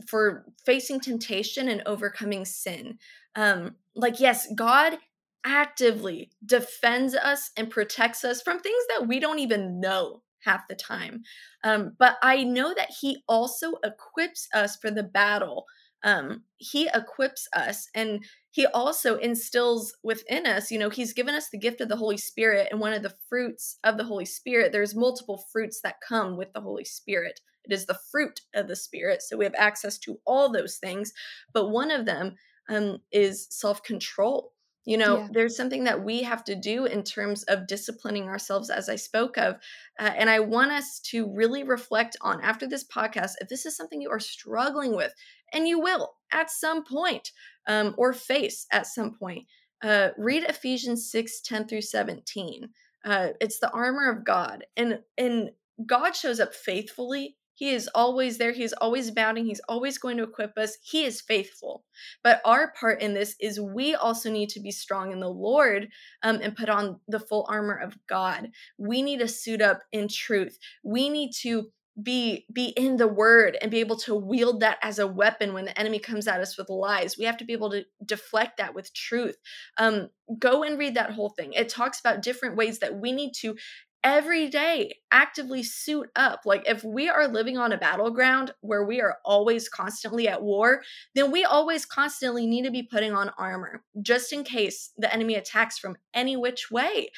for 0.06 0.46
facing 0.66 1.00
temptation 1.00 1.70
and 1.70 1.82
overcoming 1.86 2.44
sin. 2.44 3.00
Um, 3.36 3.76
like 3.96 4.20
yes, 4.20 4.48
God 4.56 4.98
actively 5.46 6.32
defends 6.46 7.16
us 7.16 7.52
and 7.58 7.70
protects 7.70 8.24
us 8.24 8.42
from 8.42 8.60
things 8.60 8.84
that 8.90 9.08
we 9.08 9.20
don't 9.20 9.40
even 9.40 9.80
know 9.80 10.22
half 10.44 10.68
the 10.68 10.76
time. 10.76 11.24
Um, 11.64 11.94
but 11.98 12.18
I 12.22 12.44
know 12.44 12.74
that 12.74 12.92
He 13.02 13.24
also 13.28 13.74
equips 13.84 14.48
us 14.54 14.76
for 14.78 14.92
the 14.92 15.04
battle. 15.04 15.66
Um, 16.04 16.44
he 16.58 16.90
equips 16.94 17.48
us 17.54 17.88
and 17.96 18.26
he 18.52 18.68
also 18.68 19.16
instills 19.16 19.94
within 20.04 20.46
us 20.46 20.70
you 20.70 20.78
know 20.78 20.90
he's 20.90 21.14
given 21.14 21.34
us 21.34 21.50
the 21.50 21.58
gift 21.58 21.80
of 21.80 21.88
the 21.88 21.96
holy 21.96 22.18
spirit 22.18 22.68
and 22.70 22.82
one 22.82 22.92
of 22.92 23.04
the 23.04 23.16
fruits 23.30 23.78
of 23.86 23.98
the 23.98 24.04
holy 24.04 24.26
spirit 24.26 24.74
there's 24.74 24.94
multiple 24.94 25.46
fruits 25.50 25.80
that 25.82 26.02
come 26.06 26.36
with 26.36 26.52
the 26.52 26.60
holy 26.60 26.84
spirit 26.84 27.40
it 27.64 27.72
is 27.72 27.86
the 27.86 27.98
fruit 28.12 28.42
of 28.54 28.68
the 28.68 28.76
spirit 28.76 29.22
so 29.22 29.38
we 29.38 29.46
have 29.46 29.56
access 29.58 29.98
to 30.00 30.20
all 30.26 30.52
those 30.52 30.76
things 30.76 31.14
but 31.54 31.70
one 31.70 31.90
of 31.90 32.06
them 32.06 32.36
um, 32.70 33.00
is 33.12 33.48
self-control 33.50 34.54
you 34.86 34.98
know, 34.98 35.20
yeah. 35.20 35.28
there's 35.32 35.56
something 35.56 35.86
that 35.86 36.04
we 36.04 36.24
have 36.24 36.44
to 36.46 36.56
do 36.56 36.86
in 36.86 37.04
terms 37.04 37.44
of 37.44 37.68
disciplining 37.68 38.26
ourselves, 38.26 38.70
as 38.70 38.90
I 38.90 38.98
spoke 38.98 39.38
of. 39.38 39.56
Uh, 39.98 40.12
and 40.18 40.30
I 40.30 40.42
want 40.42 40.72
us 40.72 41.00
to 41.12 41.34
really 41.34 41.64
reflect 41.64 42.18
on 42.22 42.42
after 42.42 42.68
this 42.68 42.84
podcast 42.84 43.32
if 43.40 43.48
this 43.48 43.66
is 43.66 43.78
something 43.78 44.02
you 44.02 44.10
are 44.10 44.20
struggling 44.20 44.96
with, 44.96 45.14
and 45.54 45.68
you 45.68 45.80
will 45.80 46.16
at 46.34 46.52
some 46.52 46.84
point, 46.84 47.32
um, 47.68 47.96
or 47.98 48.12
face 48.12 48.66
at 48.72 48.86
some 48.86 49.14
point. 49.18 49.46
Uh, 49.82 50.10
read 50.18 50.44
Ephesians 50.44 51.10
6 51.12 51.42
10 51.42 51.68
through 51.68 51.82
17. 51.82 52.70
Uh, 53.06 53.30
it's 53.40 53.60
the 53.60 53.72
armor 53.72 54.10
of 54.10 54.26
God. 54.26 54.66
And, 54.76 55.00
and 55.18 55.52
God 55.86 56.16
shows 56.16 56.40
up 56.42 56.54
faithfully 56.54 57.38
he 57.56 57.72
is 57.72 57.90
always 57.94 58.38
there. 58.38 58.52
He's 58.52 58.74
always 58.74 59.12
bounding. 59.12 59.46
He's 59.46 59.62
always 59.70 59.98
going 59.98 60.18
to 60.18 60.24
equip 60.24 60.58
us. 60.58 60.78
He 60.82 61.06
is 61.06 61.22
faithful. 61.22 61.84
But 62.24 62.42
our 62.46 62.74
part 62.80 63.02
in 63.02 63.14
this 63.14 63.36
is 63.40 63.60
we 63.60 63.96
also 63.96 64.32
need 64.32 64.50
to 64.50 64.60
be 64.60 64.72
strong 64.72 65.12
in 65.12 65.20
the 65.20 65.30
Lord 65.30 65.90
um, 66.24 66.40
and 66.42 66.56
put 66.56 66.70
on 66.70 67.00
the 67.08 67.20
full 67.20 67.46
armor 67.50 67.76
of 67.76 67.98
God. 68.08 68.50
We 68.78 69.02
need 69.02 69.20
to 69.20 69.28
suit 69.28 69.62
up 69.62 69.82
in 69.92 70.08
truth. 70.08 70.58
We 70.84 71.10
need 71.10 71.32
to 71.42 71.72
be 72.02 72.46
be 72.52 72.70
in 72.70 72.98
the 72.98 73.08
word 73.08 73.56
and 73.62 73.70
be 73.70 73.80
able 73.80 73.96
to 73.96 74.16
wield 74.16 74.62
that 74.62 74.80
as 74.82 74.98
a 74.98 75.06
weapon 75.06 75.54
when 75.54 75.66
the 75.66 75.80
enemy 75.80 76.00
comes 76.00 76.28
at 76.28 76.42
us 76.42 76.58
with 76.58 76.68
lies 76.68 77.20
we 77.20 77.24
have 77.24 77.38
to 77.38 77.46
be 77.46 77.54
able 77.54 77.70
to 77.70 77.84
deflect 78.04 78.58
that 78.58 78.74
with 78.74 78.92
truth 78.96 79.38
um 79.78 80.10
go 80.40 80.64
and 80.64 80.80
read 80.80 80.96
that 80.96 81.12
whole 81.12 81.30
thing 81.30 81.54
it 81.54 81.70
talks 81.70 82.00
about 82.00 82.24
different 82.24 82.56
ways 82.56 82.80
that 82.80 82.96
we 82.96 83.12
need 83.12 83.32
to 83.32 83.56
every 84.04 84.50
day 84.50 85.00
actively 85.12 85.64
suit 85.64 86.10
up. 86.16 86.42
Like 86.46 86.64
if 86.68 86.84
we 86.84 87.08
are 87.08 87.28
living 87.28 87.58
on 87.58 87.72
a 87.72 87.78
battleground 87.78 88.54
where 88.62 88.84
we 88.84 89.00
are 89.00 89.18
always 89.24 89.70
constantly 89.70 90.28
at 90.28 90.42
war, 90.42 90.82
then 91.16 91.32
we 91.32 91.46
always 91.46 91.86
constantly 91.86 92.46
need 92.46 92.64
to 92.64 92.72
be 92.72 92.84
putting 92.84 93.14
on 93.14 93.32
armor 93.38 93.84
just 94.02 94.34
in 94.34 94.44
case 94.44 94.92
the 94.98 95.14
enemy 95.14 95.36
attacks 95.36 95.78
from 95.78 95.96
any 96.14 96.36
which 96.36 96.70
way. 96.70 97.10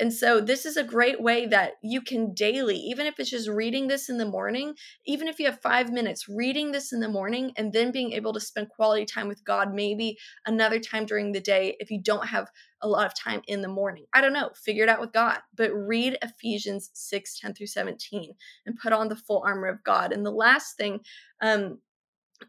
And 0.00 0.12
so 0.12 0.40
this 0.40 0.66
is 0.66 0.76
a 0.76 0.82
great 0.82 1.22
way 1.22 1.46
that 1.46 1.74
you 1.82 2.00
can 2.00 2.34
daily, 2.34 2.76
even 2.76 3.06
if 3.06 3.20
it's 3.20 3.30
just 3.30 3.48
reading 3.48 3.86
this 3.86 4.08
in 4.08 4.18
the 4.18 4.24
morning, 4.24 4.74
even 5.06 5.28
if 5.28 5.38
you 5.38 5.46
have 5.46 5.60
5 5.60 5.92
minutes 5.92 6.28
reading 6.28 6.72
this 6.72 6.92
in 6.92 7.00
the 7.00 7.08
morning 7.08 7.52
and 7.56 7.72
then 7.72 7.92
being 7.92 8.12
able 8.12 8.32
to 8.32 8.40
spend 8.40 8.70
quality 8.70 9.04
time 9.04 9.28
with 9.28 9.44
God 9.44 9.72
maybe 9.74 10.18
another 10.46 10.80
time 10.80 11.06
during 11.06 11.30
the 11.32 11.40
day 11.40 11.76
if 11.78 11.90
you 11.90 12.00
don't 12.02 12.26
have 12.26 12.48
a 12.82 12.88
lot 12.88 13.06
of 13.06 13.14
time 13.14 13.42
in 13.46 13.62
the 13.62 13.68
morning. 13.68 14.04
I 14.12 14.20
don't 14.20 14.32
know, 14.32 14.50
figure 14.54 14.82
it 14.82 14.88
out 14.88 15.00
with 15.00 15.12
God, 15.12 15.38
but 15.56 15.72
read 15.72 16.18
Ephesians 16.22 16.90
6 16.94 17.38
10 17.38 17.54
through 17.54 17.66
17 17.68 18.32
and 18.66 18.78
put 18.78 18.92
on 18.92 19.08
the 19.08 19.16
full 19.16 19.42
armor 19.44 19.68
of 19.68 19.82
God. 19.84 20.12
And 20.12 20.26
the 20.26 20.30
last 20.30 20.76
thing 20.76 21.00
um, 21.40 21.78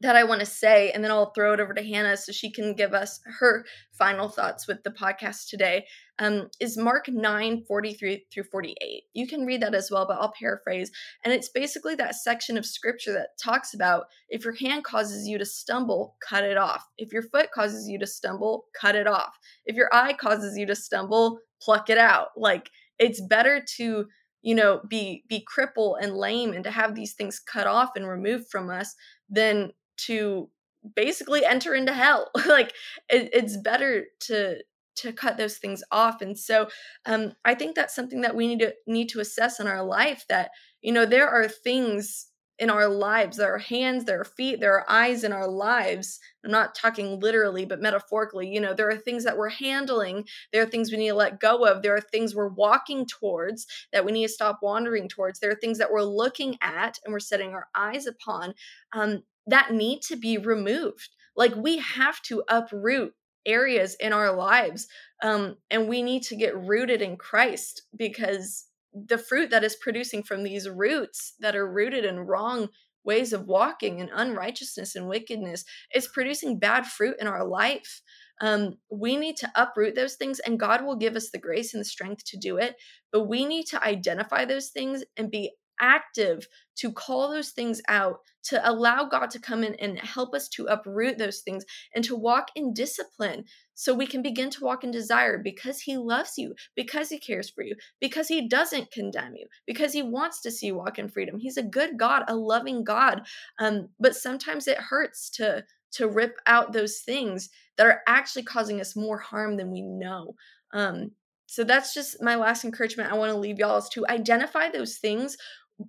that 0.02 0.16
I 0.16 0.24
want 0.24 0.40
to 0.40 0.46
say, 0.46 0.92
and 0.92 1.04
then 1.04 1.12
I'll 1.12 1.32
throw 1.32 1.54
it 1.54 1.60
over 1.60 1.74
to 1.74 1.84
Hannah 1.84 2.18
so 2.18 2.32
she 2.32 2.52
can 2.52 2.74
give 2.74 2.94
us 2.94 3.20
her 3.40 3.66
final 3.92 4.30
thoughts 4.30 4.68
with 4.68 4.84
the 4.84 4.92
podcast 4.92 5.48
today, 5.50 5.86
um, 6.20 6.50
is 6.60 6.78
Mark 6.78 7.08
9 7.08 7.64
43 7.68 8.26
through 8.32 8.44
48. 8.44 9.04
You 9.14 9.28
can 9.28 9.46
read 9.46 9.62
that 9.62 9.74
as 9.74 9.90
well, 9.92 10.06
but 10.08 10.18
I'll 10.20 10.34
paraphrase. 10.38 10.92
And 11.24 11.34
it's 11.34 11.50
basically 11.50 11.96
that 11.96 12.16
section 12.16 12.58
of 12.58 12.66
scripture 12.66 13.14
that 13.14 13.38
talks 13.42 13.74
about 13.74 14.06
if 14.30 14.44
your 14.44 14.56
hand 14.56 14.84
causes 14.84 15.28
you 15.28 15.38
to 15.38 15.46
stumble, 15.46 16.16
cut 16.28 16.44
it 16.44 16.58
off. 16.58 16.86
If 16.98 17.12
your 17.12 17.24
foot 17.24 17.52
causes 17.52 17.88
you 17.88 18.00
to 18.00 18.08
stumble, 18.08 18.66
cut 18.80 18.96
it 18.96 19.08
off. 19.08 19.38
If 19.66 19.76
your 19.76 19.90
eye 19.94 20.14
causes 20.14 20.58
you 20.58 20.66
to 20.68 20.76
stumble, 20.76 21.40
pluck 21.62 21.90
it 21.90 21.98
out. 21.98 22.30
Like 22.38 22.70
it's 23.00 23.22
better 23.22 23.64
to 23.78 24.06
you 24.42 24.56
know 24.56 24.82
be 24.88 25.24
be 25.28 25.44
crippled 25.48 25.98
and 26.02 26.16
lame 26.16 26.54
and 26.54 26.64
to 26.64 26.72
have 26.72 26.94
these 26.94 27.14
things 27.14 27.40
cut 27.40 27.66
off 27.66 27.92
and 27.96 28.08
removed 28.08 28.46
from 28.52 28.70
us 28.70 28.96
than 29.30 29.72
to 29.98 30.50
basically 30.96 31.46
enter 31.46 31.74
into 31.74 31.94
hell 31.94 32.30
like 32.48 32.74
it, 33.10 33.30
it's 33.34 33.58
better 33.58 34.06
to 34.20 34.58
to 34.96 35.12
cut 35.12 35.38
those 35.38 35.58
things 35.58 35.84
off 35.92 36.22
and 36.22 36.38
so 36.38 36.68
um 37.06 37.34
i 37.46 37.56
think 37.56 37.76
that's 37.76 37.96
something 37.96 38.22
that 38.22 38.36
we 38.36 38.48
need 38.48 38.60
to 38.60 38.74
need 38.86 39.10
to 39.10 39.20
assess 39.20 39.60
in 39.60 39.68
our 39.68 39.84
life 39.84 40.26
that 40.30 40.52
you 40.82 40.92
know 40.92 41.06
there 41.06 41.30
are 41.30 41.48
things 41.48 42.28
in 42.60 42.70
our 42.70 42.88
lives. 42.88 43.38
There 43.38 43.54
are 43.54 43.60
hands, 43.60 44.06
there 44.06 44.22
are 44.22 44.26
feet, 44.26 44.60
there 44.60 44.74
are 44.74 44.90
eyes 44.90 45.24
in 45.24 45.34
our 45.34 45.48
lives. 45.48 46.20
I'm 46.46 46.52
not 46.52 46.76
talking 46.76 47.20
literally, 47.20 47.66
but 47.66 47.82
metaphorically. 47.82 48.48
You 48.48 48.62
know, 48.62 48.74
there 48.74 48.90
are 48.90 48.96
things 48.96 49.24
that 49.24 49.38
we're 49.38 49.50
handling, 49.50 50.26
there 50.52 50.62
are 50.62 50.68
things 50.68 50.92
we 50.92 50.98
need 50.98 51.10
to 51.10 51.16
let 51.16 51.40
go 51.40 51.66
of, 51.66 51.82
there 51.82 51.96
are 51.96 52.02
things 52.02 52.36
we're 52.36 52.50
walking 52.50 53.06
towards 53.06 53.66
that 53.92 54.06
we 54.06 54.12
need 54.12 54.28
to 54.28 54.34
stop 54.34 54.60
wandering 54.62 55.10
towards, 55.10 55.40
there 55.40 55.52
are 55.52 55.56
things 55.56 55.78
that 55.80 55.92
we're 55.92 56.04
looking 56.04 56.58
at 56.62 57.00
and 57.04 57.12
we're 57.12 57.20
setting 57.20 57.52
our 57.52 57.68
eyes 57.76 58.06
upon 58.06 58.54
um, 58.94 59.24
that 59.48 59.74
need 59.74 60.02
to 60.04 60.16
be 60.16 60.38
removed. 60.38 61.10
Like 61.36 61.56
we 61.56 61.78
have 61.80 62.22
to 62.24 62.44
uproot 62.48 63.14
areas 63.46 63.96
in 64.00 64.14
our 64.14 64.36
lives 64.36 64.88
um, 65.22 65.58
and 65.70 65.90
we 65.90 66.02
need 66.02 66.24
to 66.24 66.36
get 66.36 66.58
rooted 66.58 67.02
in 67.02 67.18
Christ 67.18 67.84
because 67.96 68.66
the 68.94 69.18
fruit 69.18 69.50
that 69.50 69.64
is 69.64 69.76
producing 69.76 70.24
from 70.24 70.44
these 70.44 70.70
roots 70.70 71.34
that 71.40 71.56
are 71.56 71.70
rooted 71.70 72.06
in 72.06 72.20
wrong 72.20 72.70
ways 73.04 73.34
of 73.34 73.48
walking 73.48 74.00
and 74.00 74.10
unrighteousness 74.14 74.96
and 74.96 75.08
wickedness 75.08 75.66
is 75.94 76.08
producing 76.08 76.60
bad 76.60 76.86
fruit 76.86 77.16
in 77.20 77.28
our 77.28 77.46
life. 77.46 78.02
Um, 78.42 78.76
we 78.90 79.16
need 79.16 79.38
to 79.38 79.52
uproot 79.56 79.96
those 79.96 80.16
things, 80.16 80.40
and 80.40 80.60
God 80.60 80.84
will 80.84 80.96
give 80.96 81.16
us 81.16 81.30
the 81.30 81.38
grace 81.38 81.74
and 81.74 81.82
the 81.82 81.86
strength 81.86 82.24
to 82.26 82.38
do 82.38 82.58
it. 82.58 82.76
But 83.12 83.28
we 83.28 83.46
need 83.46 83.66
to 83.68 83.84
identify 83.84 84.46
those 84.46 84.70
things 84.70 85.04
and 85.18 85.30
be 85.30 85.52
active 85.80 86.48
to 86.76 86.92
call 86.92 87.30
those 87.30 87.50
things 87.50 87.82
out, 87.88 88.20
to 88.44 88.70
allow 88.70 89.06
God 89.06 89.30
to 89.32 89.40
come 89.40 89.64
in 89.64 89.76
and 89.76 89.98
help 90.00 90.34
us 90.34 90.50
to 90.50 90.66
uproot 90.66 91.18
those 91.18 91.40
things 91.40 91.64
and 91.94 92.04
to 92.04 92.16
walk 92.16 92.48
in 92.56 92.74
discipline 92.74 93.46
so 93.74 93.94
we 93.94 94.08
can 94.08 94.22
begin 94.22 94.50
to 94.50 94.64
walk 94.64 94.84
in 94.84 94.92
desire 94.92 95.38
because 95.38 95.82
He 95.82 95.98
loves 95.98 96.34
you, 96.38 96.54
because 96.76 97.10
He 97.10 97.20
cares 97.20 97.50
for 97.50 97.64
you, 97.64 97.76
because 98.02 98.28
He 98.28 98.48
doesn't 98.48 98.92
condemn 98.92 99.36
you, 99.36 99.48
because 99.66 99.94
He 99.94 100.02
wants 100.02 100.42
to 100.42 100.52
see 100.52 100.68
you 100.68 100.76
walk 100.76 101.00
in 101.00 101.10
freedom. 101.10 101.40
He's 101.40 101.58
a 101.58 101.64
good 101.64 101.98
God, 101.98 102.24
a 102.28 102.36
loving 102.36 102.84
God. 102.84 103.22
Um, 103.60 103.90
but 104.00 104.16
sometimes 104.16 104.68
it 104.68 104.78
hurts 104.78 105.30
to 105.32 105.64
to 105.94 106.08
rip 106.08 106.38
out 106.48 106.74
those 106.74 107.00
things 107.00 107.50
that 107.78 107.86
are 107.86 108.02
actually 108.08 108.42
causing 108.44 108.82
us 108.82 108.96
more 108.96 109.20
harm 109.20 109.58
than 109.58 109.72
we 109.72 109.82
know. 109.82 110.36
Um, 110.74 111.12
so 111.46 111.64
that's 111.64 111.94
just 111.94 112.22
my 112.22 112.36
last 112.36 112.66
encouragement 112.66 113.12
I 113.12 113.16
want 113.16 113.32
to 113.32 113.38
leave 113.38 113.60
y'all 113.60 113.78
is 113.78 113.90
to 113.90 114.08
identify 114.08 114.70
those 114.70 114.98
things 114.98 115.38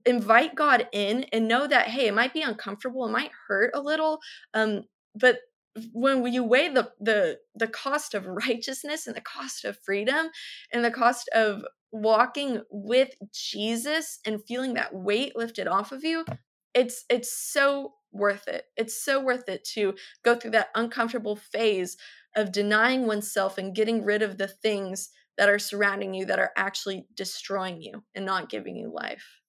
invite 0.06 0.54
God 0.54 0.88
in 0.92 1.24
and 1.32 1.48
know 1.48 1.66
that 1.66 1.88
hey, 1.88 2.06
it 2.06 2.14
might 2.14 2.34
be 2.34 2.42
uncomfortable, 2.42 3.06
it 3.06 3.12
might 3.12 3.30
hurt 3.48 3.70
a 3.74 3.80
little, 3.80 4.20
um, 4.54 4.84
but 5.14 5.38
when 5.92 6.24
you 6.32 6.44
weigh 6.44 6.68
the 6.68 6.90
the 7.00 7.38
the 7.54 7.68
cost 7.68 8.14
of 8.14 8.26
righteousness 8.26 9.06
and 9.06 9.16
the 9.16 9.20
cost 9.20 9.64
of 9.64 9.78
freedom 9.78 10.28
and 10.72 10.84
the 10.84 10.90
cost 10.90 11.28
of 11.34 11.64
walking 11.90 12.60
with 12.70 13.10
Jesus 13.32 14.18
and 14.24 14.44
feeling 14.46 14.74
that 14.74 14.94
weight 14.94 15.36
lifted 15.36 15.68
off 15.68 15.92
of 15.92 16.04
you, 16.04 16.24
it's 16.74 17.04
it's 17.08 17.32
so 17.36 17.94
worth 18.12 18.46
it. 18.48 18.64
It's 18.76 19.04
so 19.04 19.20
worth 19.20 19.48
it 19.48 19.64
to 19.74 19.94
go 20.24 20.36
through 20.36 20.52
that 20.52 20.68
uncomfortable 20.74 21.36
phase 21.36 21.96
of 22.36 22.52
denying 22.52 23.06
oneself 23.06 23.58
and 23.58 23.74
getting 23.74 24.04
rid 24.04 24.22
of 24.22 24.38
the 24.38 24.48
things 24.48 25.10
that 25.36 25.48
are 25.48 25.58
surrounding 25.58 26.14
you 26.14 26.24
that 26.26 26.38
are 26.38 26.52
actually 26.56 27.06
destroying 27.14 27.82
you 27.82 28.04
and 28.14 28.24
not 28.24 28.48
giving 28.48 28.76
you 28.76 28.92
life. 28.92 29.40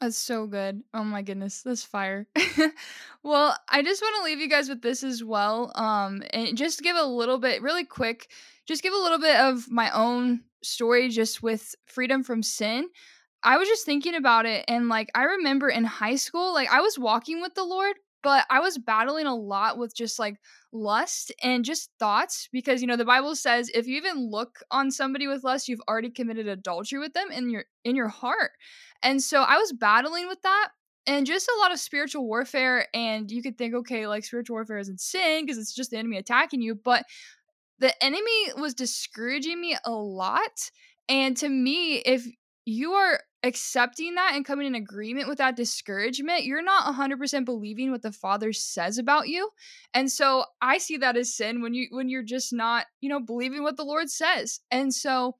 That's 0.00 0.18
so 0.18 0.46
good. 0.46 0.82
Oh 0.92 1.04
my 1.04 1.22
goodness, 1.22 1.62
that's 1.62 1.82
fire. 1.82 2.26
well, 3.22 3.56
I 3.68 3.82
just 3.82 4.02
want 4.02 4.16
to 4.18 4.24
leave 4.24 4.40
you 4.40 4.48
guys 4.48 4.68
with 4.68 4.82
this 4.82 5.02
as 5.02 5.24
well. 5.24 5.72
Um, 5.76 6.22
and 6.32 6.58
just 6.58 6.82
give 6.82 6.96
a 6.96 7.06
little 7.06 7.38
bit, 7.38 7.62
really 7.62 7.84
quick, 7.84 8.28
just 8.66 8.82
give 8.82 8.92
a 8.92 8.98
little 8.98 9.18
bit 9.18 9.36
of 9.36 9.70
my 9.70 9.90
own 9.90 10.40
story 10.62 11.08
just 11.08 11.42
with 11.42 11.74
freedom 11.86 12.22
from 12.22 12.42
sin. 12.42 12.88
I 13.42 13.56
was 13.56 13.68
just 13.68 13.84
thinking 13.86 14.14
about 14.14 14.46
it, 14.46 14.64
and 14.68 14.88
like, 14.88 15.10
I 15.14 15.24
remember 15.24 15.68
in 15.68 15.84
high 15.84 16.16
school, 16.16 16.54
like, 16.54 16.70
I 16.70 16.80
was 16.80 16.98
walking 16.98 17.42
with 17.42 17.54
the 17.54 17.64
Lord, 17.64 17.96
but 18.24 18.46
I 18.50 18.58
was 18.58 18.78
battling 18.78 19.26
a 19.26 19.36
lot 19.36 19.78
with 19.78 19.94
just 19.94 20.18
like 20.18 20.36
lust 20.72 21.30
and 21.44 21.64
just 21.64 21.90
thoughts 22.00 22.48
because 22.50 22.80
you 22.80 22.88
know 22.88 22.96
the 22.96 23.04
Bible 23.04 23.36
says 23.36 23.70
if 23.72 23.86
you 23.86 23.96
even 23.96 24.30
look 24.30 24.58
on 24.72 24.90
somebody 24.90 25.28
with 25.28 25.44
lust 25.44 25.68
you've 25.68 25.82
already 25.88 26.10
committed 26.10 26.48
adultery 26.48 26.98
with 26.98 27.12
them 27.12 27.30
in 27.30 27.50
your 27.50 27.64
in 27.84 27.94
your 27.94 28.08
heart. 28.08 28.50
And 29.02 29.22
so 29.22 29.42
I 29.42 29.58
was 29.58 29.72
battling 29.72 30.26
with 30.26 30.42
that 30.42 30.70
and 31.06 31.26
just 31.26 31.48
a 31.48 31.60
lot 31.60 31.70
of 31.72 31.78
spiritual 31.78 32.26
warfare 32.26 32.88
and 32.92 33.30
you 33.30 33.42
could 33.42 33.56
think 33.56 33.74
okay 33.74 34.08
like 34.08 34.24
spiritual 34.24 34.54
warfare 34.54 34.78
isn't 34.78 35.00
sin 35.00 35.44
because 35.44 35.58
it's 35.58 35.74
just 35.74 35.90
the 35.92 35.98
enemy 35.98 36.16
attacking 36.16 36.62
you 36.62 36.74
but 36.74 37.04
the 37.78 38.04
enemy 38.04 38.52
was 38.56 38.74
discouraging 38.74 39.60
me 39.60 39.76
a 39.84 39.90
lot. 39.90 40.70
And 41.08 41.36
to 41.38 41.48
me, 41.48 41.96
if 41.96 42.26
you 42.64 42.92
are 42.92 43.20
accepting 43.44 44.14
that 44.14 44.32
and 44.34 44.44
coming 44.44 44.66
in 44.66 44.74
agreement 44.74 45.28
with 45.28 45.38
that 45.38 45.54
discouragement, 45.54 46.44
you're 46.44 46.62
not 46.62 46.92
100% 46.92 47.44
believing 47.44 47.90
what 47.90 48.00
the 48.00 48.10
Father 48.10 48.52
says 48.52 48.96
about 48.96 49.28
you. 49.28 49.50
And 49.92 50.10
so 50.10 50.44
I 50.62 50.78
see 50.78 50.96
that 50.96 51.16
as 51.16 51.34
sin 51.34 51.60
when 51.60 51.74
you 51.74 51.88
when 51.90 52.08
you're 52.08 52.22
just 52.22 52.52
not, 52.52 52.86
you 53.00 53.08
know, 53.10 53.20
believing 53.20 53.62
what 53.62 53.76
the 53.76 53.84
Lord 53.84 54.10
says. 54.10 54.60
And 54.70 54.92
so 54.92 55.36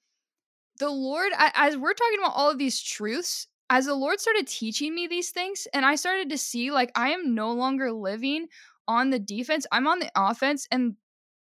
the 0.79 0.91
Lord 0.91 1.33
as 1.39 1.77
we're 1.77 1.95
talking 1.95 2.19
about 2.19 2.35
all 2.37 2.51
of 2.51 2.59
these 2.59 2.81
truths, 2.81 3.49
as 3.71 3.87
the 3.87 3.95
Lord 3.95 4.21
started 4.21 4.47
teaching 4.47 4.95
me 4.95 5.07
these 5.07 5.31
things 5.31 5.67
and 5.73 5.87
I 5.87 5.95
started 5.95 6.29
to 6.29 6.39
see 6.39 6.71
like 6.71 6.93
I 6.95 7.11
am 7.11 7.35
no 7.35 7.53
longer 7.53 7.91
living 7.91 8.49
on 8.87 9.09
the 9.09 9.19
defense, 9.19 9.67
I'm 9.73 9.89
on 9.89 9.99
the 9.99 10.13
offense 10.15 10.69
and 10.71 10.97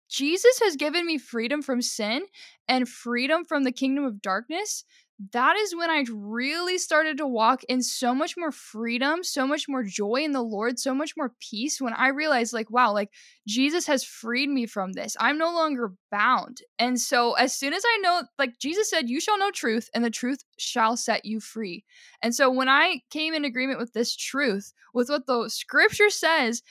Jesus 0.08 0.60
has 0.62 0.76
given 0.76 1.04
me 1.04 1.18
freedom 1.18 1.62
from 1.62 1.82
sin 1.82 2.22
and 2.68 2.88
freedom 2.88 3.44
from 3.44 3.64
the 3.64 3.72
kingdom 3.72 4.04
of 4.04 4.22
darkness 4.22 4.84
that 5.32 5.56
is 5.56 5.74
when 5.74 5.88
I 5.88 6.04
really 6.12 6.76
started 6.76 7.16
to 7.18 7.26
walk 7.26 7.64
in 7.64 7.82
so 7.82 8.14
much 8.14 8.36
more 8.36 8.52
freedom, 8.52 9.24
so 9.24 9.46
much 9.46 9.66
more 9.66 9.82
joy 9.82 10.16
in 10.16 10.32
the 10.32 10.42
Lord, 10.42 10.78
so 10.78 10.94
much 10.94 11.14
more 11.16 11.32
peace 11.40 11.80
when 11.80 11.94
I 11.94 12.08
realized, 12.08 12.52
like, 12.52 12.70
wow, 12.70 12.92
like 12.92 13.10
Jesus 13.46 13.86
has 13.86 14.04
freed 14.04 14.50
me 14.50 14.66
from 14.66 14.92
this. 14.92 15.16
I'm 15.18 15.38
no 15.38 15.52
longer 15.52 15.94
bound. 16.10 16.60
And 16.78 17.00
so, 17.00 17.32
as 17.34 17.56
soon 17.56 17.72
as 17.72 17.82
I 17.86 17.98
know, 18.02 18.24
like 18.38 18.58
Jesus 18.58 18.90
said, 18.90 19.08
you 19.08 19.18
shall 19.18 19.38
know 19.38 19.50
truth, 19.50 19.88
and 19.94 20.04
the 20.04 20.10
truth 20.10 20.44
shall 20.58 20.98
set 20.98 21.24
you 21.24 21.40
free. 21.40 21.84
And 22.20 22.34
so, 22.34 22.50
when 22.50 22.68
I 22.68 23.00
came 23.10 23.32
in 23.32 23.46
agreement 23.46 23.78
with 23.78 23.94
this 23.94 24.14
truth, 24.14 24.74
with 24.92 25.08
what 25.08 25.26
the 25.26 25.48
scripture 25.48 26.10
says 26.10 26.62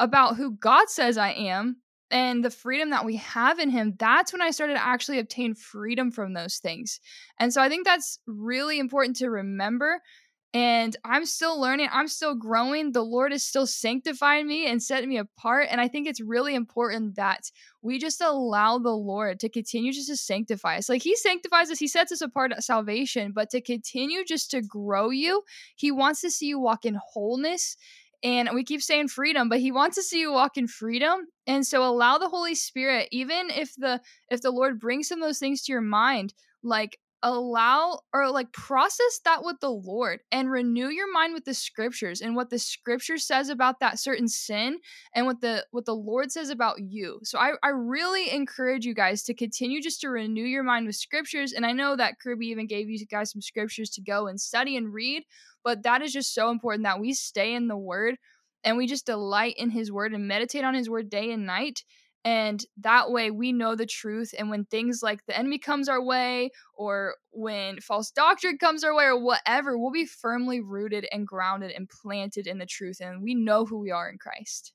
about 0.00 0.36
who 0.36 0.56
God 0.56 0.88
says 0.88 1.16
I 1.16 1.30
am, 1.30 1.76
and 2.10 2.44
the 2.44 2.50
freedom 2.50 2.90
that 2.90 3.04
we 3.04 3.16
have 3.16 3.58
in 3.58 3.70
him, 3.70 3.94
that's 3.98 4.32
when 4.32 4.42
I 4.42 4.50
started 4.50 4.74
to 4.74 4.86
actually 4.86 5.18
obtain 5.18 5.54
freedom 5.54 6.10
from 6.10 6.34
those 6.34 6.58
things. 6.58 7.00
And 7.38 7.52
so 7.52 7.60
I 7.60 7.68
think 7.68 7.84
that's 7.84 8.18
really 8.26 8.78
important 8.78 9.16
to 9.16 9.30
remember. 9.30 10.00
And 10.52 10.96
I'm 11.04 11.26
still 11.26 11.60
learning, 11.60 11.88
I'm 11.90 12.06
still 12.06 12.36
growing. 12.36 12.92
The 12.92 13.02
Lord 13.02 13.32
is 13.32 13.42
still 13.42 13.66
sanctifying 13.66 14.46
me 14.46 14.68
and 14.68 14.80
setting 14.80 15.08
me 15.08 15.16
apart. 15.16 15.66
And 15.68 15.80
I 15.80 15.88
think 15.88 16.06
it's 16.06 16.20
really 16.20 16.54
important 16.54 17.16
that 17.16 17.50
we 17.82 17.98
just 17.98 18.20
allow 18.20 18.78
the 18.78 18.94
Lord 18.94 19.40
to 19.40 19.48
continue 19.48 19.92
just 19.92 20.08
to 20.10 20.16
sanctify 20.16 20.76
us. 20.76 20.88
Like 20.88 21.02
He 21.02 21.16
sanctifies 21.16 21.72
us, 21.72 21.80
He 21.80 21.88
sets 21.88 22.12
us 22.12 22.20
apart 22.20 22.52
at 22.52 22.62
salvation, 22.62 23.32
but 23.32 23.50
to 23.50 23.60
continue 23.60 24.24
just 24.24 24.52
to 24.52 24.62
grow 24.62 25.10
you, 25.10 25.42
He 25.74 25.90
wants 25.90 26.20
to 26.20 26.30
see 26.30 26.46
you 26.46 26.60
walk 26.60 26.84
in 26.84 27.00
wholeness 27.04 27.76
and 28.24 28.48
we 28.54 28.64
keep 28.64 28.82
saying 28.82 29.06
freedom 29.06 29.48
but 29.48 29.60
he 29.60 29.70
wants 29.70 29.96
to 29.96 30.02
see 30.02 30.20
you 30.20 30.32
walk 30.32 30.56
in 30.56 30.66
freedom 30.66 31.26
and 31.46 31.64
so 31.64 31.84
allow 31.84 32.18
the 32.18 32.28
holy 32.28 32.54
spirit 32.54 33.06
even 33.12 33.50
if 33.50 33.72
the 33.76 34.00
if 34.30 34.40
the 34.40 34.50
lord 34.50 34.80
brings 34.80 35.06
some 35.06 35.22
of 35.22 35.28
those 35.28 35.38
things 35.38 35.62
to 35.62 35.70
your 35.70 35.82
mind 35.82 36.34
like 36.62 36.98
allow 37.24 37.98
or 38.12 38.30
like 38.30 38.52
process 38.52 39.18
that 39.24 39.42
with 39.42 39.58
the 39.60 39.70
Lord 39.70 40.20
and 40.30 40.50
renew 40.50 40.88
your 40.88 41.10
mind 41.10 41.32
with 41.32 41.46
the 41.46 41.54
scriptures 41.54 42.20
and 42.20 42.36
what 42.36 42.50
the 42.50 42.58
scripture 42.58 43.16
says 43.16 43.48
about 43.48 43.80
that 43.80 43.98
certain 43.98 44.28
sin 44.28 44.78
and 45.14 45.24
what 45.24 45.40
the 45.40 45.64
what 45.70 45.86
the 45.86 45.94
Lord 45.94 46.30
says 46.30 46.50
about 46.50 46.76
you. 46.80 47.18
So 47.24 47.38
I, 47.38 47.52
I 47.62 47.70
really 47.70 48.30
encourage 48.30 48.84
you 48.84 48.94
guys 48.94 49.22
to 49.24 49.34
continue 49.34 49.80
just 49.80 50.02
to 50.02 50.10
renew 50.10 50.44
your 50.44 50.62
mind 50.62 50.86
with 50.86 50.96
scriptures. 50.96 51.54
And 51.54 51.64
I 51.64 51.72
know 51.72 51.96
that 51.96 52.20
Kirby 52.20 52.46
even 52.48 52.66
gave 52.66 52.90
you 52.90 53.04
guys 53.06 53.32
some 53.32 53.40
scriptures 53.40 53.88
to 53.90 54.02
go 54.02 54.26
and 54.26 54.38
study 54.38 54.76
and 54.76 54.92
read, 54.92 55.22
but 55.64 55.82
that 55.84 56.02
is 56.02 56.12
just 56.12 56.34
so 56.34 56.50
important 56.50 56.84
that 56.84 57.00
we 57.00 57.14
stay 57.14 57.54
in 57.54 57.68
the 57.68 57.76
word 57.76 58.16
and 58.64 58.76
we 58.76 58.86
just 58.86 59.06
delight 59.06 59.54
in 59.56 59.70
his 59.70 59.90
word 59.90 60.12
and 60.12 60.28
meditate 60.28 60.64
on 60.64 60.74
his 60.74 60.90
word 60.90 61.08
day 61.08 61.32
and 61.32 61.46
night 61.46 61.84
and 62.24 62.64
that 62.78 63.10
way 63.10 63.30
we 63.30 63.52
know 63.52 63.74
the 63.74 63.86
truth 63.86 64.34
and 64.36 64.48
when 64.50 64.64
things 64.64 65.00
like 65.02 65.24
the 65.26 65.36
enemy 65.36 65.58
comes 65.58 65.88
our 65.88 66.02
way 66.02 66.50
or 66.74 67.16
when 67.30 67.80
false 67.80 68.10
doctrine 68.10 68.58
comes 68.58 68.82
our 68.82 68.94
way 68.94 69.04
or 69.04 69.22
whatever 69.22 69.78
we'll 69.78 69.90
be 69.90 70.06
firmly 70.06 70.60
rooted 70.60 71.06
and 71.12 71.26
grounded 71.26 71.70
and 71.70 71.88
planted 71.88 72.46
in 72.46 72.58
the 72.58 72.66
truth 72.66 73.00
and 73.00 73.22
we 73.22 73.34
know 73.34 73.64
who 73.64 73.78
we 73.78 73.90
are 73.90 74.08
in 74.08 74.18
christ. 74.18 74.72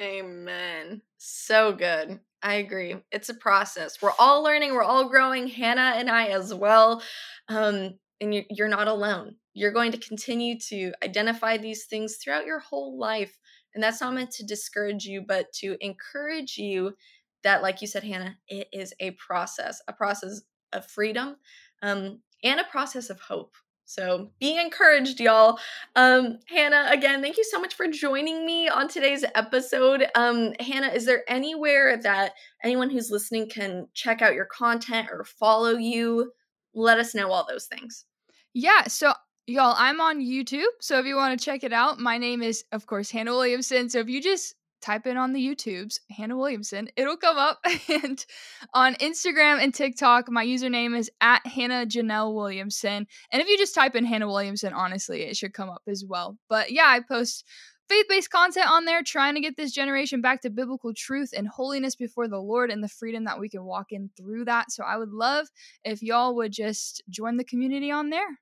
Amen. 0.00 1.02
So 1.18 1.72
good. 1.72 2.18
I 2.42 2.54
agree. 2.54 2.96
It's 3.12 3.28
a 3.28 3.34
process. 3.34 4.02
We're 4.02 4.12
all 4.18 4.42
learning 4.42 4.74
we're 4.74 4.82
all 4.82 5.08
growing 5.08 5.46
hannah 5.46 5.94
and 5.96 6.10
i 6.10 6.26
as 6.28 6.52
well 6.52 7.02
um, 7.48 7.94
and 8.22 8.44
you're 8.50 8.68
not 8.68 8.88
alone. 8.88 9.36
You're 9.52 9.72
going 9.72 9.92
to 9.92 9.98
continue 9.98 10.58
to 10.68 10.92
identify 11.04 11.56
these 11.56 11.84
things 11.84 12.16
throughout 12.16 12.46
your 12.46 12.60
whole 12.60 12.96
life 12.98 13.36
and 13.74 13.82
that's 13.82 14.00
not 14.00 14.14
meant 14.14 14.30
to 14.32 14.46
discourage 14.46 15.04
you, 15.04 15.22
but 15.26 15.52
to 15.54 15.76
encourage 15.80 16.58
you 16.58 16.94
that, 17.42 17.62
like 17.62 17.80
you 17.80 17.86
said, 17.86 18.04
Hannah, 18.04 18.36
it 18.48 18.68
is 18.72 18.94
a 19.00 19.12
process, 19.12 19.80
a 19.88 19.92
process 19.92 20.42
of 20.72 20.86
freedom 20.86 21.36
um, 21.82 22.20
and 22.44 22.60
a 22.60 22.64
process 22.64 23.10
of 23.10 23.20
hope. 23.20 23.54
So 23.84 24.30
be 24.40 24.58
encouraged, 24.58 25.20
y'all. 25.20 25.58
Um, 25.96 26.38
Hannah, 26.46 26.86
again, 26.90 27.20
thank 27.20 27.36
you 27.36 27.44
so 27.44 27.60
much 27.60 27.74
for 27.74 27.88
joining 27.88 28.46
me 28.46 28.68
on 28.68 28.88
today's 28.88 29.24
episode. 29.34 30.06
Um, 30.14 30.52
Hannah, 30.60 30.88
is 30.88 31.04
there 31.04 31.24
anywhere 31.28 31.98
that 31.98 32.32
anyone 32.64 32.88
who's 32.88 33.10
listening 33.10 33.50
can 33.50 33.88
check 33.92 34.22
out 34.22 34.34
your 34.34 34.46
content 34.46 35.08
or 35.10 35.24
follow 35.24 35.76
you? 35.76 36.32
Let 36.74 36.98
us 36.98 37.14
know 37.14 37.30
all 37.30 37.46
those 37.46 37.66
things. 37.66 38.06
Yeah, 38.54 38.84
so 38.84 39.12
Y'all, 39.48 39.74
I'm 39.76 40.00
on 40.00 40.20
YouTube, 40.20 40.70
so 40.80 41.00
if 41.00 41.06
you 41.06 41.16
want 41.16 41.36
to 41.36 41.44
check 41.44 41.64
it 41.64 41.72
out, 41.72 41.98
my 41.98 42.16
name 42.16 42.42
is, 42.42 42.64
of 42.70 42.86
course, 42.86 43.10
Hannah 43.10 43.32
Williamson. 43.32 43.90
So 43.90 43.98
if 43.98 44.08
you 44.08 44.22
just 44.22 44.54
type 44.80 45.04
in 45.04 45.16
on 45.16 45.32
the 45.32 45.44
YouTubes, 45.44 45.98
Hannah 46.12 46.36
Williamson, 46.36 46.88
it'll 46.94 47.16
come 47.16 47.38
up. 47.38 47.58
and 47.88 48.24
on 48.72 48.94
Instagram 48.94 49.60
and 49.60 49.74
TikTok, 49.74 50.30
my 50.30 50.46
username 50.46 50.96
is 50.96 51.10
at 51.20 51.44
Hannah 51.44 51.86
Janelle 51.86 52.36
Williamson. 52.36 53.08
And 53.32 53.42
if 53.42 53.48
you 53.48 53.58
just 53.58 53.74
type 53.74 53.96
in 53.96 54.04
Hannah 54.04 54.28
Williamson, 54.28 54.72
honestly, 54.74 55.22
it 55.22 55.36
should 55.36 55.54
come 55.54 55.70
up 55.70 55.82
as 55.88 56.04
well. 56.08 56.38
But 56.48 56.70
yeah, 56.70 56.86
I 56.86 57.00
post 57.00 57.44
faith 57.88 58.06
based 58.08 58.30
content 58.30 58.70
on 58.70 58.84
there, 58.84 59.02
trying 59.02 59.34
to 59.34 59.40
get 59.40 59.56
this 59.56 59.72
generation 59.72 60.20
back 60.20 60.42
to 60.42 60.50
biblical 60.50 60.94
truth 60.94 61.30
and 61.36 61.48
holiness 61.48 61.96
before 61.96 62.28
the 62.28 62.38
Lord 62.38 62.70
and 62.70 62.80
the 62.80 62.88
freedom 62.88 63.24
that 63.24 63.40
we 63.40 63.48
can 63.48 63.64
walk 63.64 63.86
in 63.90 64.08
through 64.16 64.44
that. 64.44 64.70
So 64.70 64.84
I 64.84 64.98
would 64.98 65.10
love 65.10 65.48
if 65.82 66.00
y'all 66.00 66.36
would 66.36 66.52
just 66.52 67.02
join 67.10 67.38
the 67.38 67.44
community 67.44 67.90
on 67.90 68.10
there 68.10 68.38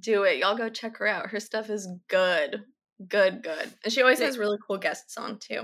do 0.00 0.24
it. 0.24 0.38
Y'all 0.38 0.56
go 0.56 0.68
check 0.68 0.98
her 0.98 1.06
out. 1.06 1.30
Her 1.30 1.40
stuff 1.40 1.70
is 1.70 1.88
good. 2.08 2.64
Good, 3.08 3.42
good. 3.42 3.72
And 3.82 3.92
she 3.92 4.02
always 4.02 4.20
has 4.20 4.38
really 4.38 4.58
cool 4.66 4.78
guests 4.78 5.16
on 5.16 5.38
too. 5.38 5.62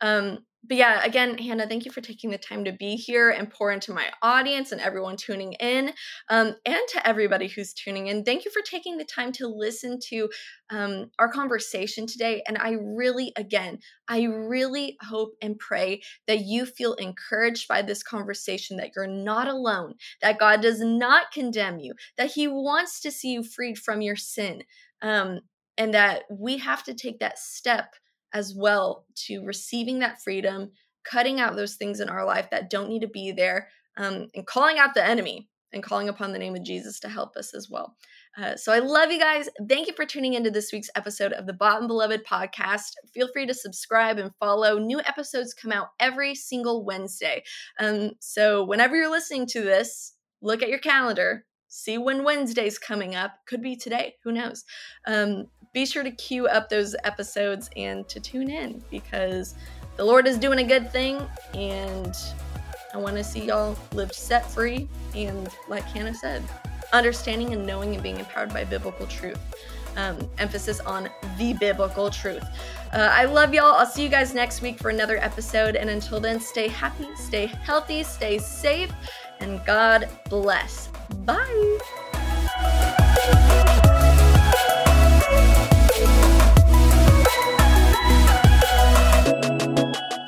Um, 0.00 0.38
but 0.64 0.76
yeah, 0.76 1.04
again, 1.04 1.38
Hannah, 1.38 1.66
thank 1.66 1.84
you 1.84 1.90
for 1.90 2.00
taking 2.00 2.30
the 2.30 2.38
time 2.38 2.64
to 2.64 2.72
be 2.72 2.94
here 2.94 3.30
and 3.30 3.50
pour 3.50 3.72
into 3.72 3.92
my 3.92 4.06
audience 4.22 4.70
and 4.70 4.80
everyone 4.80 5.16
tuning 5.16 5.54
in, 5.54 5.92
um, 6.28 6.54
and 6.64 6.80
to 6.90 7.06
everybody 7.06 7.48
who's 7.48 7.72
tuning 7.72 8.06
in. 8.06 8.22
Thank 8.24 8.44
you 8.44 8.50
for 8.52 8.62
taking 8.62 8.96
the 8.96 9.04
time 9.04 9.32
to 9.32 9.48
listen 9.48 9.98
to 10.10 10.28
um, 10.70 11.10
our 11.18 11.28
conversation 11.28 12.06
today. 12.06 12.42
And 12.46 12.58
I 12.58 12.76
really, 12.80 13.32
again, 13.36 13.80
I 14.08 14.22
really 14.22 14.96
hope 15.02 15.34
and 15.42 15.58
pray 15.58 16.02
that 16.28 16.44
you 16.44 16.64
feel 16.64 16.94
encouraged 16.94 17.66
by 17.66 17.82
this 17.82 18.04
conversation, 18.04 18.76
that 18.76 18.92
you're 18.94 19.06
not 19.08 19.48
alone, 19.48 19.94
that 20.20 20.38
God 20.38 20.62
does 20.62 20.80
not 20.80 21.32
condemn 21.32 21.80
you, 21.80 21.94
that 22.16 22.32
He 22.32 22.46
wants 22.46 23.00
to 23.00 23.10
see 23.10 23.32
you 23.32 23.42
freed 23.42 23.78
from 23.78 24.00
your 24.00 24.16
sin, 24.16 24.62
um, 25.02 25.40
and 25.76 25.92
that 25.94 26.22
we 26.30 26.58
have 26.58 26.84
to 26.84 26.94
take 26.94 27.18
that 27.18 27.38
step 27.38 27.94
as 28.32 28.54
well 28.56 29.04
to 29.26 29.44
receiving 29.44 29.98
that 30.00 30.20
freedom, 30.22 30.70
cutting 31.04 31.40
out 31.40 31.56
those 31.56 31.74
things 31.74 32.00
in 32.00 32.08
our 32.08 32.24
life 32.24 32.48
that 32.50 32.70
don't 32.70 32.88
need 32.88 33.02
to 33.02 33.08
be 33.08 33.32
there, 33.32 33.68
um, 33.96 34.28
and 34.34 34.46
calling 34.46 34.78
out 34.78 34.94
the 34.94 35.04
enemy 35.04 35.48
and 35.72 35.82
calling 35.82 36.08
upon 36.08 36.32
the 36.32 36.38
name 36.38 36.54
of 36.54 36.64
Jesus 36.64 37.00
to 37.00 37.08
help 37.08 37.36
us 37.36 37.54
as 37.54 37.68
well. 37.70 37.96
Uh, 38.36 38.56
so 38.56 38.72
I 38.72 38.78
love 38.78 39.10
you 39.10 39.18
guys. 39.18 39.48
Thank 39.68 39.86
you 39.86 39.94
for 39.94 40.06
tuning 40.06 40.34
into 40.34 40.50
this 40.50 40.72
week's 40.72 40.90
episode 40.96 41.32
of 41.32 41.46
the 41.46 41.52
Bought 41.52 41.80
and 41.80 41.88
Beloved 41.88 42.24
podcast. 42.24 42.92
Feel 43.12 43.28
free 43.32 43.46
to 43.46 43.54
subscribe 43.54 44.18
and 44.18 44.34
follow. 44.36 44.78
New 44.78 45.00
episodes 45.00 45.54
come 45.54 45.72
out 45.72 45.88
every 46.00 46.34
single 46.34 46.84
Wednesday. 46.84 47.42
Um, 47.78 48.12
so 48.20 48.64
whenever 48.64 48.96
you're 48.96 49.10
listening 49.10 49.46
to 49.48 49.60
this, 49.60 50.14
look 50.40 50.62
at 50.62 50.70
your 50.70 50.78
calendar. 50.78 51.44
See 51.68 51.98
when 51.98 52.24
Wednesday's 52.24 52.78
coming 52.78 53.14
up. 53.14 53.32
Could 53.46 53.62
be 53.62 53.76
today. 53.76 54.14
Who 54.24 54.32
knows? 54.32 54.64
Um, 55.06 55.46
be 55.72 55.86
sure 55.86 56.02
to 56.02 56.10
queue 56.10 56.46
up 56.46 56.68
those 56.68 56.94
episodes 57.04 57.70
and 57.76 58.06
to 58.08 58.20
tune 58.20 58.50
in 58.50 58.82
because 58.90 59.54
the 59.96 60.04
Lord 60.04 60.26
is 60.26 60.38
doing 60.38 60.58
a 60.58 60.64
good 60.64 60.90
thing 60.92 61.20
and 61.54 62.14
I 62.94 62.98
want 62.98 63.16
to 63.16 63.24
see 63.24 63.46
y'all 63.46 63.76
live 63.94 64.12
set 64.12 64.50
free 64.50 64.86
and, 65.14 65.48
like 65.68 65.84
Hannah 65.84 66.14
said, 66.14 66.42
understanding 66.92 67.54
and 67.54 67.66
knowing 67.66 67.94
and 67.94 68.02
being 68.02 68.18
empowered 68.18 68.52
by 68.52 68.64
biblical 68.64 69.06
truth. 69.06 69.40
Um, 69.96 70.28
emphasis 70.38 70.80
on 70.80 71.10
the 71.36 71.52
biblical 71.54 72.10
truth. 72.10 72.44
Uh, 72.92 73.08
I 73.12 73.24
love 73.26 73.52
y'all. 73.52 73.74
I'll 73.74 73.86
see 73.86 74.02
you 74.02 74.08
guys 74.08 74.34
next 74.34 74.62
week 74.62 74.78
for 74.78 74.88
another 74.88 75.18
episode. 75.18 75.76
And 75.76 75.90
until 75.90 76.18
then, 76.18 76.40
stay 76.40 76.68
happy, 76.68 77.08
stay 77.14 77.46
healthy, 77.46 78.02
stay 78.02 78.38
safe, 78.38 78.90
and 79.40 79.62
God 79.66 80.08
bless. 80.28 80.88
Bye. 81.24 81.78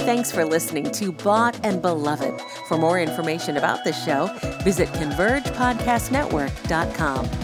Thanks 0.04 0.30
for 0.30 0.44
listening 0.44 0.90
to 0.92 1.10
Bought 1.12 1.58
and 1.64 1.80
Beloved. 1.80 2.38
For 2.68 2.76
more 2.76 3.00
information 3.00 3.56
about 3.56 3.84
the 3.84 3.94
show, 3.94 4.26
visit 4.62 4.90
convergepodcastnetwork.com. 4.90 7.43